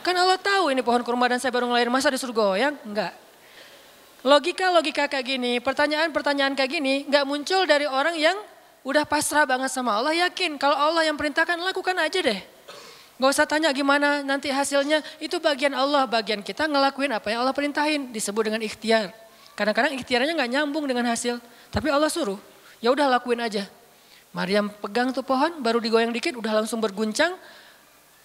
Kan 0.00 0.16
Allah 0.16 0.40
tahu 0.40 0.72
ini 0.72 0.80
pohon 0.80 1.04
kurma 1.04 1.28
dan 1.28 1.36
saya 1.36 1.52
baru 1.52 1.68
ngelahirin 1.68 1.92
masa 1.92 2.08
disuruh 2.08 2.32
goyang? 2.32 2.72
Enggak. 2.88 3.12
Logika-logika 4.24 5.12
kayak 5.12 5.26
gini, 5.28 5.60
pertanyaan-pertanyaan 5.60 6.56
kayak 6.56 6.72
gini 6.72 7.04
nggak 7.04 7.28
muncul 7.28 7.68
dari 7.68 7.84
orang 7.84 8.16
yang 8.16 8.34
udah 8.88 9.04
pasrah 9.04 9.44
banget 9.44 9.68
sama 9.68 9.92
Allah. 9.92 10.16
Yakin 10.24 10.56
kalau 10.56 10.72
Allah 10.72 11.04
yang 11.04 11.20
perintahkan 11.20 11.60
lakukan 11.60 11.92
aja 12.00 12.24
deh. 12.24 12.40
Gak 13.18 13.30
usah 13.34 13.44
tanya 13.44 13.68
gimana 13.76 14.24
nanti 14.24 14.48
hasilnya. 14.48 15.04
Itu 15.20 15.36
bagian 15.36 15.76
Allah, 15.76 16.08
bagian 16.08 16.40
kita 16.40 16.64
ngelakuin 16.64 17.12
apa 17.12 17.28
yang 17.28 17.44
Allah 17.44 17.52
perintahin. 17.52 18.08
Disebut 18.08 18.48
dengan 18.48 18.64
ikhtiar. 18.64 19.12
Kadang-kadang 19.52 19.92
ikhtiarnya 19.98 20.32
nggak 20.38 20.50
nyambung 20.54 20.88
dengan 20.88 21.04
hasil. 21.12 21.36
Tapi 21.68 21.92
Allah 21.92 22.08
suruh, 22.08 22.38
ya 22.80 22.88
udah 22.94 23.10
lakuin 23.18 23.42
aja. 23.42 23.66
Maryam 24.30 24.70
pegang 24.70 25.10
tuh 25.10 25.26
pohon, 25.26 25.58
baru 25.58 25.82
digoyang 25.82 26.14
dikit, 26.14 26.38
udah 26.38 26.62
langsung 26.62 26.78
berguncang. 26.78 27.34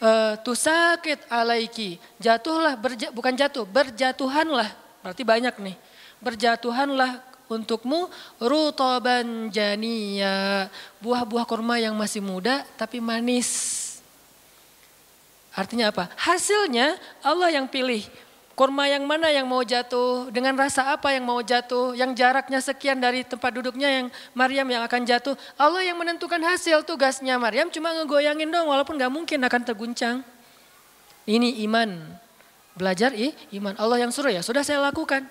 Uh, 0.04 0.36
sakit 0.38 1.32
alaiki, 1.32 1.96
jatuhlah, 2.20 2.76
berja, 2.78 3.10
bukan 3.10 3.34
jatuh, 3.34 3.66
berjatuhanlah. 3.66 4.70
Berarti 5.02 5.24
banyak 5.26 5.56
nih. 5.58 5.76
Berjatuhanlah 6.22 7.33
untukmu 7.52 8.08
rutoban 8.40 9.52
jania, 9.52 10.68
buah-buah 11.04 11.46
kurma 11.48 11.80
yang 11.80 11.96
masih 11.96 12.24
muda 12.24 12.64
tapi 12.80 13.04
manis. 13.04 13.82
Artinya 15.54 15.94
apa? 15.94 16.10
Hasilnya 16.18 16.98
Allah 17.22 17.54
yang 17.54 17.70
pilih. 17.70 18.02
Kurma 18.54 18.86
yang 18.86 19.02
mana 19.10 19.34
yang 19.34 19.50
mau 19.50 19.66
jatuh, 19.66 20.30
dengan 20.30 20.54
rasa 20.54 20.94
apa 20.94 21.10
yang 21.10 21.26
mau 21.26 21.42
jatuh, 21.42 21.98
yang 21.98 22.14
jaraknya 22.14 22.62
sekian 22.62 23.02
dari 23.02 23.26
tempat 23.26 23.50
duduknya 23.50 23.90
yang 23.90 24.08
Maryam 24.38 24.70
yang 24.70 24.86
akan 24.86 25.10
jatuh. 25.10 25.34
Allah 25.58 25.82
yang 25.82 25.98
menentukan 25.98 26.38
hasil 26.38 26.86
tugasnya 26.86 27.34
Maryam 27.42 27.74
cuma 27.74 27.90
ngegoyangin 27.98 28.54
dong 28.54 28.70
walaupun 28.70 29.02
gak 29.02 29.10
mungkin 29.10 29.42
akan 29.42 29.62
terguncang. 29.66 30.22
Ini 31.26 31.66
iman. 31.66 31.98
Belajar 32.78 33.10
ih, 33.18 33.34
iman. 33.58 33.74
Allah 33.74 34.06
yang 34.06 34.14
suruh 34.14 34.30
ya 34.30 34.46
sudah 34.46 34.62
saya 34.62 34.78
lakukan. 34.86 35.26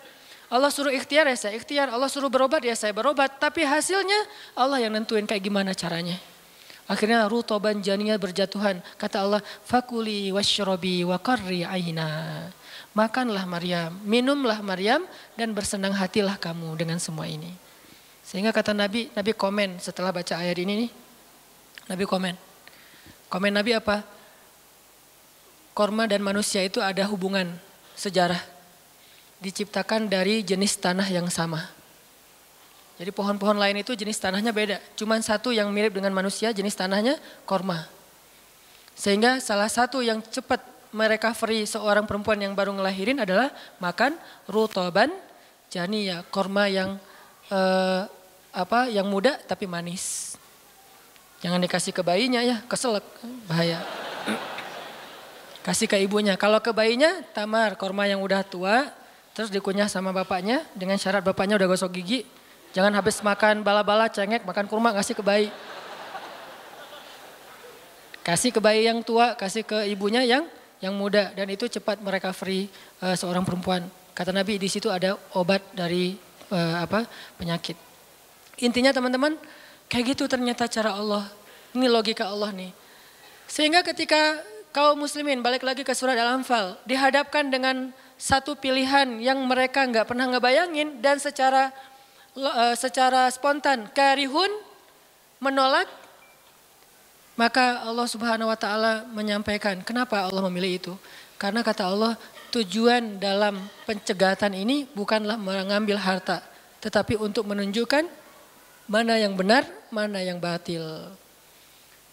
Allah 0.53 0.69
suruh 0.69 0.93
ikhtiar 0.93 1.25
ya 1.25 1.33
saya 1.33 1.57
ikhtiar. 1.57 1.89
Allah 1.89 2.13
suruh 2.13 2.29
berobat 2.29 2.61
ya 2.61 2.77
saya 2.77 2.93
berobat. 2.93 3.41
Tapi 3.41 3.65
hasilnya 3.65 4.29
Allah 4.53 4.85
yang 4.85 4.93
nentuin 4.93 5.25
kayak 5.25 5.41
gimana 5.41 5.73
caranya. 5.73 6.21
Akhirnya 6.85 7.25
rutoban 7.25 7.81
janinya 7.81 8.21
berjatuhan. 8.21 8.85
Kata 9.01 9.25
Allah, 9.25 9.41
fakuli 9.65 10.29
washrobi 10.29 11.09
wa 11.09 11.17
qarri 11.17 11.65
aina. 11.65 12.53
Makanlah 12.93 13.49
Maryam, 13.49 13.97
minumlah 14.05 14.61
Maryam 14.61 15.09
dan 15.41 15.57
bersenang 15.57 15.97
hatilah 15.97 16.37
kamu 16.37 16.77
dengan 16.77 17.01
semua 17.01 17.25
ini. 17.25 17.49
Sehingga 18.21 18.53
kata 18.53 18.77
Nabi, 18.77 19.09
Nabi 19.17 19.33
komen 19.33 19.81
setelah 19.81 20.13
baca 20.13 20.37
ayat 20.37 20.61
ini 20.61 20.85
nih. 20.85 20.91
Nabi 21.89 22.05
komen. 22.05 22.37
Komen 23.33 23.53
Nabi 23.57 23.73
apa? 23.73 24.05
Korma 25.73 26.05
dan 26.05 26.21
manusia 26.21 26.61
itu 26.61 26.85
ada 26.85 27.09
hubungan 27.09 27.57
sejarah. 27.97 28.45
Diciptakan 29.43 30.07
dari 30.07 30.47
jenis 30.47 30.79
tanah 30.79 31.11
yang 31.11 31.27
sama. 31.27 31.67
Jadi 33.03 33.11
pohon-pohon 33.11 33.59
lain 33.59 33.83
itu 33.83 33.99
jenis 33.99 34.23
tanahnya 34.23 34.55
beda. 34.55 34.79
Cuman 34.95 35.19
satu 35.19 35.51
yang 35.51 35.67
mirip 35.75 35.99
dengan 35.99 36.15
manusia 36.15 36.55
jenis 36.55 36.79
tanahnya 36.79 37.19
korma. 37.43 37.91
Sehingga 38.95 39.43
salah 39.43 39.67
satu 39.67 39.99
yang 40.07 40.23
cepat 40.23 40.63
free 41.35 41.65
seorang 41.65 42.05
perempuan 42.05 42.37
yang 42.39 42.53
baru 42.53 42.71
ngelahirin 42.77 43.25
adalah 43.25 43.49
makan 43.81 44.13
rutoban 44.45 45.09
jani 45.73 46.13
ya 46.13 46.21
korma 46.29 46.69
yang 46.69 47.01
eh, 47.49 48.05
apa 48.53 48.93
yang 48.93 49.09
muda 49.09 49.41
tapi 49.49 49.65
manis. 49.65 50.37
Jangan 51.43 51.59
dikasih 51.59 51.91
ke 51.91 52.07
bayinya 52.07 52.39
ya, 52.39 52.63
keselak, 52.71 53.03
bahaya. 53.51 53.83
Kasih 55.67 55.91
ke 55.91 55.99
ibunya. 55.99 56.39
Kalau 56.39 56.63
ke 56.63 56.71
bayinya 56.71 57.19
tamar, 57.35 57.75
korma 57.75 58.07
yang 58.07 58.23
udah 58.23 58.47
tua, 58.47 58.95
terus 59.33 59.49
dikunyah 59.49 59.89
sama 59.89 60.13
bapaknya 60.13 60.65
dengan 60.77 60.97
syarat 61.01 61.25
bapaknya 61.25 61.57
udah 61.57 61.69
gosok 61.73 61.97
gigi, 62.01 62.25
Jangan 62.73 62.93
habis 62.97 63.21
makan 63.21 63.61
bala-bala, 63.61 64.09
cengek, 64.09 64.49
makan 64.49 64.65
kurma, 64.65 64.97
kasih 64.97 65.13
ke 65.13 65.21
bayi. 65.21 65.53
Kasih 68.25 68.49
ke 68.49 68.61
bayi 68.65 68.89
yang 68.89 69.05
tua, 69.05 69.37
kasih 69.37 69.61
ke 69.61 69.85
ibunya 69.93 70.25
yang 70.25 70.49
yang 70.81 70.97
muda 70.97 71.31
dan 71.37 71.47
itu 71.53 71.69
cepat 71.69 72.01
mereka 72.01 72.33
free 72.33 72.67
uh, 73.05 73.13
seorang 73.13 73.45
perempuan. 73.45 73.85
Kata 74.17 74.33
Nabi 74.33 74.57
di 74.57 74.73
situ 74.73 74.89
ada 74.89 75.21
obat 75.37 75.61
dari 75.77 76.17
uh, 76.49 76.81
apa 76.81 77.05
penyakit. 77.37 77.77
Intinya 78.65 78.91
teman-teman 78.91 79.37
kayak 79.93 80.17
gitu 80.17 80.25
ternyata 80.25 80.65
cara 80.65 80.97
Allah. 80.97 81.29
Ini 81.77 81.93
logika 81.93 82.25
Allah 82.25 82.57
nih. 82.57 82.73
Sehingga 83.53 83.85
ketika 83.85 84.41
kaum 84.73 84.97
muslimin 84.97 85.45
balik 85.45 85.61
lagi 85.61 85.85
ke 85.85 85.93
surat 85.93 86.17
Al-Anfal 86.17 86.81
dihadapkan 86.89 87.53
dengan 87.53 87.93
satu 88.23 88.55
pilihan 88.55 89.19
yang 89.19 89.43
mereka 89.43 89.83
nggak 89.83 90.07
pernah 90.07 90.31
ngebayangin 90.31 91.03
dan 91.03 91.19
secara 91.19 91.75
Eh, 92.33 92.75
secara 92.81 93.29
spontan 93.29 93.93
karihun 93.93 94.49
menolak 95.37 95.85
maka 97.37 97.85
Allah 97.85 98.09
Subhanahu 98.09 98.49
wa 98.49 98.57
taala 98.57 99.05
menyampaikan 99.13 99.85
kenapa 99.85 100.25
Allah 100.25 100.41
memilih 100.49 100.73
itu? 100.81 100.93
Karena 101.37 101.61
kata 101.61 101.93
Allah 101.93 102.17
tujuan 102.49 103.21
dalam 103.21 103.61
pencegatan 103.85 104.57
ini 104.57 104.89
bukanlah 104.97 105.37
mengambil 105.37 106.01
harta 106.01 106.41
tetapi 106.81 107.21
untuk 107.21 107.45
menunjukkan 107.53 108.09
mana 108.89 109.21
yang 109.21 109.37
benar 109.37 109.69
mana 109.93 110.25
yang 110.25 110.41
batil 110.41 111.13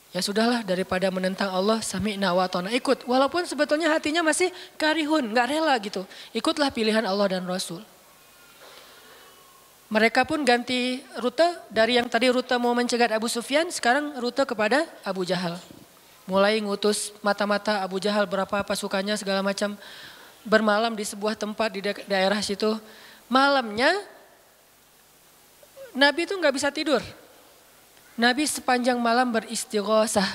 Ya 0.10 0.26
sudahlah 0.26 0.66
daripada 0.66 1.06
menentang 1.14 1.54
Allah 1.54 1.86
sami'na 1.86 2.34
wa 2.34 2.50
ikut 2.74 3.06
walaupun 3.06 3.46
sebetulnya 3.46 3.94
hatinya 3.94 4.26
masih 4.26 4.50
karihun 4.74 5.30
nggak 5.30 5.48
rela 5.54 5.78
gitu 5.78 6.02
ikutlah 6.34 6.74
pilihan 6.74 7.06
Allah 7.06 7.38
dan 7.38 7.46
Rasul 7.46 7.86
mereka 9.90 10.22
pun 10.22 10.46
ganti 10.46 11.02
rute 11.18 11.50
dari 11.74 11.98
yang 11.98 12.06
tadi 12.06 12.30
rute 12.30 12.54
mau 12.62 12.78
mencegat 12.78 13.10
Abu 13.10 13.26
Sufyan, 13.26 13.74
sekarang 13.74 14.22
rute 14.22 14.46
kepada 14.46 14.86
Abu 15.02 15.26
Jahal. 15.26 15.58
Mulai 16.30 16.62
ngutus 16.62 17.10
mata-mata 17.26 17.82
Abu 17.82 17.98
Jahal 17.98 18.30
berapa 18.30 18.62
pasukannya 18.62 19.18
segala 19.18 19.42
macam 19.42 19.74
bermalam 20.46 20.94
di 20.94 21.02
sebuah 21.02 21.34
tempat 21.34 21.74
di 21.74 21.82
daerah 22.06 22.38
situ. 22.46 22.78
Malamnya 23.26 23.90
Nabi 25.98 26.30
itu 26.30 26.38
nggak 26.38 26.54
bisa 26.54 26.70
tidur. 26.70 27.02
Nabi 28.20 28.44
sepanjang 28.44 29.00
malam 29.00 29.32
beristighosah. 29.32 30.28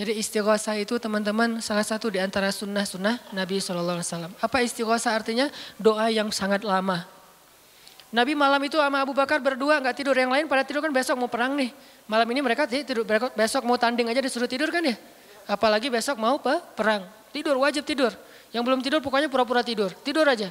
Jadi 0.00 0.16
istighosah 0.16 0.80
itu 0.80 0.96
teman-teman 0.96 1.60
salah 1.60 1.84
satu 1.84 2.08
di 2.08 2.16
antara 2.16 2.48
sunnah-sunnah 2.48 3.36
Nabi 3.36 3.60
SAW. 3.60 4.00
Apa 4.40 4.64
istighosah 4.64 5.12
artinya? 5.12 5.52
Doa 5.76 6.08
yang 6.08 6.32
sangat 6.32 6.64
lama. 6.64 7.04
Nabi 8.08 8.32
malam 8.32 8.60
itu 8.64 8.80
sama 8.80 9.04
Abu 9.04 9.12
Bakar 9.12 9.44
berdua 9.44 9.76
nggak 9.76 9.92
tidur. 9.92 10.16
Yang 10.16 10.40
lain 10.40 10.44
pada 10.48 10.64
tidur 10.64 10.80
kan 10.80 10.88
besok 10.88 11.20
mau 11.20 11.28
perang 11.28 11.52
nih. 11.52 11.68
Malam 12.08 12.32
ini 12.32 12.40
mereka 12.40 12.64
tidur, 12.64 13.04
besok 13.36 13.68
mau 13.68 13.76
tanding 13.76 14.08
aja 14.08 14.24
disuruh 14.24 14.48
tidur 14.48 14.72
kan 14.72 14.80
ya. 14.80 14.96
Apalagi 15.44 15.92
besok 15.92 16.16
mau 16.16 16.40
apa? 16.40 16.64
Perang. 16.72 17.04
Tidur, 17.28 17.60
wajib 17.60 17.84
tidur. 17.84 18.16
Yang 18.56 18.62
belum 18.72 18.80
tidur 18.80 19.04
pokoknya 19.04 19.28
pura-pura 19.28 19.60
tidur. 19.60 19.92
Tidur 20.00 20.24
aja. 20.24 20.48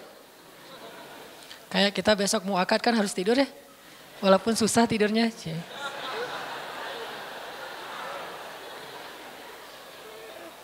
Kayak 1.73 1.89
kita 1.89 2.13
besok 2.13 2.45
mau 2.45 2.61
akad 2.61 2.85
kan 2.85 2.93
harus 2.93 3.17
tidur 3.17 3.33
ya. 3.33 3.49
Walaupun 4.21 4.53
susah 4.53 4.85
tidurnya. 4.85 5.33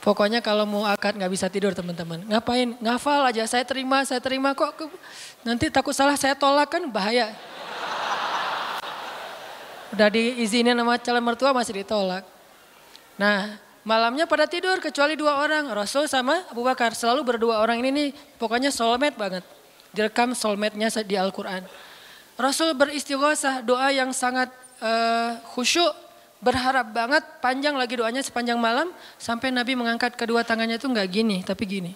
Pokoknya 0.02 0.42
kalau 0.42 0.66
mau 0.66 0.82
akad 0.90 1.14
nggak 1.14 1.30
bisa 1.30 1.46
tidur 1.46 1.78
teman-teman. 1.78 2.26
Ngapain? 2.26 2.74
Ngafal 2.82 3.22
aja. 3.30 3.46
Saya 3.46 3.62
terima, 3.62 4.02
saya 4.02 4.18
terima 4.18 4.58
kok. 4.58 4.74
Nanti 5.46 5.70
takut 5.70 5.94
salah 5.94 6.18
saya 6.18 6.34
tolak 6.34 6.74
kan 6.74 6.82
bahaya. 6.90 7.30
Udah 9.94 10.10
diizinin 10.10 10.74
sama 10.74 10.98
calon 10.98 11.22
mertua 11.22 11.54
masih 11.54 11.86
ditolak. 11.86 12.26
Nah 13.14 13.62
malamnya 13.86 14.26
pada 14.26 14.50
tidur 14.50 14.82
kecuali 14.82 15.14
dua 15.14 15.38
orang. 15.38 15.70
Rasul 15.70 16.10
sama 16.10 16.50
Abu 16.50 16.66
Bakar. 16.66 16.98
Selalu 16.98 17.22
berdua 17.22 17.62
orang 17.62 17.78
ini 17.86 17.90
nih 17.94 18.10
pokoknya 18.42 18.74
soulmate 18.74 19.14
banget. 19.14 19.46
Direkam 19.94 20.34
soulmate-nya 20.34 20.90
di 21.06 21.14
Al-Quran. 21.14 21.62
Rasul 22.42 22.74
beristighosah 22.74 23.62
doa 23.62 23.94
yang 23.94 24.10
sangat 24.18 24.50
uh, 24.82 25.38
khusyuk 25.54 25.94
berharap 26.42 26.90
banget 26.90 27.24
panjang 27.38 27.78
lagi 27.78 27.94
doanya 27.96 28.26
sepanjang 28.26 28.58
malam 28.58 28.90
sampai 29.22 29.54
Nabi 29.54 29.78
mengangkat 29.78 30.18
kedua 30.18 30.42
tangannya 30.42 30.82
itu 30.82 30.90
nggak 30.90 31.08
gini 31.08 31.38
tapi 31.46 31.64
gini. 31.70 31.94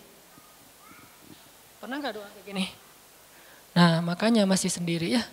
Pernah 1.82 1.98
nggak 1.98 2.14
doa 2.14 2.28
kayak 2.30 2.46
gini? 2.46 2.66
Nah 3.74 4.06
makanya 4.06 4.46
masih 4.46 4.70
sendiri 4.70 5.18
ya. 5.18 5.26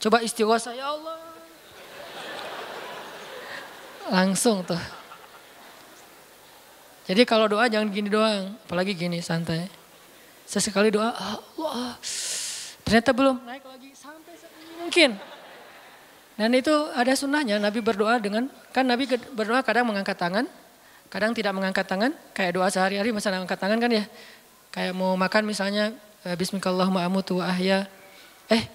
Coba 0.00 0.24
istighosah 0.24 0.72
ya 0.72 0.90
Allah. 0.96 1.20
Langsung 4.08 4.64
tuh. 4.64 4.80
Jadi 7.04 7.28
kalau 7.28 7.44
doa 7.48 7.68
jangan 7.68 7.92
gini 7.92 8.08
doang, 8.08 8.56
apalagi 8.64 8.96
gini 8.96 9.20
santai. 9.20 9.68
Sesekali 10.48 10.88
doa 10.88 11.12
Allah. 11.12 11.96
Ternyata 12.84 13.12
belum 13.12 13.44
naik 13.44 13.64
lagi 13.64 13.92
sampai 13.92 14.32
mungkin. 14.80 15.33
Dan 16.34 16.50
itu 16.50 16.74
ada 16.98 17.14
sunnahnya 17.14 17.62
Nabi 17.62 17.78
berdoa 17.78 18.18
dengan, 18.18 18.50
kan 18.74 18.82
Nabi 18.82 19.06
berdoa 19.30 19.62
kadang 19.62 19.86
mengangkat 19.86 20.18
tangan, 20.18 20.50
kadang 21.06 21.30
tidak 21.30 21.54
mengangkat 21.54 21.86
tangan, 21.86 22.10
kayak 22.34 22.58
doa 22.58 22.66
sehari-hari 22.66 23.14
masa 23.14 23.30
angkat 23.30 23.54
tangan 23.54 23.78
kan 23.78 23.90
ya. 23.90 24.04
Kayak 24.74 24.98
mau 24.98 25.14
makan 25.14 25.46
misalnya 25.46 25.94
eh, 26.26 26.34
Bismillahirrahmanirrahim 26.34 27.38
wa 27.38 27.44
ahya. 27.46 27.78
Eh 28.50 28.66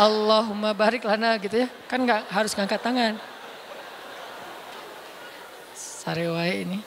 Allahumma 0.00 0.72
barik 0.72 1.04
lana 1.04 1.36
gitu 1.36 1.60
ya. 1.60 1.68
Kan 1.84 2.08
nggak 2.08 2.32
harus 2.32 2.56
ngangkat 2.56 2.80
tangan. 2.80 3.14
Sarewai 5.76 6.64
ini. 6.64 6.78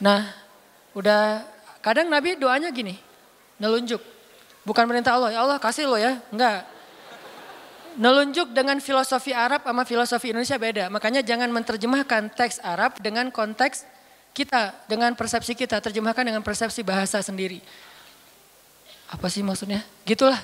Nah, 0.00 0.24
udah 0.96 1.44
kadang 1.84 2.08
Nabi 2.08 2.34
doanya 2.34 2.72
gini, 2.72 2.96
nelunjuk. 3.60 4.00
Bukan 4.66 4.88
perintah 4.88 5.14
Allah, 5.20 5.30
ya 5.36 5.40
Allah 5.44 5.58
kasih 5.60 5.84
lo 5.84 6.00
ya. 6.00 6.16
Enggak. 6.32 6.71
Nelunjuk 8.00 8.56
dengan 8.56 8.80
filosofi 8.80 9.36
Arab 9.36 9.68
sama 9.68 9.84
filosofi 9.84 10.32
Indonesia 10.32 10.56
beda. 10.56 10.84
Makanya 10.88 11.20
jangan 11.20 11.52
menerjemahkan 11.52 12.32
teks 12.32 12.60
Arab 12.64 12.96
dengan 13.00 13.28
konteks 13.28 13.84
kita, 14.32 14.72
dengan 14.88 15.12
persepsi 15.12 15.52
kita. 15.52 15.80
Terjemahkan 15.80 16.24
dengan 16.24 16.40
persepsi 16.40 16.80
bahasa 16.80 17.20
sendiri. 17.20 17.60
Apa 19.12 19.28
sih 19.28 19.44
maksudnya? 19.44 19.84
Gitulah. 20.08 20.40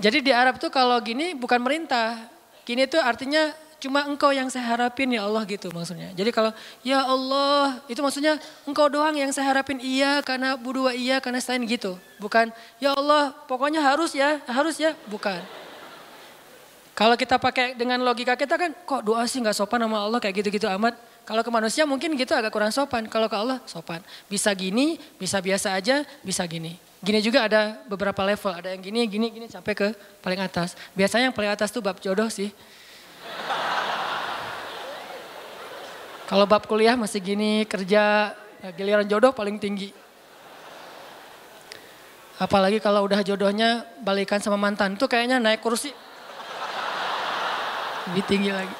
Jadi 0.00 0.24
di 0.24 0.32
Arab 0.32 0.56
tuh 0.56 0.72
kalau 0.72 0.96
gini 1.04 1.36
bukan 1.36 1.60
merintah. 1.60 2.16
Gini 2.64 2.88
tuh 2.88 3.04
artinya 3.04 3.52
cuma 3.80 4.04
engkau 4.04 4.32
yang 4.32 4.48
saya 4.52 4.64
harapin 4.76 5.08
ya 5.12 5.28
Allah 5.28 5.44
gitu 5.44 5.68
maksudnya. 5.72 6.12
Jadi 6.16 6.30
kalau 6.32 6.52
ya 6.80 7.04
Allah 7.04 7.80
itu 7.88 8.00
maksudnya 8.00 8.40
engkau 8.68 8.88
doang 8.88 9.16
yang 9.16 9.32
saya 9.32 9.52
harapin 9.52 9.80
iya 9.80 10.20
karena 10.24 10.56
berdua 10.56 10.96
iya 10.96 11.20
karena 11.20 11.40
selain 11.40 11.64
gitu. 11.68 12.00
Bukan 12.16 12.52
ya 12.80 12.96
Allah 12.96 13.36
pokoknya 13.48 13.84
harus 13.84 14.16
ya 14.16 14.40
harus 14.48 14.80
ya 14.80 14.96
bukan. 15.08 15.40
Kalau 17.00 17.16
kita 17.16 17.40
pakai 17.40 17.72
dengan 17.80 17.96
logika 18.04 18.36
kita 18.36 18.60
kan 18.60 18.76
kok 18.76 19.00
doa 19.00 19.24
sih 19.24 19.40
nggak 19.40 19.56
sopan 19.56 19.80
sama 19.80 20.04
Allah 20.04 20.20
kayak 20.20 20.44
gitu-gitu 20.44 20.68
amat. 20.68 20.92
Kalau 21.24 21.40
ke 21.40 21.48
manusia 21.48 21.88
mungkin 21.88 22.12
gitu 22.12 22.36
agak 22.36 22.52
kurang 22.52 22.68
sopan. 22.68 23.08
Kalau 23.08 23.24
ke 23.24 23.40
Allah 23.40 23.56
sopan. 23.64 24.04
Bisa 24.28 24.52
gini, 24.52 25.00
bisa 25.16 25.40
biasa 25.40 25.72
aja, 25.72 26.04
bisa 26.20 26.44
gini. 26.44 26.76
Gini 27.00 27.24
juga 27.24 27.48
ada 27.48 27.80
beberapa 27.88 28.20
level. 28.20 28.52
Ada 28.52 28.76
yang 28.76 28.84
gini, 28.84 29.08
gini, 29.08 29.26
gini 29.32 29.46
sampai 29.48 29.72
ke 29.72 29.96
paling 30.20 30.44
atas. 30.44 30.76
Biasanya 30.92 31.32
yang 31.32 31.36
paling 31.40 31.48
atas 31.48 31.72
tuh 31.72 31.80
bab 31.80 31.96
jodoh 32.04 32.28
sih. 32.28 32.52
Kalau 36.28 36.44
bab 36.44 36.68
kuliah 36.68 37.00
masih 37.00 37.24
gini, 37.24 37.64
kerja, 37.64 38.36
ya 38.60 38.70
giliran 38.76 39.08
jodoh 39.08 39.32
paling 39.32 39.56
tinggi. 39.56 39.88
Apalagi 42.36 42.76
kalau 42.76 43.08
udah 43.08 43.24
jodohnya 43.24 43.88
balikan 44.04 44.36
sama 44.36 44.60
mantan. 44.60 45.00
Itu 45.00 45.08
kayaknya 45.08 45.40
naik 45.40 45.64
kursi 45.64 45.96
lebih 48.08 48.24
tinggi 48.24 48.50
lagi. 48.54 48.76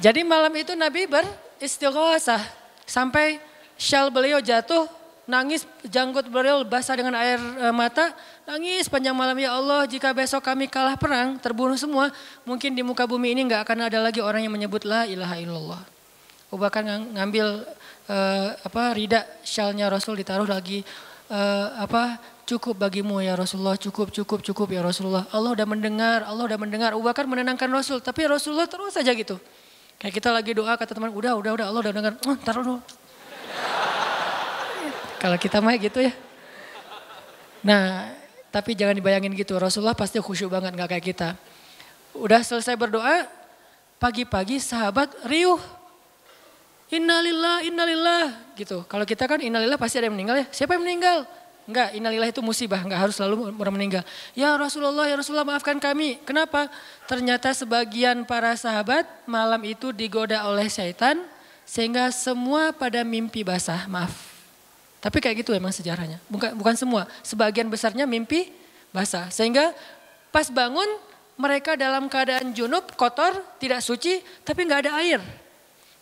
Jadi 0.00 0.24
malam 0.24 0.52
itu 0.56 0.72
Nabi 0.72 1.04
beristighosah 1.04 2.40
sampai 2.88 3.36
shell 3.76 4.08
beliau 4.08 4.40
jatuh, 4.40 4.88
nangis 5.28 5.68
janggut 5.84 6.26
beliau 6.32 6.64
basah 6.64 6.96
dengan 6.96 7.14
air 7.20 7.38
e, 7.38 7.66
mata, 7.70 8.10
nangis 8.48 8.88
panjang 8.88 9.12
malam 9.12 9.36
ya 9.36 9.52
Allah 9.52 9.84
jika 9.84 10.10
besok 10.16 10.42
kami 10.42 10.66
kalah 10.66 10.96
perang, 10.96 11.36
terbunuh 11.38 11.76
semua, 11.76 12.08
mungkin 12.48 12.72
di 12.72 12.80
muka 12.80 13.04
bumi 13.04 13.36
ini 13.36 13.44
nggak 13.46 13.68
akan 13.68 13.78
ada 13.92 13.98
lagi 14.00 14.24
orang 14.24 14.42
yang 14.42 14.54
menyebut 14.54 14.82
la 14.88 15.04
ilaha 15.04 15.36
illallah. 15.36 15.82
Abu 16.52 16.60
Bakar 16.60 16.84
ngambil 16.88 17.64
e, 18.08 18.16
apa 18.64 18.96
rida 18.96 19.28
shalnya 19.44 19.92
Rasul 19.92 20.16
ditaruh 20.16 20.48
lagi 20.48 20.80
e, 21.28 21.40
apa 21.78 22.16
Cukup 22.42 22.74
bagimu 22.74 23.22
ya 23.22 23.38
Rasulullah, 23.38 23.78
cukup, 23.78 24.10
cukup, 24.10 24.42
cukup 24.42 24.66
ya 24.74 24.82
Rasulullah. 24.82 25.30
Allah 25.30 25.54
udah 25.54 25.66
mendengar, 25.66 26.26
Allah 26.26 26.42
udah 26.42 26.58
mendengar. 26.58 26.90
Abu 26.90 27.06
Bakar 27.06 27.22
menenangkan 27.30 27.70
Rasul, 27.70 28.02
tapi 28.02 28.26
Rasulullah 28.26 28.66
terus 28.66 28.98
saja 28.98 29.14
gitu. 29.14 29.38
Kayak 30.02 30.14
kita 30.18 30.28
lagi 30.34 30.50
doa 30.50 30.74
kata 30.74 30.98
teman, 30.98 31.14
udah, 31.14 31.38
udah, 31.38 31.52
udah, 31.54 31.66
Allah 31.70 31.80
udah 31.86 31.94
dengar. 31.94 32.12
Oh, 32.26 32.34
taruh 32.42 32.62
dulu. 32.66 32.80
Kalau 35.22 35.38
kita 35.38 35.62
mah 35.62 35.78
gitu 35.78 36.02
ya. 36.02 36.10
Nah, 37.62 38.10
tapi 38.50 38.74
jangan 38.74 38.98
dibayangin 38.98 39.30
gitu. 39.38 39.54
Rasulullah 39.54 39.94
pasti 39.94 40.18
khusyuk 40.18 40.50
banget 40.50 40.74
gak 40.74 40.90
kayak 40.98 41.04
kita. 41.14 41.28
Udah 42.18 42.42
selesai 42.42 42.74
berdoa, 42.74 43.30
pagi-pagi 44.02 44.58
sahabat 44.58 45.14
riuh. 45.30 45.62
Innalillah, 46.92 47.64
innalillah 47.64 48.24
gitu. 48.58 48.84
Kalau 48.84 49.06
kita 49.06 49.24
kan 49.24 49.40
innalillah 49.40 49.80
pasti 49.80 49.96
ada 50.02 50.10
yang 50.10 50.18
meninggal 50.18 50.42
ya. 50.42 50.46
Siapa 50.52 50.76
yang 50.76 50.84
meninggal? 50.84 51.24
Enggak, 51.62 51.94
innalillah 51.94 52.30
itu 52.34 52.42
musibah, 52.42 52.82
enggak 52.82 53.00
harus 53.06 53.14
selalu 53.14 53.54
orang 53.54 53.74
meninggal. 53.78 54.02
Ya 54.34 54.50
Rasulullah, 54.58 55.06
ya 55.06 55.14
Rasulullah 55.14 55.46
maafkan 55.46 55.78
kami. 55.78 56.18
Kenapa? 56.26 56.66
Ternyata 57.06 57.54
sebagian 57.54 58.26
para 58.26 58.58
sahabat 58.58 59.06
malam 59.30 59.62
itu 59.62 59.94
digoda 59.94 60.42
oleh 60.50 60.66
syaitan 60.66 61.22
sehingga 61.62 62.10
semua 62.10 62.74
pada 62.74 63.06
mimpi 63.06 63.46
basah, 63.46 63.86
maaf. 63.86 64.10
Tapi 64.98 65.18
kayak 65.22 65.46
gitu 65.46 65.54
emang 65.54 65.70
sejarahnya. 65.70 66.18
Bukan 66.26 66.54
bukan 66.58 66.74
semua, 66.74 67.06
sebagian 67.22 67.70
besarnya 67.70 68.10
mimpi 68.10 68.50
basah. 68.90 69.30
Sehingga 69.30 69.70
pas 70.34 70.50
bangun 70.50 70.86
mereka 71.38 71.78
dalam 71.78 72.10
keadaan 72.10 72.50
junub, 72.54 72.90
kotor, 72.98 73.38
tidak 73.62 73.82
suci, 73.82 74.18
tapi 74.42 74.66
enggak 74.66 74.86
ada 74.86 74.98
air. 74.98 75.22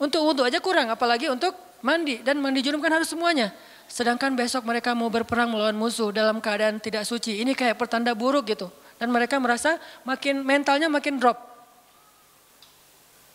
Untuk 0.00 0.24
wudhu 0.24 0.44
aja 0.44 0.56
kurang, 0.60 0.88
apalagi 0.88 1.28
untuk 1.28 1.52
mandi. 1.84 2.24
Dan 2.24 2.40
mandi 2.40 2.64
junub 2.64 2.80
kan 2.80 2.96
harus 2.96 3.12
semuanya. 3.12 3.52
Sedangkan 3.90 4.38
besok 4.38 4.62
mereka 4.62 4.94
mau 4.94 5.10
berperang 5.10 5.50
melawan 5.50 5.74
musuh 5.74 6.14
dalam 6.14 6.38
keadaan 6.38 6.78
tidak 6.78 7.02
suci. 7.02 7.42
Ini 7.42 7.58
kayak 7.58 7.74
pertanda 7.74 8.14
buruk 8.14 8.46
gitu. 8.54 8.70
Dan 9.02 9.10
mereka 9.10 9.42
merasa 9.42 9.82
makin 10.06 10.46
mentalnya 10.46 10.86
makin 10.86 11.18
drop. 11.18 11.50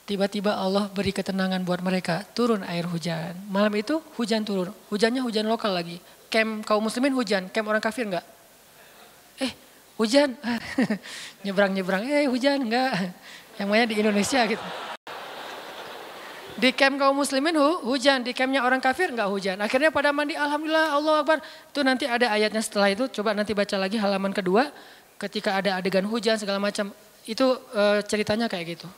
Tiba-tiba 0.08 0.56
Allah 0.56 0.88
beri 0.88 1.12
ketenangan 1.12 1.60
buat 1.68 1.84
mereka. 1.84 2.24
Turun 2.32 2.64
air 2.64 2.88
hujan. 2.88 3.36
Malam 3.52 3.74
itu 3.76 4.00
hujan 4.16 4.48
turun. 4.48 4.72
Hujannya 4.88 5.20
hujan 5.20 5.44
lokal 5.44 5.76
lagi. 5.76 6.00
Camp 6.32 6.64
kaum 6.64 6.88
muslimin 6.88 7.12
hujan. 7.12 7.52
Camp 7.52 7.68
orang 7.68 7.84
kafir 7.84 8.08
enggak? 8.08 8.24
Eh 9.42 9.52
hujan. 10.00 10.40
Nyebrang-nyebrang. 11.44 12.08
Eh 12.08 12.32
hujan 12.32 12.64
enggak. 12.64 13.12
Yang 13.60 13.68
mainnya 13.68 13.88
di 13.92 13.98
Indonesia 14.00 14.40
gitu. 14.48 14.95
Di 16.66 16.74
camp 16.74 16.98
kaum 16.98 17.14
muslimin 17.14 17.54
hu, 17.54 17.94
hujan, 17.94 18.26
di 18.26 18.34
campnya 18.34 18.66
orang 18.66 18.82
kafir 18.82 19.14
enggak 19.14 19.30
hujan. 19.30 19.62
Akhirnya 19.62 19.94
pada 19.94 20.10
mandi, 20.10 20.34
Alhamdulillah, 20.34 20.98
Allah 20.98 21.22
Akbar. 21.22 21.38
Itu 21.70 21.86
nanti 21.86 22.10
ada 22.10 22.26
ayatnya 22.34 22.58
setelah 22.58 22.90
itu, 22.90 23.06
coba 23.06 23.38
nanti 23.38 23.54
baca 23.54 23.78
lagi 23.78 24.02
halaman 24.02 24.34
kedua. 24.34 24.74
Ketika 25.22 25.62
ada 25.62 25.78
adegan 25.78 26.10
hujan 26.10 26.42
segala 26.42 26.58
macam, 26.58 26.90
itu 27.30 27.46
e, 27.70 28.02
ceritanya 28.10 28.50
kayak 28.50 28.82
gitu. 28.82 28.90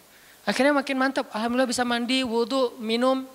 Akhirnya 0.47 0.79
makin 0.79 0.95
mantap, 0.95 1.27
Alhamdulillah 1.35 1.67
bisa 1.67 1.83
mandi, 1.83 2.23
wudhu, 2.23 2.79
minum. 2.79 3.27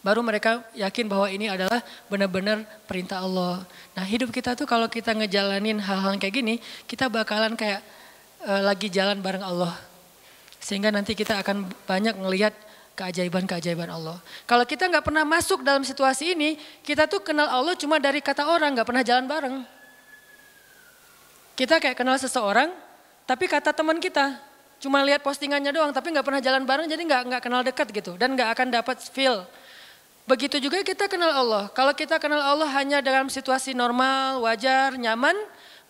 Baru 0.00 0.24
mereka 0.24 0.64
yakin 0.72 1.04
bahwa 1.04 1.28
ini 1.28 1.52
adalah 1.52 1.84
benar-benar 2.08 2.64
perintah 2.88 3.20
Allah. 3.20 3.68
Nah 3.92 4.04
hidup 4.08 4.32
kita 4.32 4.56
tuh 4.56 4.64
kalau 4.64 4.88
kita 4.88 5.12
ngejalanin 5.12 5.76
hal-hal 5.76 6.16
kayak 6.16 6.40
gini, 6.40 6.56
kita 6.88 7.12
bakalan 7.12 7.52
kayak 7.52 7.84
e, 8.48 8.52
lagi 8.64 8.88
jalan 8.88 9.20
bareng 9.20 9.44
Allah. 9.44 9.76
Sehingga 10.56 10.88
nanti 10.88 11.12
kita 11.12 11.36
akan 11.44 11.68
banyak 11.84 12.16
ngelihat 12.16 12.71
keajaiban-keajaiban 12.92 13.88
Allah. 13.88 14.20
Kalau 14.44 14.64
kita 14.68 14.88
nggak 14.88 15.04
pernah 15.04 15.24
masuk 15.24 15.64
dalam 15.64 15.82
situasi 15.82 16.36
ini, 16.36 16.60
kita 16.84 17.08
tuh 17.08 17.24
kenal 17.24 17.48
Allah 17.48 17.72
cuma 17.76 17.96
dari 17.96 18.20
kata 18.20 18.44
orang, 18.44 18.76
nggak 18.76 18.88
pernah 18.88 19.04
jalan 19.04 19.24
bareng. 19.24 19.56
Kita 21.56 21.80
kayak 21.80 21.96
kenal 21.96 22.16
seseorang, 22.16 22.72
tapi 23.28 23.48
kata 23.48 23.72
teman 23.72 24.00
kita, 24.00 24.40
cuma 24.80 25.04
lihat 25.04 25.20
postingannya 25.20 25.72
doang, 25.72 25.92
tapi 25.92 26.12
nggak 26.12 26.26
pernah 26.26 26.42
jalan 26.42 26.64
bareng, 26.64 26.86
jadi 26.88 27.02
nggak 27.04 27.22
nggak 27.28 27.42
kenal 27.44 27.60
dekat 27.64 27.88
gitu, 27.92 28.12
dan 28.16 28.36
nggak 28.36 28.50
akan 28.56 28.68
dapat 28.72 28.96
feel. 29.12 29.44
Begitu 30.22 30.62
juga 30.62 30.80
kita 30.86 31.10
kenal 31.10 31.34
Allah. 31.34 31.66
Kalau 31.74 31.90
kita 31.92 32.22
kenal 32.22 32.38
Allah 32.38 32.70
hanya 32.78 33.02
dalam 33.02 33.26
situasi 33.26 33.74
normal, 33.74 34.38
wajar, 34.46 34.94
nyaman, 34.94 35.34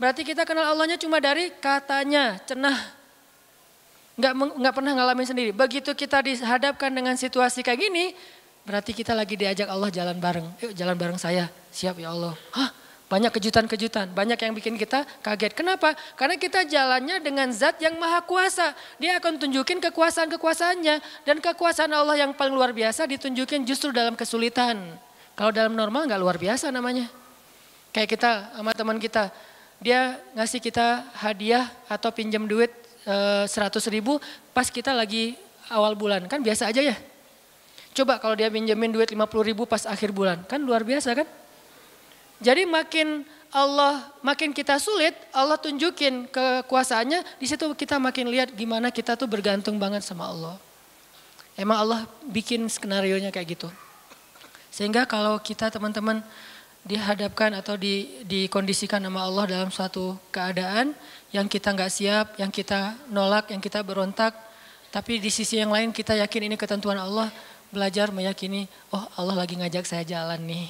berarti 0.01 0.25
kita 0.25 0.49
kenal 0.49 0.73
Allahnya 0.73 0.97
cuma 0.97 1.21
dari 1.21 1.53
katanya, 1.61 2.41
cenah, 2.49 3.02
nggak 4.17 4.33
nggak 4.61 4.75
pernah 4.75 4.93
ngalamin 4.97 5.27
sendiri. 5.27 5.51
Begitu 5.55 5.93
kita 5.97 6.21
dihadapkan 6.21 6.93
dengan 6.93 7.17
situasi 7.17 7.65
kayak 7.65 7.81
gini, 7.81 8.13
berarti 8.69 8.93
kita 8.93 9.17
lagi 9.17 9.39
diajak 9.39 9.69
Allah 9.69 9.89
jalan 9.89 10.17
bareng. 10.21 10.47
Yuk 10.61 10.73
jalan 10.77 10.97
bareng 10.97 11.19
saya, 11.21 11.49
siap 11.73 11.97
ya 11.97 12.13
Allah. 12.13 12.37
Hah, 12.53 12.71
banyak 13.13 13.29
kejutan-kejutan, 13.29 14.09
banyak 14.17 14.41
yang 14.41 14.57
bikin 14.57 14.81
kita 14.81 15.05
kaget. 15.21 15.53
Kenapa? 15.53 15.93
Karena 16.17 16.41
kita 16.41 16.65
jalannya 16.65 17.21
dengan 17.21 17.53
zat 17.53 17.77
yang 17.85 18.01
maha 18.01 18.25
kuasa. 18.25 18.73
Dia 18.97 19.21
akan 19.21 19.37
tunjukin 19.37 19.85
kekuasaan-kekuasaannya. 19.85 21.29
Dan 21.29 21.45
kekuasaan 21.45 21.93
Allah 21.93 22.25
yang 22.25 22.33
paling 22.33 22.57
luar 22.57 22.73
biasa 22.73 23.05
ditunjukin 23.05 23.69
justru 23.69 23.93
dalam 23.93 24.17
kesulitan. 24.17 24.81
Kalau 25.37 25.53
dalam 25.53 25.77
normal 25.77 26.09
nggak 26.09 26.21
luar 26.25 26.41
biasa 26.41 26.73
namanya. 26.73 27.05
Kayak 27.93 28.17
kita 28.17 28.31
sama 28.57 28.73
teman 28.73 28.97
kita, 28.97 29.29
dia 29.77 30.17
ngasih 30.33 30.65
kita 30.65 31.05
hadiah 31.21 31.69
atau 31.93 32.09
pinjam 32.09 32.49
duit 32.49 32.73
seratus 33.49 33.87
ribu 33.91 34.23
pas 34.55 34.69
kita 34.71 34.95
lagi 34.95 35.35
awal 35.71 35.95
bulan. 35.99 36.27
Kan 36.31 36.43
biasa 36.43 36.71
aja 36.71 36.83
ya. 36.83 36.97
Coba 37.93 38.17
kalau 38.17 38.33
dia 38.33 38.49
pinjemin 38.49 38.89
duit 38.89 39.13
50 39.13 39.21
ribu 39.45 39.69
pas 39.69 39.85
akhir 39.85 40.17
bulan. 40.17 40.41
Kan 40.49 40.65
luar 40.65 40.81
biasa 40.87 41.13
kan? 41.13 41.29
Jadi 42.43 42.67
makin 42.67 43.23
Allah 43.53 44.01
makin 44.25 44.57
kita 44.57 44.81
sulit, 44.81 45.13
Allah 45.31 45.61
tunjukin 45.61 46.25
kekuasaannya, 46.33 47.21
di 47.37 47.45
situ 47.45 47.69
kita 47.77 48.01
makin 48.01 48.33
lihat 48.33 48.49
gimana 48.57 48.89
kita 48.89 49.13
tuh 49.13 49.29
bergantung 49.29 49.77
banget 49.77 50.01
sama 50.01 50.33
Allah. 50.33 50.57
Emang 51.53 51.85
Allah 51.85 52.01
bikin 52.25 52.65
skenario 52.73 53.21
nya 53.21 53.29
kayak 53.29 53.61
gitu. 53.61 53.69
Sehingga 54.73 55.05
kalau 55.05 55.37
kita 55.37 55.69
teman-teman 55.69 56.25
dihadapkan 56.83 57.55
atau 57.55 57.79
di, 57.79 58.23
dikondisikan 58.27 58.99
sama 58.99 59.23
Allah 59.23 59.45
dalam 59.47 59.71
suatu 59.71 60.19
keadaan 60.35 60.95
yang 61.31 61.47
kita 61.47 61.71
nggak 61.71 61.93
siap, 61.93 62.27
yang 62.37 62.51
kita 62.51 62.99
nolak, 63.09 63.55
yang 63.55 63.63
kita 63.63 63.81
berontak, 63.87 64.35
tapi 64.91 65.23
di 65.23 65.31
sisi 65.31 65.57
yang 65.63 65.71
lain 65.71 65.95
kita 65.95 66.19
yakin 66.19 66.53
ini 66.53 66.57
ketentuan 66.59 66.99
Allah, 66.99 67.31
belajar 67.73 68.13
meyakini, 68.13 68.69
oh 68.93 69.01
Allah 69.17 69.47
lagi 69.47 69.57
ngajak 69.57 69.89
saya 69.89 70.05
jalan 70.05 70.43
nih. 70.45 70.69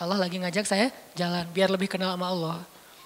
Allah 0.00 0.18
lagi 0.18 0.40
ngajak 0.42 0.66
saya 0.66 0.90
jalan, 1.14 1.46
biar 1.54 1.70
lebih 1.70 1.86
kenal 1.86 2.10
sama 2.16 2.26
Allah. 2.32 2.58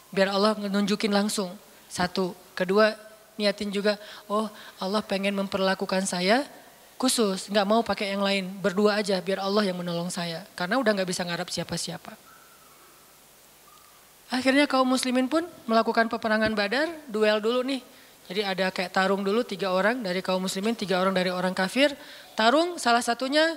Biar 0.09 0.33
Allah 0.33 0.57
nunjukin 0.57 1.13
langsung. 1.13 1.53
Satu, 1.93 2.33
kedua 2.57 2.97
niatin 3.37 3.69
juga, 3.69 4.01
oh 4.31 4.49
Allah 4.81 5.05
pengen 5.05 5.37
memperlakukan 5.37 6.09
saya 6.09 6.47
khusus, 6.97 7.53
nggak 7.53 7.67
mau 7.69 7.81
pakai 7.85 8.17
yang 8.17 8.25
lain, 8.25 8.45
berdua 8.61 9.01
aja 9.01 9.21
biar 9.21 9.45
Allah 9.45 9.69
yang 9.69 9.77
menolong 9.77 10.09
saya. 10.09 10.45
Karena 10.57 10.81
udah 10.81 10.93
nggak 10.97 11.09
bisa 11.09 11.23
ngarap 11.25 11.49
siapa-siapa. 11.53 12.17
Akhirnya 14.27 14.67
kaum 14.67 14.89
muslimin 14.91 15.31
pun 15.31 15.47
melakukan 15.71 16.11
peperangan 16.11 16.51
badar, 16.57 16.91
duel 17.07 17.39
dulu 17.39 17.63
nih. 17.63 17.79
Jadi 18.27 18.43
ada 18.43 18.67
kayak 18.75 18.91
tarung 18.91 19.23
dulu 19.23 19.47
tiga 19.47 19.71
orang 19.71 20.03
dari 20.03 20.19
kaum 20.19 20.43
muslimin, 20.43 20.75
tiga 20.75 20.99
orang 20.99 21.15
dari 21.15 21.31
orang 21.31 21.55
kafir. 21.55 21.95
Tarung 22.35 22.75
salah 22.75 22.99
satunya 22.99 23.55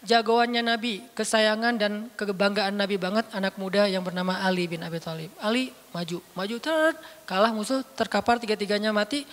jagoannya 0.00 0.64
Nabi, 0.64 1.04
kesayangan 1.12 1.74
dan 1.76 1.92
kebanggaan 2.16 2.72
Nabi 2.72 2.96
banget 2.96 3.28
anak 3.36 3.60
muda 3.60 3.84
yang 3.84 4.00
bernama 4.00 4.40
Ali 4.40 4.64
bin 4.64 4.80
Abi 4.80 4.96
Thalib. 4.96 5.28
Ali 5.44 5.76
maju, 5.92 6.24
maju 6.32 6.56
ter, 6.56 6.96
kalah 7.28 7.52
musuh, 7.52 7.84
terkapar 7.92 8.40
tiga-tiganya 8.40 8.96
mati. 8.96 9.28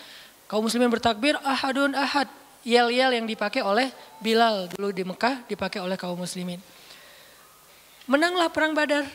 Kaum 0.52 0.68
muslimin 0.68 0.92
bertakbir, 0.92 1.40
ahadun 1.42 1.96
ahad, 1.96 2.28
yel-yel 2.66 3.14
yang 3.14 3.30
dipakai 3.30 3.62
oleh 3.62 3.94
Bilal 4.18 4.66
dulu 4.74 4.90
di 4.90 5.06
Mekah 5.06 5.46
dipakai 5.46 5.80
oleh 5.80 5.94
kaum 5.96 6.18
muslimin. 6.18 6.58
Menanglah 8.10 8.50
perang 8.50 8.74
Badar. 8.74 9.06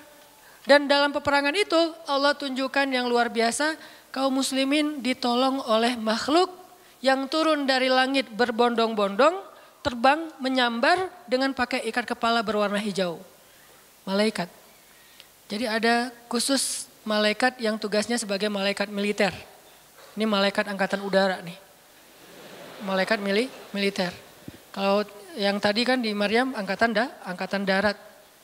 Dan 0.62 0.86
dalam 0.86 1.11
peperangan 1.11 1.57
itu 1.57 1.80
Allah 2.05 2.36
tunjukkan 2.36 2.86
yang 2.92 3.09
luar 3.11 3.32
biasa 3.32 3.74
kaum 4.14 4.38
muslimin 4.38 5.03
ditolong 5.03 5.59
oleh 5.66 5.96
makhluk 5.98 6.53
yang 7.01 7.26
turun 7.26 7.64
dari 7.64 7.88
langit 7.88 8.28
berbondong-bondong 8.28 9.40
terbang 9.80 10.28
menyambar 10.36 11.09
dengan 11.24 11.57
pakai 11.57 11.88
ikat 11.88 12.12
kepala 12.12 12.44
berwarna 12.44 12.76
hijau. 12.76 13.16
Malaikat. 14.05 14.53
Jadi 15.48 15.64
ada 15.64 16.12
khusus 16.28 16.86
malaikat 17.09 17.57
yang 17.57 17.80
tugasnya 17.80 18.20
sebagai 18.20 18.53
malaikat 18.53 18.92
militer. 18.92 19.32
Ini 20.12 20.28
malaikat 20.28 20.68
angkatan 20.68 21.01
udara 21.01 21.40
nih 21.40 21.70
malaikat 22.83 23.20
mili, 23.22 23.47
militer. 23.72 24.12
Kalau 24.70 25.03
yang 25.39 25.59
tadi 25.62 25.83
kan 25.87 25.99
di 26.03 26.14
Maryam 26.14 26.55
angkatan 26.55 26.95
dah, 26.95 27.09
angkatan 27.26 27.62
darat. 27.66 27.97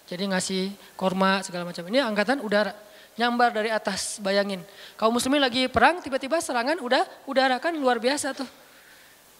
Jadi 0.07 0.23
ngasih 0.31 0.63
korma 0.95 1.43
segala 1.43 1.67
macam. 1.67 1.83
Ini 1.87 2.03
angkatan 2.03 2.39
udara. 2.43 2.75
Nyambar 3.17 3.49
dari 3.51 3.73
atas, 3.73 4.21
bayangin. 4.21 4.61
Kaum 4.95 5.17
muslimin 5.17 5.41
lagi 5.41 5.67
perang, 5.73 6.05
tiba-tiba 6.05 6.37
serangan 6.39 6.77
udah 6.79 7.03
udara 7.25 7.57
kan 7.57 7.73
luar 7.73 7.97
biasa 7.97 8.37
tuh. 8.37 8.47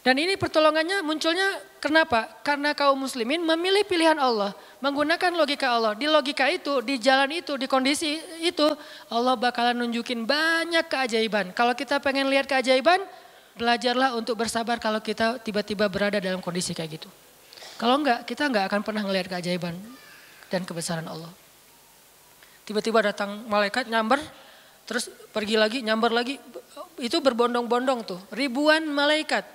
Dan 0.01 0.17
ini 0.23 0.39
pertolongannya 0.39 1.03
munculnya 1.03 1.59
kenapa? 1.83 2.31
Karena 2.39 2.71
kaum 2.71 2.95
muslimin 2.95 3.43
memilih 3.43 3.83
pilihan 3.83 4.15
Allah, 4.15 4.55
menggunakan 4.79 5.35
logika 5.35 5.67
Allah. 5.67 5.93
Di 5.99 6.07
logika 6.07 6.47
itu, 6.47 6.79
di 6.79 6.95
jalan 6.95 7.27
itu, 7.35 7.59
di 7.59 7.67
kondisi 7.67 8.15
itu, 8.39 8.65
Allah 9.11 9.35
bakalan 9.35 9.75
nunjukin 9.75 10.23
banyak 10.23 10.87
keajaiban. 10.87 11.51
Kalau 11.51 11.75
kita 11.75 11.99
pengen 11.99 12.31
lihat 12.31 12.47
keajaiban, 12.47 13.03
belajarlah 13.57 14.13
untuk 14.15 14.37
bersabar 14.37 14.77
kalau 14.77 15.01
kita 15.01 15.41
tiba-tiba 15.41 15.89
berada 15.89 16.21
dalam 16.21 16.39
kondisi 16.39 16.71
kayak 16.77 17.01
gitu. 17.01 17.09
Kalau 17.77 17.97
enggak, 18.01 18.25
kita 18.25 18.49
enggak 18.49 18.69
akan 18.69 18.81
pernah 18.81 19.03
melihat 19.05 19.37
keajaiban 19.37 19.77
dan 20.49 20.61
kebesaran 20.65 21.05
Allah. 21.05 21.29
Tiba-tiba 22.65 22.99
datang 22.99 23.45
malaikat 23.45 23.87
nyamber, 23.87 24.19
terus 24.89 25.07
pergi 25.31 25.55
lagi, 25.55 25.79
nyamber 25.85 26.11
lagi. 26.11 26.35
Itu 26.97 27.21
berbondong-bondong 27.21 27.99
tuh, 28.05 28.19
ribuan 28.33 28.85
malaikat. 28.89 29.45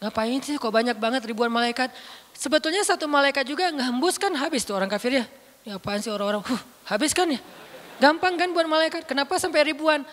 Ngapain 0.00 0.40
sih 0.44 0.60
kok 0.60 0.72
banyak 0.72 0.96
banget 0.96 1.24
ribuan 1.24 1.48
malaikat? 1.48 1.88
Sebetulnya 2.36 2.84
satu 2.84 3.08
malaikat 3.08 3.48
juga 3.48 3.72
ngehembus 3.72 4.20
kan 4.20 4.32
habis 4.36 4.64
tuh 4.64 4.76
orang 4.76 4.92
kafir 4.92 5.20
ya. 5.20 5.24
Ya 5.64 5.80
apaan 5.80 5.98
sih 6.04 6.12
orang-orang, 6.12 6.44
huh, 6.44 6.62
habis 6.88 7.16
kan 7.16 7.26
ya. 7.32 7.40
Gampang 7.96 8.36
kan 8.36 8.52
buat 8.52 8.68
malaikat, 8.68 9.08
kenapa 9.08 9.40
sampai 9.40 9.72
ribuan? 9.72 10.04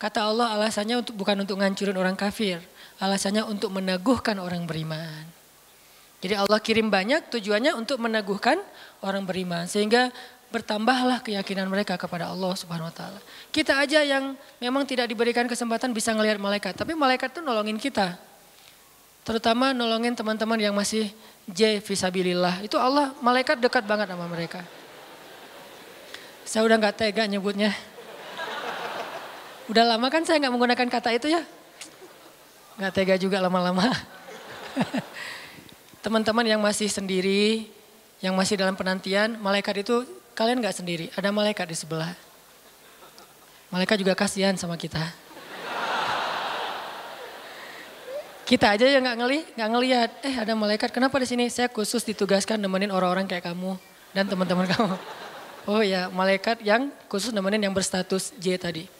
Kata 0.00 0.28
Allah 0.28 0.56
alasannya 0.56 1.04
untuk 1.04 1.12
bukan 1.16 1.44
untuk 1.44 1.60
ngancurin 1.60 1.96
orang 1.96 2.16
kafir. 2.16 2.60
Alasannya 3.00 3.48
untuk 3.48 3.72
meneguhkan 3.72 4.36
orang 4.36 4.68
beriman. 4.68 5.24
Jadi 6.20 6.36
Allah 6.36 6.60
kirim 6.60 6.92
banyak 6.92 7.32
tujuannya 7.32 7.72
untuk 7.72 7.96
meneguhkan 7.96 8.60
orang 9.00 9.24
beriman. 9.24 9.64
Sehingga 9.64 10.12
bertambahlah 10.52 11.24
keyakinan 11.24 11.64
mereka 11.70 11.96
kepada 11.96 12.28
Allah 12.28 12.52
subhanahu 12.52 12.90
wa 12.90 12.94
ta'ala. 12.94 13.20
Kita 13.48 13.80
aja 13.80 14.04
yang 14.04 14.36
memang 14.60 14.84
tidak 14.84 15.08
diberikan 15.08 15.48
kesempatan 15.48 15.96
bisa 15.96 16.12
ngelihat 16.12 16.36
malaikat. 16.36 16.76
Tapi 16.76 16.92
malaikat 16.92 17.32
itu 17.32 17.40
nolongin 17.40 17.80
kita. 17.80 18.20
Terutama 19.24 19.72
nolongin 19.72 20.12
teman-teman 20.12 20.58
yang 20.60 20.74
masih 20.76 21.08
J 21.48 21.80
visabilillah. 21.80 22.66
Itu 22.66 22.76
Allah 22.76 23.16
malaikat 23.24 23.62
dekat 23.62 23.86
banget 23.86 24.12
sama 24.12 24.26
mereka. 24.28 24.60
Saya 26.44 26.66
udah 26.66 26.76
gak 26.82 26.98
tega 26.98 27.24
nyebutnya. 27.30 27.70
Udah 29.70 29.86
lama 29.86 30.10
kan 30.10 30.26
saya 30.26 30.42
gak 30.42 30.50
menggunakan 30.50 30.88
kata 30.90 31.14
itu 31.14 31.30
ya. 31.30 31.46
Nggak 32.80 32.92
tega 32.96 33.14
juga 33.20 33.36
lama-lama. 33.44 33.92
Teman-teman 36.04 36.48
yang 36.48 36.64
masih 36.64 36.88
sendiri, 36.88 37.68
yang 38.24 38.32
masih 38.32 38.56
dalam 38.56 38.72
penantian, 38.72 39.36
malaikat 39.36 39.84
itu 39.84 40.08
kalian 40.32 40.64
nggak 40.64 40.80
sendiri, 40.80 41.12
ada 41.12 41.28
malaikat 41.28 41.68
di 41.68 41.76
sebelah. 41.76 42.16
Malaikat 43.68 44.00
juga 44.00 44.16
kasihan 44.16 44.56
sama 44.56 44.80
kita. 44.80 45.12
Kita 48.48 48.72
aja 48.72 48.88
yang 48.88 49.04
nggak 49.04 49.18
ngeli, 49.20 49.40
nggak 49.60 49.70
ngelihat. 49.76 50.10
Eh 50.24 50.34
ada 50.40 50.56
malaikat, 50.56 50.88
kenapa 50.88 51.20
di 51.20 51.28
sini? 51.28 51.52
Saya 51.52 51.68
khusus 51.68 52.00
ditugaskan 52.00 52.56
nemenin 52.56 52.88
orang-orang 52.88 53.28
kayak 53.28 53.52
kamu 53.52 53.76
dan 54.16 54.24
teman-teman 54.24 54.64
kamu. 54.64 54.96
Oh 55.68 55.84
ya, 55.84 56.08
malaikat 56.08 56.64
yang 56.64 56.88
khusus 57.12 57.28
nemenin 57.28 57.60
yang 57.60 57.76
berstatus 57.76 58.32
J 58.40 58.56
tadi. 58.56 58.99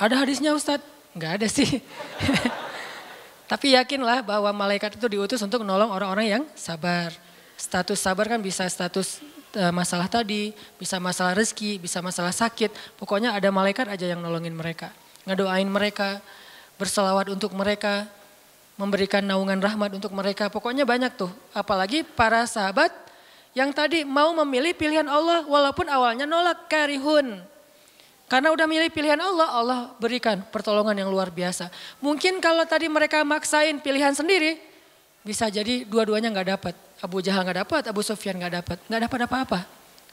Ada 0.00 0.24
hadisnya 0.24 0.56
Ustadz? 0.56 0.80
Enggak 1.12 1.36
ada 1.36 1.46
sih. 1.52 1.84
Tapi 3.52 3.76
yakinlah 3.76 4.24
bahwa 4.24 4.48
malaikat 4.56 4.96
itu 4.96 5.06
diutus 5.12 5.44
untuk 5.44 5.60
menolong 5.60 5.92
orang-orang 5.92 6.40
yang 6.40 6.42
sabar. 6.56 7.12
Status 7.60 8.00
sabar 8.00 8.24
kan 8.24 8.40
bisa 8.40 8.64
status 8.64 9.20
uh, 9.60 9.68
masalah 9.68 10.08
tadi, 10.08 10.56
bisa 10.80 10.96
masalah 10.96 11.36
rezeki, 11.36 11.76
bisa 11.84 12.00
masalah 12.00 12.32
sakit. 12.32 12.72
Pokoknya 12.96 13.36
ada 13.36 13.52
malaikat 13.52 13.92
aja 13.92 14.08
yang 14.08 14.24
nolongin 14.24 14.56
mereka. 14.56 14.88
Ngedoain 15.28 15.68
mereka, 15.68 16.24
berselawat 16.80 17.28
untuk 17.28 17.52
mereka, 17.52 18.08
memberikan 18.80 19.20
naungan 19.20 19.60
rahmat 19.60 19.92
untuk 20.00 20.16
mereka. 20.16 20.48
Pokoknya 20.48 20.88
banyak 20.88 21.12
tuh. 21.12 21.28
Apalagi 21.52 22.08
para 22.08 22.48
sahabat 22.48 22.88
yang 23.52 23.68
tadi 23.76 24.08
mau 24.08 24.32
memilih 24.32 24.72
pilihan 24.72 25.04
Allah 25.04 25.44
walaupun 25.44 25.84
awalnya 25.92 26.24
nolak 26.24 26.72
karihun. 26.72 27.44
Karena 28.30 28.54
udah 28.54 28.62
milih 28.70 28.94
pilihan 28.94 29.18
Allah, 29.18 29.48
Allah 29.50 29.80
berikan 29.98 30.38
pertolongan 30.54 30.94
yang 30.94 31.10
luar 31.10 31.34
biasa. 31.34 31.66
Mungkin 31.98 32.38
kalau 32.38 32.62
tadi 32.62 32.86
mereka 32.86 33.26
maksain 33.26 33.82
pilihan 33.82 34.14
sendiri, 34.14 34.54
bisa 35.26 35.50
jadi 35.50 35.82
dua-duanya 35.82 36.30
nggak 36.30 36.48
dapat. 36.54 36.74
Abu 37.02 37.18
Jahal 37.26 37.42
nggak 37.42 37.66
dapat, 37.66 37.82
Abu 37.90 38.06
Sufyan 38.06 38.38
nggak 38.38 38.54
dapat, 38.62 38.78
nggak 38.86 39.02
dapat 39.10 39.18
apa-apa. 39.26 39.60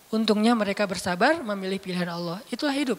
Untungnya 0.10 0.58
mereka 0.58 0.90
bersabar 0.90 1.38
memilih 1.46 1.78
pilihan 1.78 2.10
Allah. 2.10 2.42
Itulah 2.50 2.74
hidup. 2.74 2.98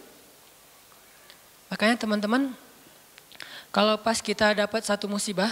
Makanya 1.66 1.98
teman-teman, 1.98 2.54
kalau 3.74 3.98
pas 3.98 4.22
kita 4.22 4.54
dapat 4.54 4.86
satu 4.86 5.10
musibah 5.10 5.50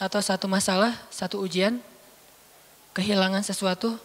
atau 0.00 0.24
satu 0.24 0.48
masalah, 0.48 0.96
satu 1.12 1.44
ujian, 1.44 1.76
kehilangan 2.96 3.44
sesuatu, 3.44 4.00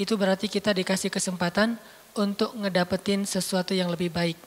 itu 0.00 0.16
berarti 0.16 0.48
kita 0.48 0.72
dikasih 0.72 1.12
kesempatan 1.12 1.76
untuk 2.16 2.54
ngedapetin 2.56 3.26
sesuatu 3.26 3.74
yang 3.74 3.90
lebih 3.90 4.10
baik. 4.10 4.38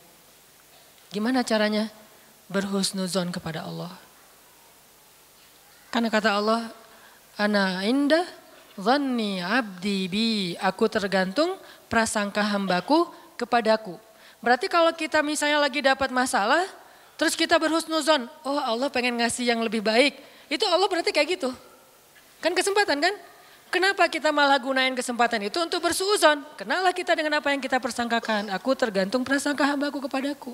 Gimana 1.14 1.45
caranya? 1.45 1.88
Berhusnuzon 2.49 3.30
kepada 3.30 3.64
Allah. 3.64 3.93
Karena 5.93 6.09
kata 6.09 6.30
Allah, 6.34 6.74
Ana 7.38 7.86
indah 7.86 8.26
zanni 8.78 9.41
abdi 9.41 10.09
bi. 10.09 10.30
Aku 10.57 10.89
tergantung 10.89 11.57
prasangka 11.89 12.41
hambaku 12.41 13.09
kepadaku. 13.38 13.97
Berarti 14.43 14.68
kalau 14.68 14.91
kita 14.91 15.24
misalnya 15.24 15.61
lagi 15.61 15.80
dapat 15.80 16.11
masalah, 16.11 16.68
terus 17.16 17.34
kita 17.38 17.55
berhusnuzon, 17.55 18.28
oh 18.43 18.59
Allah 18.59 18.91
pengen 18.91 19.18
ngasih 19.22 19.47
yang 19.47 19.61
lebih 19.64 19.80
baik. 19.80 20.20
Itu 20.51 20.68
Allah 20.68 20.86
berarti 20.91 21.16
kayak 21.16 21.39
gitu. 21.39 21.49
Kan 22.43 22.51
kesempatan 22.51 22.99
kan? 22.99 23.14
Kenapa 23.74 24.05
kita 24.05 24.30
malah 24.30 24.61
gunain 24.61 24.93
kesempatan 24.93 25.49
itu 25.49 25.57
untuk 25.57 25.82
bersuuzon? 25.82 26.45
Kenalah 26.53 26.93
kita 26.93 27.17
dengan 27.17 27.41
apa 27.41 27.49
yang 27.49 27.57
kita 27.57 27.82
persangkakan. 27.82 28.53
Aku 28.53 28.78
tergantung 28.78 29.26
prasangka 29.26 29.65
hambaku 29.65 29.97
kepadaku. 30.05 30.53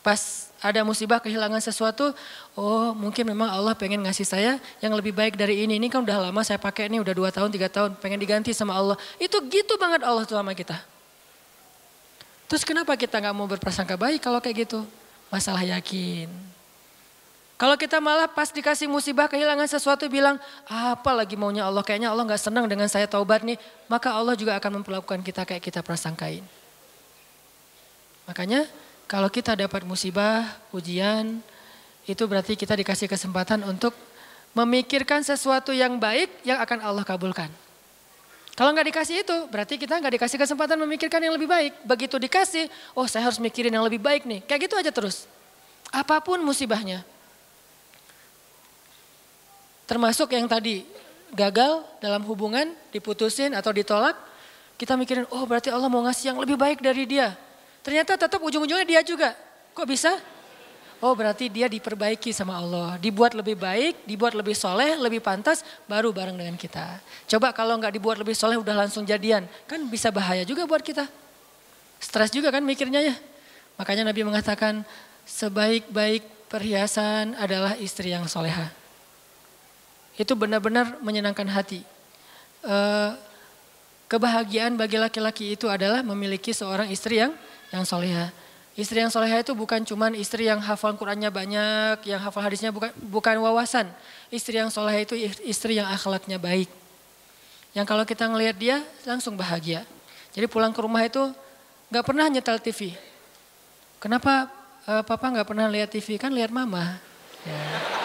Pas 0.00 0.48
ada 0.56 0.80
musibah 0.88 1.20
kehilangan 1.20 1.60
sesuatu, 1.60 2.16
oh 2.56 2.96
mungkin 2.96 3.28
memang 3.28 3.52
Allah 3.52 3.76
pengen 3.76 4.00
ngasih 4.08 4.24
saya 4.24 4.56
yang 4.80 4.96
lebih 4.96 5.12
baik 5.12 5.36
dari 5.36 5.68
ini. 5.68 5.76
Ini 5.76 5.92
kan 5.92 6.00
udah 6.00 6.32
lama 6.32 6.40
saya 6.40 6.56
pakai 6.56 6.88
ini 6.88 6.96
udah 6.96 7.12
dua 7.12 7.28
tahun, 7.28 7.52
tiga 7.52 7.68
tahun, 7.68 8.00
pengen 8.00 8.16
diganti 8.16 8.56
sama 8.56 8.72
Allah. 8.72 8.96
Itu 9.20 9.44
gitu 9.52 9.76
banget 9.76 10.00
Allah 10.00 10.24
tuh 10.24 10.40
sama 10.40 10.56
kita. 10.56 10.80
Terus 12.48 12.64
kenapa 12.64 12.96
kita 12.96 13.20
nggak 13.20 13.36
mau 13.36 13.44
berprasangka 13.44 14.00
baik 14.00 14.24
kalau 14.24 14.40
kayak 14.40 14.64
gitu? 14.64 14.80
Masalah 15.28 15.60
yakin. 15.60 16.32
Kalau 17.60 17.78
kita 17.78 18.02
malah 18.02 18.26
pas 18.26 18.50
dikasih 18.50 18.90
musibah 18.90 19.30
kehilangan 19.30 19.70
sesuatu 19.70 20.10
bilang, 20.10 20.34
apa 20.66 21.10
lagi 21.14 21.38
maunya 21.38 21.62
Allah, 21.62 21.86
kayaknya 21.86 22.10
Allah 22.10 22.26
gak 22.26 22.42
senang 22.42 22.66
dengan 22.66 22.90
saya 22.90 23.06
taubat 23.06 23.46
nih. 23.46 23.54
Maka 23.86 24.10
Allah 24.10 24.34
juga 24.34 24.58
akan 24.58 24.82
memperlakukan 24.82 25.22
kita 25.22 25.46
kayak 25.46 25.62
kita 25.62 25.78
prasangkain. 25.78 26.42
Makanya 28.26 28.66
kalau 29.06 29.30
kita 29.30 29.54
dapat 29.54 29.86
musibah, 29.86 30.48
ujian, 30.74 31.38
itu 32.02 32.22
berarti 32.26 32.58
kita 32.58 32.74
dikasih 32.74 33.06
kesempatan 33.06 33.62
untuk 33.62 33.94
memikirkan 34.52 35.22
sesuatu 35.22 35.70
yang 35.70 35.96
baik 36.02 36.42
yang 36.42 36.58
akan 36.58 36.82
Allah 36.82 37.04
kabulkan. 37.06 37.48
Kalau 38.52 38.68
nggak 38.74 38.88
dikasih 38.92 39.24
itu, 39.24 39.36
berarti 39.48 39.80
kita 39.80 39.96
nggak 39.96 40.20
dikasih 40.20 40.36
kesempatan 40.36 40.76
memikirkan 40.84 41.24
yang 41.24 41.32
lebih 41.32 41.48
baik. 41.48 41.72
Begitu 41.88 42.20
dikasih, 42.20 42.68
oh 42.92 43.08
saya 43.08 43.30
harus 43.30 43.40
mikirin 43.40 43.72
yang 43.72 43.84
lebih 43.86 43.96
baik 43.96 44.28
nih. 44.28 44.44
Kayak 44.44 44.68
gitu 44.68 44.74
aja 44.76 44.92
terus. 44.92 45.24
Apa 45.88 46.20
pun 46.20 46.36
musibahnya. 46.44 47.00
Termasuk 49.92 50.32
yang 50.32 50.48
tadi 50.48 50.88
gagal 51.36 51.84
dalam 52.00 52.24
hubungan, 52.24 52.72
diputusin 52.88 53.52
atau 53.52 53.76
ditolak, 53.76 54.16
kita 54.80 54.96
mikirin, 54.96 55.28
oh 55.28 55.44
berarti 55.44 55.68
Allah 55.68 55.92
mau 55.92 56.00
ngasih 56.08 56.32
yang 56.32 56.40
lebih 56.40 56.56
baik 56.56 56.80
dari 56.80 57.04
dia. 57.04 57.36
Ternyata 57.84 58.16
tetap 58.16 58.40
ujung-ujungnya 58.40 58.88
dia 58.88 59.04
juga. 59.04 59.36
Kok 59.76 59.84
bisa? 59.84 60.16
Oh 60.96 61.12
berarti 61.12 61.52
dia 61.52 61.68
diperbaiki 61.68 62.32
sama 62.32 62.56
Allah. 62.56 62.96
Dibuat 62.96 63.36
lebih 63.36 63.52
baik, 63.52 64.08
dibuat 64.08 64.32
lebih 64.32 64.56
soleh, 64.56 64.96
lebih 64.96 65.20
pantas, 65.20 65.60
baru 65.84 66.08
bareng 66.08 66.40
dengan 66.40 66.56
kita. 66.56 66.96
Coba 67.28 67.52
kalau 67.52 67.76
nggak 67.76 67.92
dibuat 67.92 68.16
lebih 68.16 68.32
soleh 68.32 68.56
udah 68.56 68.88
langsung 68.88 69.04
jadian. 69.04 69.44
Kan 69.68 69.92
bisa 69.92 70.08
bahaya 70.08 70.40
juga 70.48 70.64
buat 70.64 70.80
kita. 70.80 71.04
Stres 72.00 72.32
juga 72.32 72.48
kan 72.48 72.64
mikirnya 72.64 73.12
ya. 73.12 73.14
Makanya 73.76 74.08
Nabi 74.08 74.24
mengatakan 74.24 74.88
sebaik-baik 75.28 76.48
perhiasan 76.48 77.36
adalah 77.36 77.76
istri 77.76 78.08
yang 78.08 78.24
soleha 78.24 78.81
itu 80.16 80.32
benar-benar 80.36 81.00
menyenangkan 81.00 81.48
hati. 81.48 81.80
Uh, 82.62 83.16
kebahagiaan 84.12 84.76
bagi 84.76 85.00
laki-laki 85.00 85.56
itu 85.56 85.66
adalah 85.72 86.04
memiliki 86.04 86.52
seorang 86.52 86.92
istri 86.92 87.20
yang 87.20 87.32
yang 87.72 87.88
soleha. 87.88 88.28
Istri 88.72 89.04
yang 89.04 89.12
soleha 89.12 89.40
itu 89.40 89.52
bukan 89.52 89.84
cuman 89.84 90.16
istri 90.16 90.48
yang 90.48 90.60
hafal 90.60 90.96
Qurannya 90.96 91.28
banyak, 91.28 92.08
yang 92.08 92.20
hafal 92.20 92.40
hadisnya 92.40 92.72
bukan 92.72 92.92
bukan 93.08 93.36
wawasan. 93.40 93.88
Istri 94.32 94.64
yang 94.64 94.72
soleha 94.72 94.96
itu 95.00 95.16
istri 95.44 95.76
yang 95.76 95.88
akhlaknya 95.88 96.40
baik. 96.40 96.68
Yang 97.72 97.86
kalau 97.88 98.04
kita 98.04 98.24
ngelihat 98.28 98.56
dia 98.56 98.76
langsung 99.04 99.36
bahagia. 99.36 99.84
Jadi 100.32 100.48
pulang 100.48 100.72
ke 100.72 100.80
rumah 100.80 101.04
itu 101.04 101.20
nggak 101.92 102.04
pernah 102.04 102.28
nyetel 102.28 102.60
TV. 102.60 102.96
Kenapa 104.00 104.48
uh, 104.88 105.04
papa 105.04 105.28
nggak 105.28 105.48
pernah 105.48 105.68
lihat 105.68 105.92
TV? 105.92 106.16
Kan 106.16 106.32
lihat 106.32 106.48
mama. 106.48 106.96
Ya. 107.44 108.01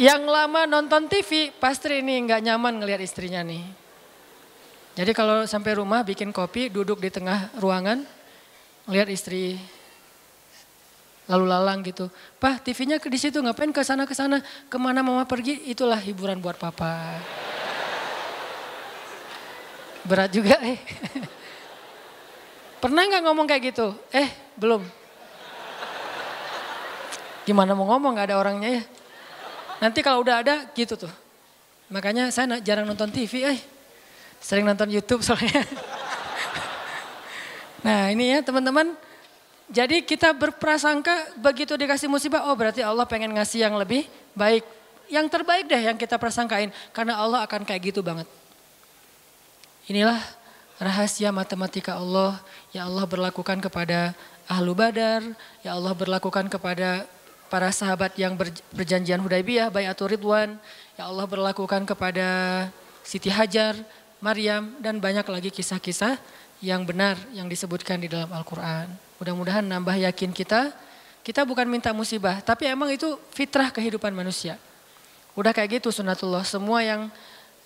Yang 0.00 0.32
lama 0.32 0.64
nonton 0.64 1.12
TV, 1.12 1.52
pasti 1.60 1.92
ini 1.92 2.24
nggak 2.24 2.40
nyaman 2.40 2.80
ngelihat 2.80 3.04
istrinya 3.04 3.44
nih. 3.44 3.60
Jadi 4.96 5.12
kalau 5.12 5.44
sampai 5.44 5.76
rumah 5.76 6.00
bikin 6.00 6.32
kopi, 6.32 6.72
duduk 6.72 7.04
di 7.04 7.12
tengah 7.12 7.52
ruangan, 7.60 8.08
lihat 8.88 9.12
istri 9.12 9.60
lalu 11.28 11.44
lalang 11.52 11.84
gitu. 11.84 12.08
Pak, 12.40 12.64
TV-nya 12.64 12.96
di 12.96 13.20
situ 13.20 13.44
ngapain 13.44 13.68
ke 13.76 13.84
sana 13.84 14.08
ke 14.08 14.16
sana? 14.16 14.40
Ke 14.72 14.80
mana 14.80 15.04
mama 15.04 15.28
pergi? 15.28 15.68
Itulah 15.68 16.00
hiburan 16.00 16.40
buat 16.40 16.56
papa. 16.56 17.20
Berat 20.08 20.32
juga 20.32 20.56
eh. 20.64 20.80
Pernah 22.80 23.04
nggak 23.04 23.22
ngomong 23.28 23.44
kayak 23.44 23.76
gitu? 23.76 23.92
Eh, 24.16 24.32
belum. 24.56 24.80
Gimana 27.44 27.76
mau 27.76 27.84
ngomong 27.84 28.16
nggak 28.16 28.32
ada 28.32 28.40
orangnya 28.40 28.80
ya? 28.80 28.84
Nanti 29.80 30.04
kalau 30.04 30.20
udah 30.20 30.44
ada 30.44 30.68
gitu 30.76 30.94
tuh. 30.94 31.12
Makanya 31.90 32.28
saya 32.30 32.60
jarang 32.60 32.86
nonton 32.86 33.10
TV, 33.10 33.48
eh. 33.48 33.58
Sering 34.38 34.62
nonton 34.62 34.92
YouTube 34.92 35.24
soalnya. 35.24 35.64
nah 37.84 38.12
ini 38.12 38.36
ya 38.36 38.44
teman-teman. 38.44 38.94
Jadi 39.70 40.02
kita 40.02 40.34
berprasangka 40.36 41.38
begitu 41.38 41.74
dikasih 41.74 42.10
musibah, 42.10 42.46
oh 42.50 42.54
berarti 42.54 42.84
Allah 42.84 43.06
pengen 43.08 43.32
ngasih 43.34 43.66
yang 43.66 43.74
lebih 43.80 44.06
baik. 44.36 44.62
Yang 45.10 45.26
terbaik 45.32 45.66
deh 45.66 45.82
yang 45.82 45.98
kita 45.98 46.20
prasangkain. 46.20 46.70
Karena 46.94 47.18
Allah 47.18 47.42
akan 47.42 47.66
kayak 47.66 47.90
gitu 47.90 48.04
banget. 48.04 48.28
Inilah 49.90 50.22
rahasia 50.78 51.34
matematika 51.34 51.98
Allah 51.98 52.38
yang 52.70 52.86
Allah 52.86 53.04
berlakukan 53.08 53.58
kepada 53.58 54.14
ahlu 54.46 54.74
badar, 54.74 55.22
yang 55.66 55.74
Allah 55.78 55.94
berlakukan 55.94 56.46
kepada 56.46 57.06
para 57.50 57.74
sahabat 57.74 58.14
yang 58.14 58.38
berjanjian 58.70 59.18
Hudaybiyah, 59.18 59.74
Bayatul 59.74 60.14
Ridwan, 60.14 60.54
ya 60.94 61.10
Allah 61.10 61.26
berlakukan 61.26 61.82
kepada 61.82 62.28
Siti 63.02 63.26
Hajar, 63.26 63.74
Maryam, 64.22 64.78
dan 64.78 65.02
banyak 65.02 65.26
lagi 65.26 65.50
kisah-kisah 65.50 66.14
yang 66.62 66.86
benar 66.86 67.18
yang 67.34 67.50
disebutkan 67.50 67.98
di 67.98 68.06
dalam 68.06 68.30
Al-Quran. 68.30 68.86
Mudah-mudahan 69.18 69.66
nambah 69.66 69.98
yakin 69.98 70.30
kita, 70.30 70.70
kita 71.26 71.42
bukan 71.42 71.66
minta 71.66 71.90
musibah, 71.90 72.38
tapi 72.38 72.70
emang 72.70 72.94
itu 72.94 73.18
fitrah 73.34 73.74
kehidupan 73.74 74.14
manusia. 74.14 74.54
Udah 75.34 75.50
kayak 75.50 75.82
gitu 75.82 75.90
sunatullah, 75.90 76.46
semua 76.46 76.86
yang 76.86 77.10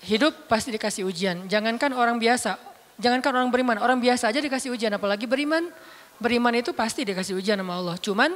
hidup 0.01 0.33
pasti 0.49 0.73
dikasih 0.73 1.05
ujian. 1.05 1.45
Jangankan 1.45 1.93
orang 1.93 2.17
biasa, 2.17 2.57
jangankan 2.97 3.31
orang 3.37 3.49
beriman, 3.53 3.77
orang 3.77 4.01
biasa 4.01 4.33
aja 4.33 4.41
dikasih 4.41 4.73
ujian, 4.73 4.91
apalagi 4.97 5.29
beriman. 5.29 5.69
Beriman 6.15 6.55
itu 6.55 6.71
pasti 6.71 7.03
dikasih 7.03 7.35
ujian 7.35 7.59
sama 7.59 7.75
Allah. 7.75 7.95
Cuman 7.99 8.31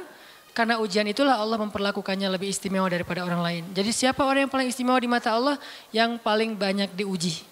karena 0.50 0.82
ujian 0.82 1.06
itulah 1.06 1.38
Allah 1.38 1.56
memperlakukannya 1.62 2.26
lebih 2.26 2.50
istimewa 2.50 2.90
daripada 2.90 3.22
orang 3.22 3.40
lain. 3.40 3.62
Jadi 3.70 3.90
siapa 3.94 4.26
orang 4.26 4.46
yang 4.46 4.52
paling 4.52 4.68
istimewa 4.68 4.98
di 4.98 5.06
mata 5.06 5.30
Allah? 5.30 5.56
Yang 5.94 6.18
paling 6.20 6.58
banyak 6.58 6.90
diuji. 6.94 7.46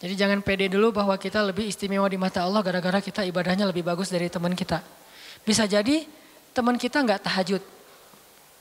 Jadi 0.00 0.16
jangan 0.16 0.40
pede 0.40 0.72
dulu 0.72 0.96
bahwa 0.96 1.12
kita 1.20 1.44
lebih 1.44 1.68
istimewa 1.68 2.08
di 2.08 2.16
mata 2.16 2.40
Allah 2.40 2.64
gara-gara 2.64 3.04
kita 3.04 3.20
ibadahnya 3.20 3.68
lebih 3.68 3.84
bagus 3.84 4.08
dari 4.08 4.32
teman 4.32 4.56
kita. 4.56 4.80
Bisa 5.44 5.68
jadi 5.68 6.08
teman 6.56 6.80
kita 6.80 7.04
nggak 7.04 7.20
tahajud. 7.20 7.60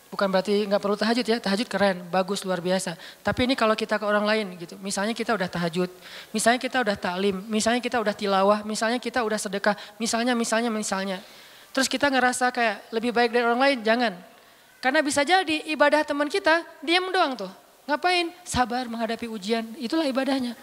Bukan 0.09 0.27
berarti 0.27 0.65
nggak 0.65 0.81
perlu 0.81 0.97
tahajud 0.97 1.21
ya, 1.21 1.37
tahajud 1.37 1.69
keren, 1.69 2.01
bagus, 2.09 2.41
luar 2.41 2.59
biasa. 2.59 2.97
Tapi 3.21 3.45
ini 3.45 3.53
kalau 3.53 3.77
kita 3.77 4.01
ke 4.01 4.05
orang 4.09 4.25
lain 4.25 4.57
gitu, 4.57 4.73
misalnya 4.81 5.13
kita 5.13 5.37
udah 5.37 5.45
tahajud, 5.45 5.87
misalnya 6.33 6.59
kita 6.59 6.81
udah 6.81 6.97
taklim, 6.97 7.45
misalnya 7.45 7.77
kita 7.77 8.01
udah 8.01 8.11
tilawah, 8.17 8.59
misalnya 8.65 8.97
kita 8.97 9.21
udah 9.21 9.37
sedekah, 9.37 9.77
misalnya, 10.01 10.33
misalnya, 10.33 10.73
misalnya. 10.73 11.21
Terus 11.69 11.87
kita 11.87 12.09
ngerasa 12.09 12.49
kayak 12.49 12.89
lebih 12.89 13.13
baik 13.13 13.29
dari 13.33 13.45
orang 13.45 13.61
lain, 13.61 13.77
jangan. 13.85 14.13
Karena 14.79 15.03
bisa 15.03 15.21
jadi 15.27 15.69
ibadah 15.69 16.01
teman 16.07 16.31
kita 16.31 16.63
diam 16.79 17.11
doang 17.11 17.35
tuh. 17.35 17.51
Ngapain? 17.85 18.31
Sabar 18.45 18.85
menghadapi 18.85 19.27
ujian, 19.27 19.65
itulah 19.75 20.05
ibadahnya. 20.05 20.53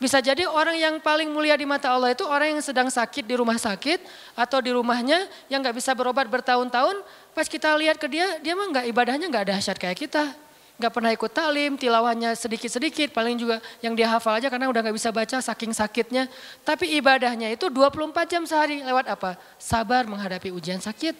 Bisa 0.00 0.16
jadi 0.24 0.48
orang 0.48 0.80
yang 0.80 0.96
paling 0.96 1.28
mulia 1.28 1.52
di 1.60 1.68
mata 1.68 1.92
Allah 1.92 2.16
itu 2.16 2.24
orang 2.24 2.56
yang 2.56 2.62
sedang 2.64 2.88
sakit 2.88 3.20
di 3.20 3.36
rumah 3.36 3.60
sakit 3.60 4.00
atau 4.32 4.64
di 4.64 4.72
rumahnya 4.72 5.28
yang 5.52 5.60
nggak 5.60 5.76
bisa 5.76 5.92
berobat 5.92 6.24
bertahun-tahun. 6.24 7.04
Pas 7.36 7.44
kita 7.44 7.76
lihat 7.76 8.00
ke 8.00 8.08
dia, 8.08 8.40
dia 8.40 8.56
mah 8.56 8.64
nggak 8.64 8.86
ibadahnya 8.88 9.28
nggak 9.28 9.52
dahsyat 9.52 9.76
kayak 9.76 10.00
kita 10.00 10.32
nggak 10.80 10.92
pernah 10.96 11.12
ikut 11.12 11.28
talim, 11.28 11.76
tilawahnya 11.76 12.32
sedikit-sedikit, 12.32 13.12
paling 13.12 13.36
juga 13.36 13.60
yang 13.84 13.92
dia 13.92 14.08
hafal 14.08 14.40
aja 14.40 14.48
karena 14.48 14.64
udah 14.72 14.80
nggak 14.80 14.96
bisa 14.96 15.12
baca 15.12 15.36
saking 15.44 15.76
sakitnya. 15.76 16.24
Tapi 16.64 16.96
ibadahnya 16.96 17.52
itu 17.52 17.68
24 17.68 18.24
jam 18.24 18.42
sehari 18.48 18.80
lewat 18.80 19.12
apa? 19.12 19.36
Sabar 19.60 20.08
menghadapi 20.08 20.48
ujian 20.48 20.80
sakit. 20.80 21.12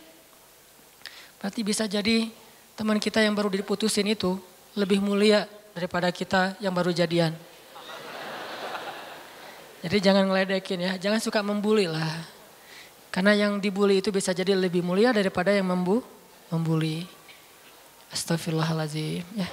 Berarti 1.36 1.60
bisa 1.60 1.84
jadi 1.84 2.32
teman 2.72 2.96
kita 2.96 3.20
yang 3.20 3.36
baru 3.36 3.52
diputusin 3.52 4.08
itu 4.08 4.40
lebih 4.72 5.04
mulia 5.04 5.44
daripada 5.76 6.08
kita 6.08 6.56
yang 6.64 6.72
baru 6.72 6.96
jadian. 6.96 7.36
Jadi 9.80 9.96
jangan 10.00 10.24
ngeledekin 10.28 10.80
ya, 10.80 10.92
jangan 10.96 11.20
suka 11.20 11.44
membuli 11.44 11.84
lah. 11.84 12.24
Karena 13.12 13.36
yang 13.36 13.60
dibully 13.60 14.00
itu 14.00 14.08
bisa 14.08 14.32
jadi 14.32 14.56
lebih 14.56 14.80
mulia 14.80 15.12
daripada 15.12 15.52
yang 15.52 15.68
membu 15.68 16.00
membuli. 16.48 17.19
Astagfirullahaladzim. 18.10 19.22
Ya. 19.38 19.48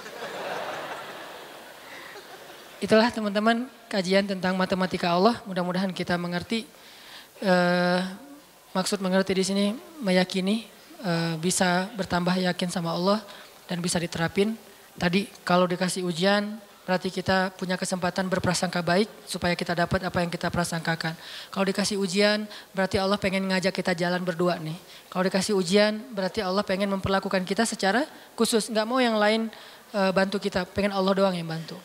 Itulah 2.78 3.10
teman-teman 3.10 3.70
kajian 3.90 4.26
tentang 4.26 4.58
matematika 4.58 5.14
Allah. 5.14 5.38
Mudah-mudahan 5.46 5.94
kita 5.94 6.18
mengerti. 6.18 6.66
Uh, 7.38 8.02
maksud 8.74 8.98
mengerti 8.98 9.34
di 9.38 9.44
sini 9.46 9.66
meyakini 10.02 10.66
uh, 11.06 11.38
bisa 11.38 11.90
bertambah 11.94 12.34
yakin 12.34 12.70
sama 12.70 12.94
Allah 12.94 13.22
dan 13.70 13.78
bisa 13.82 14.02
diterapin. 14.02 14.58
Tadi 14.98 15.30
kalau 15.46 15.70
dikasih 15.70 16.02
ujian 16.02 16.58
berarti 16.88 17.12
kita 17.12 17.52
punya 17.52 17.76
kesempatan 17.76 18.32
berprasangka 18.32 18.80
baik 18.80 19.12
supaya 19.28 19.60
kita 19.60 19.76
dapat 19.76 20.08
apa 20.08 20.24
yang 20.24 20.32
kita 20.32 20.48
prasangkakan. 20.48 21.20
Kalau 21.52 21.68
dikasih 21.68 22.00
ujian 22.00 22.48
berarti 22.72 22.96
Allah 22.96 23.20
pengen 23.20 23.44
ngajak 23.52 23.76
kita 23.76 23.92
jalan 23.92 24.24
berdua 24.24 24.56
nih. 24.56 24.80
Kalau 25.12 25.28
dikasih 25.28 25.52
ujian 25.52 26.00
berarti 26.16 26.40
Allah 26.40 26.64
pengen 26.64 26.88
memperlakukan 26.96 27.44
kita 27.44 27.68
secara 27.68 28.08
khusus. 28.40 28.72
Nggak 28.72 28.88
mau 28.88 29.04
yang 29.04 29.20
lain 29.20 29.52
uh, 29.92 30.16
bantu 30.16 30.40
kita, 30.40 30.64
pengen 30.64 30.96
Allah 30.96 31.12
doang 31.12 31.36
yang 31.36 31.52
bantu. 31.52 31.76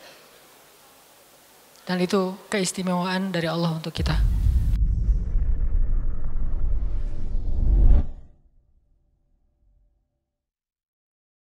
Dan 1.83 1.99
itu 1.99 2.39
keistimewaan 2.47 3.35
dari 3.35 3.51
Allah 3.51 3.75
untuk 3.75 3.91
kita. 3.91 4.42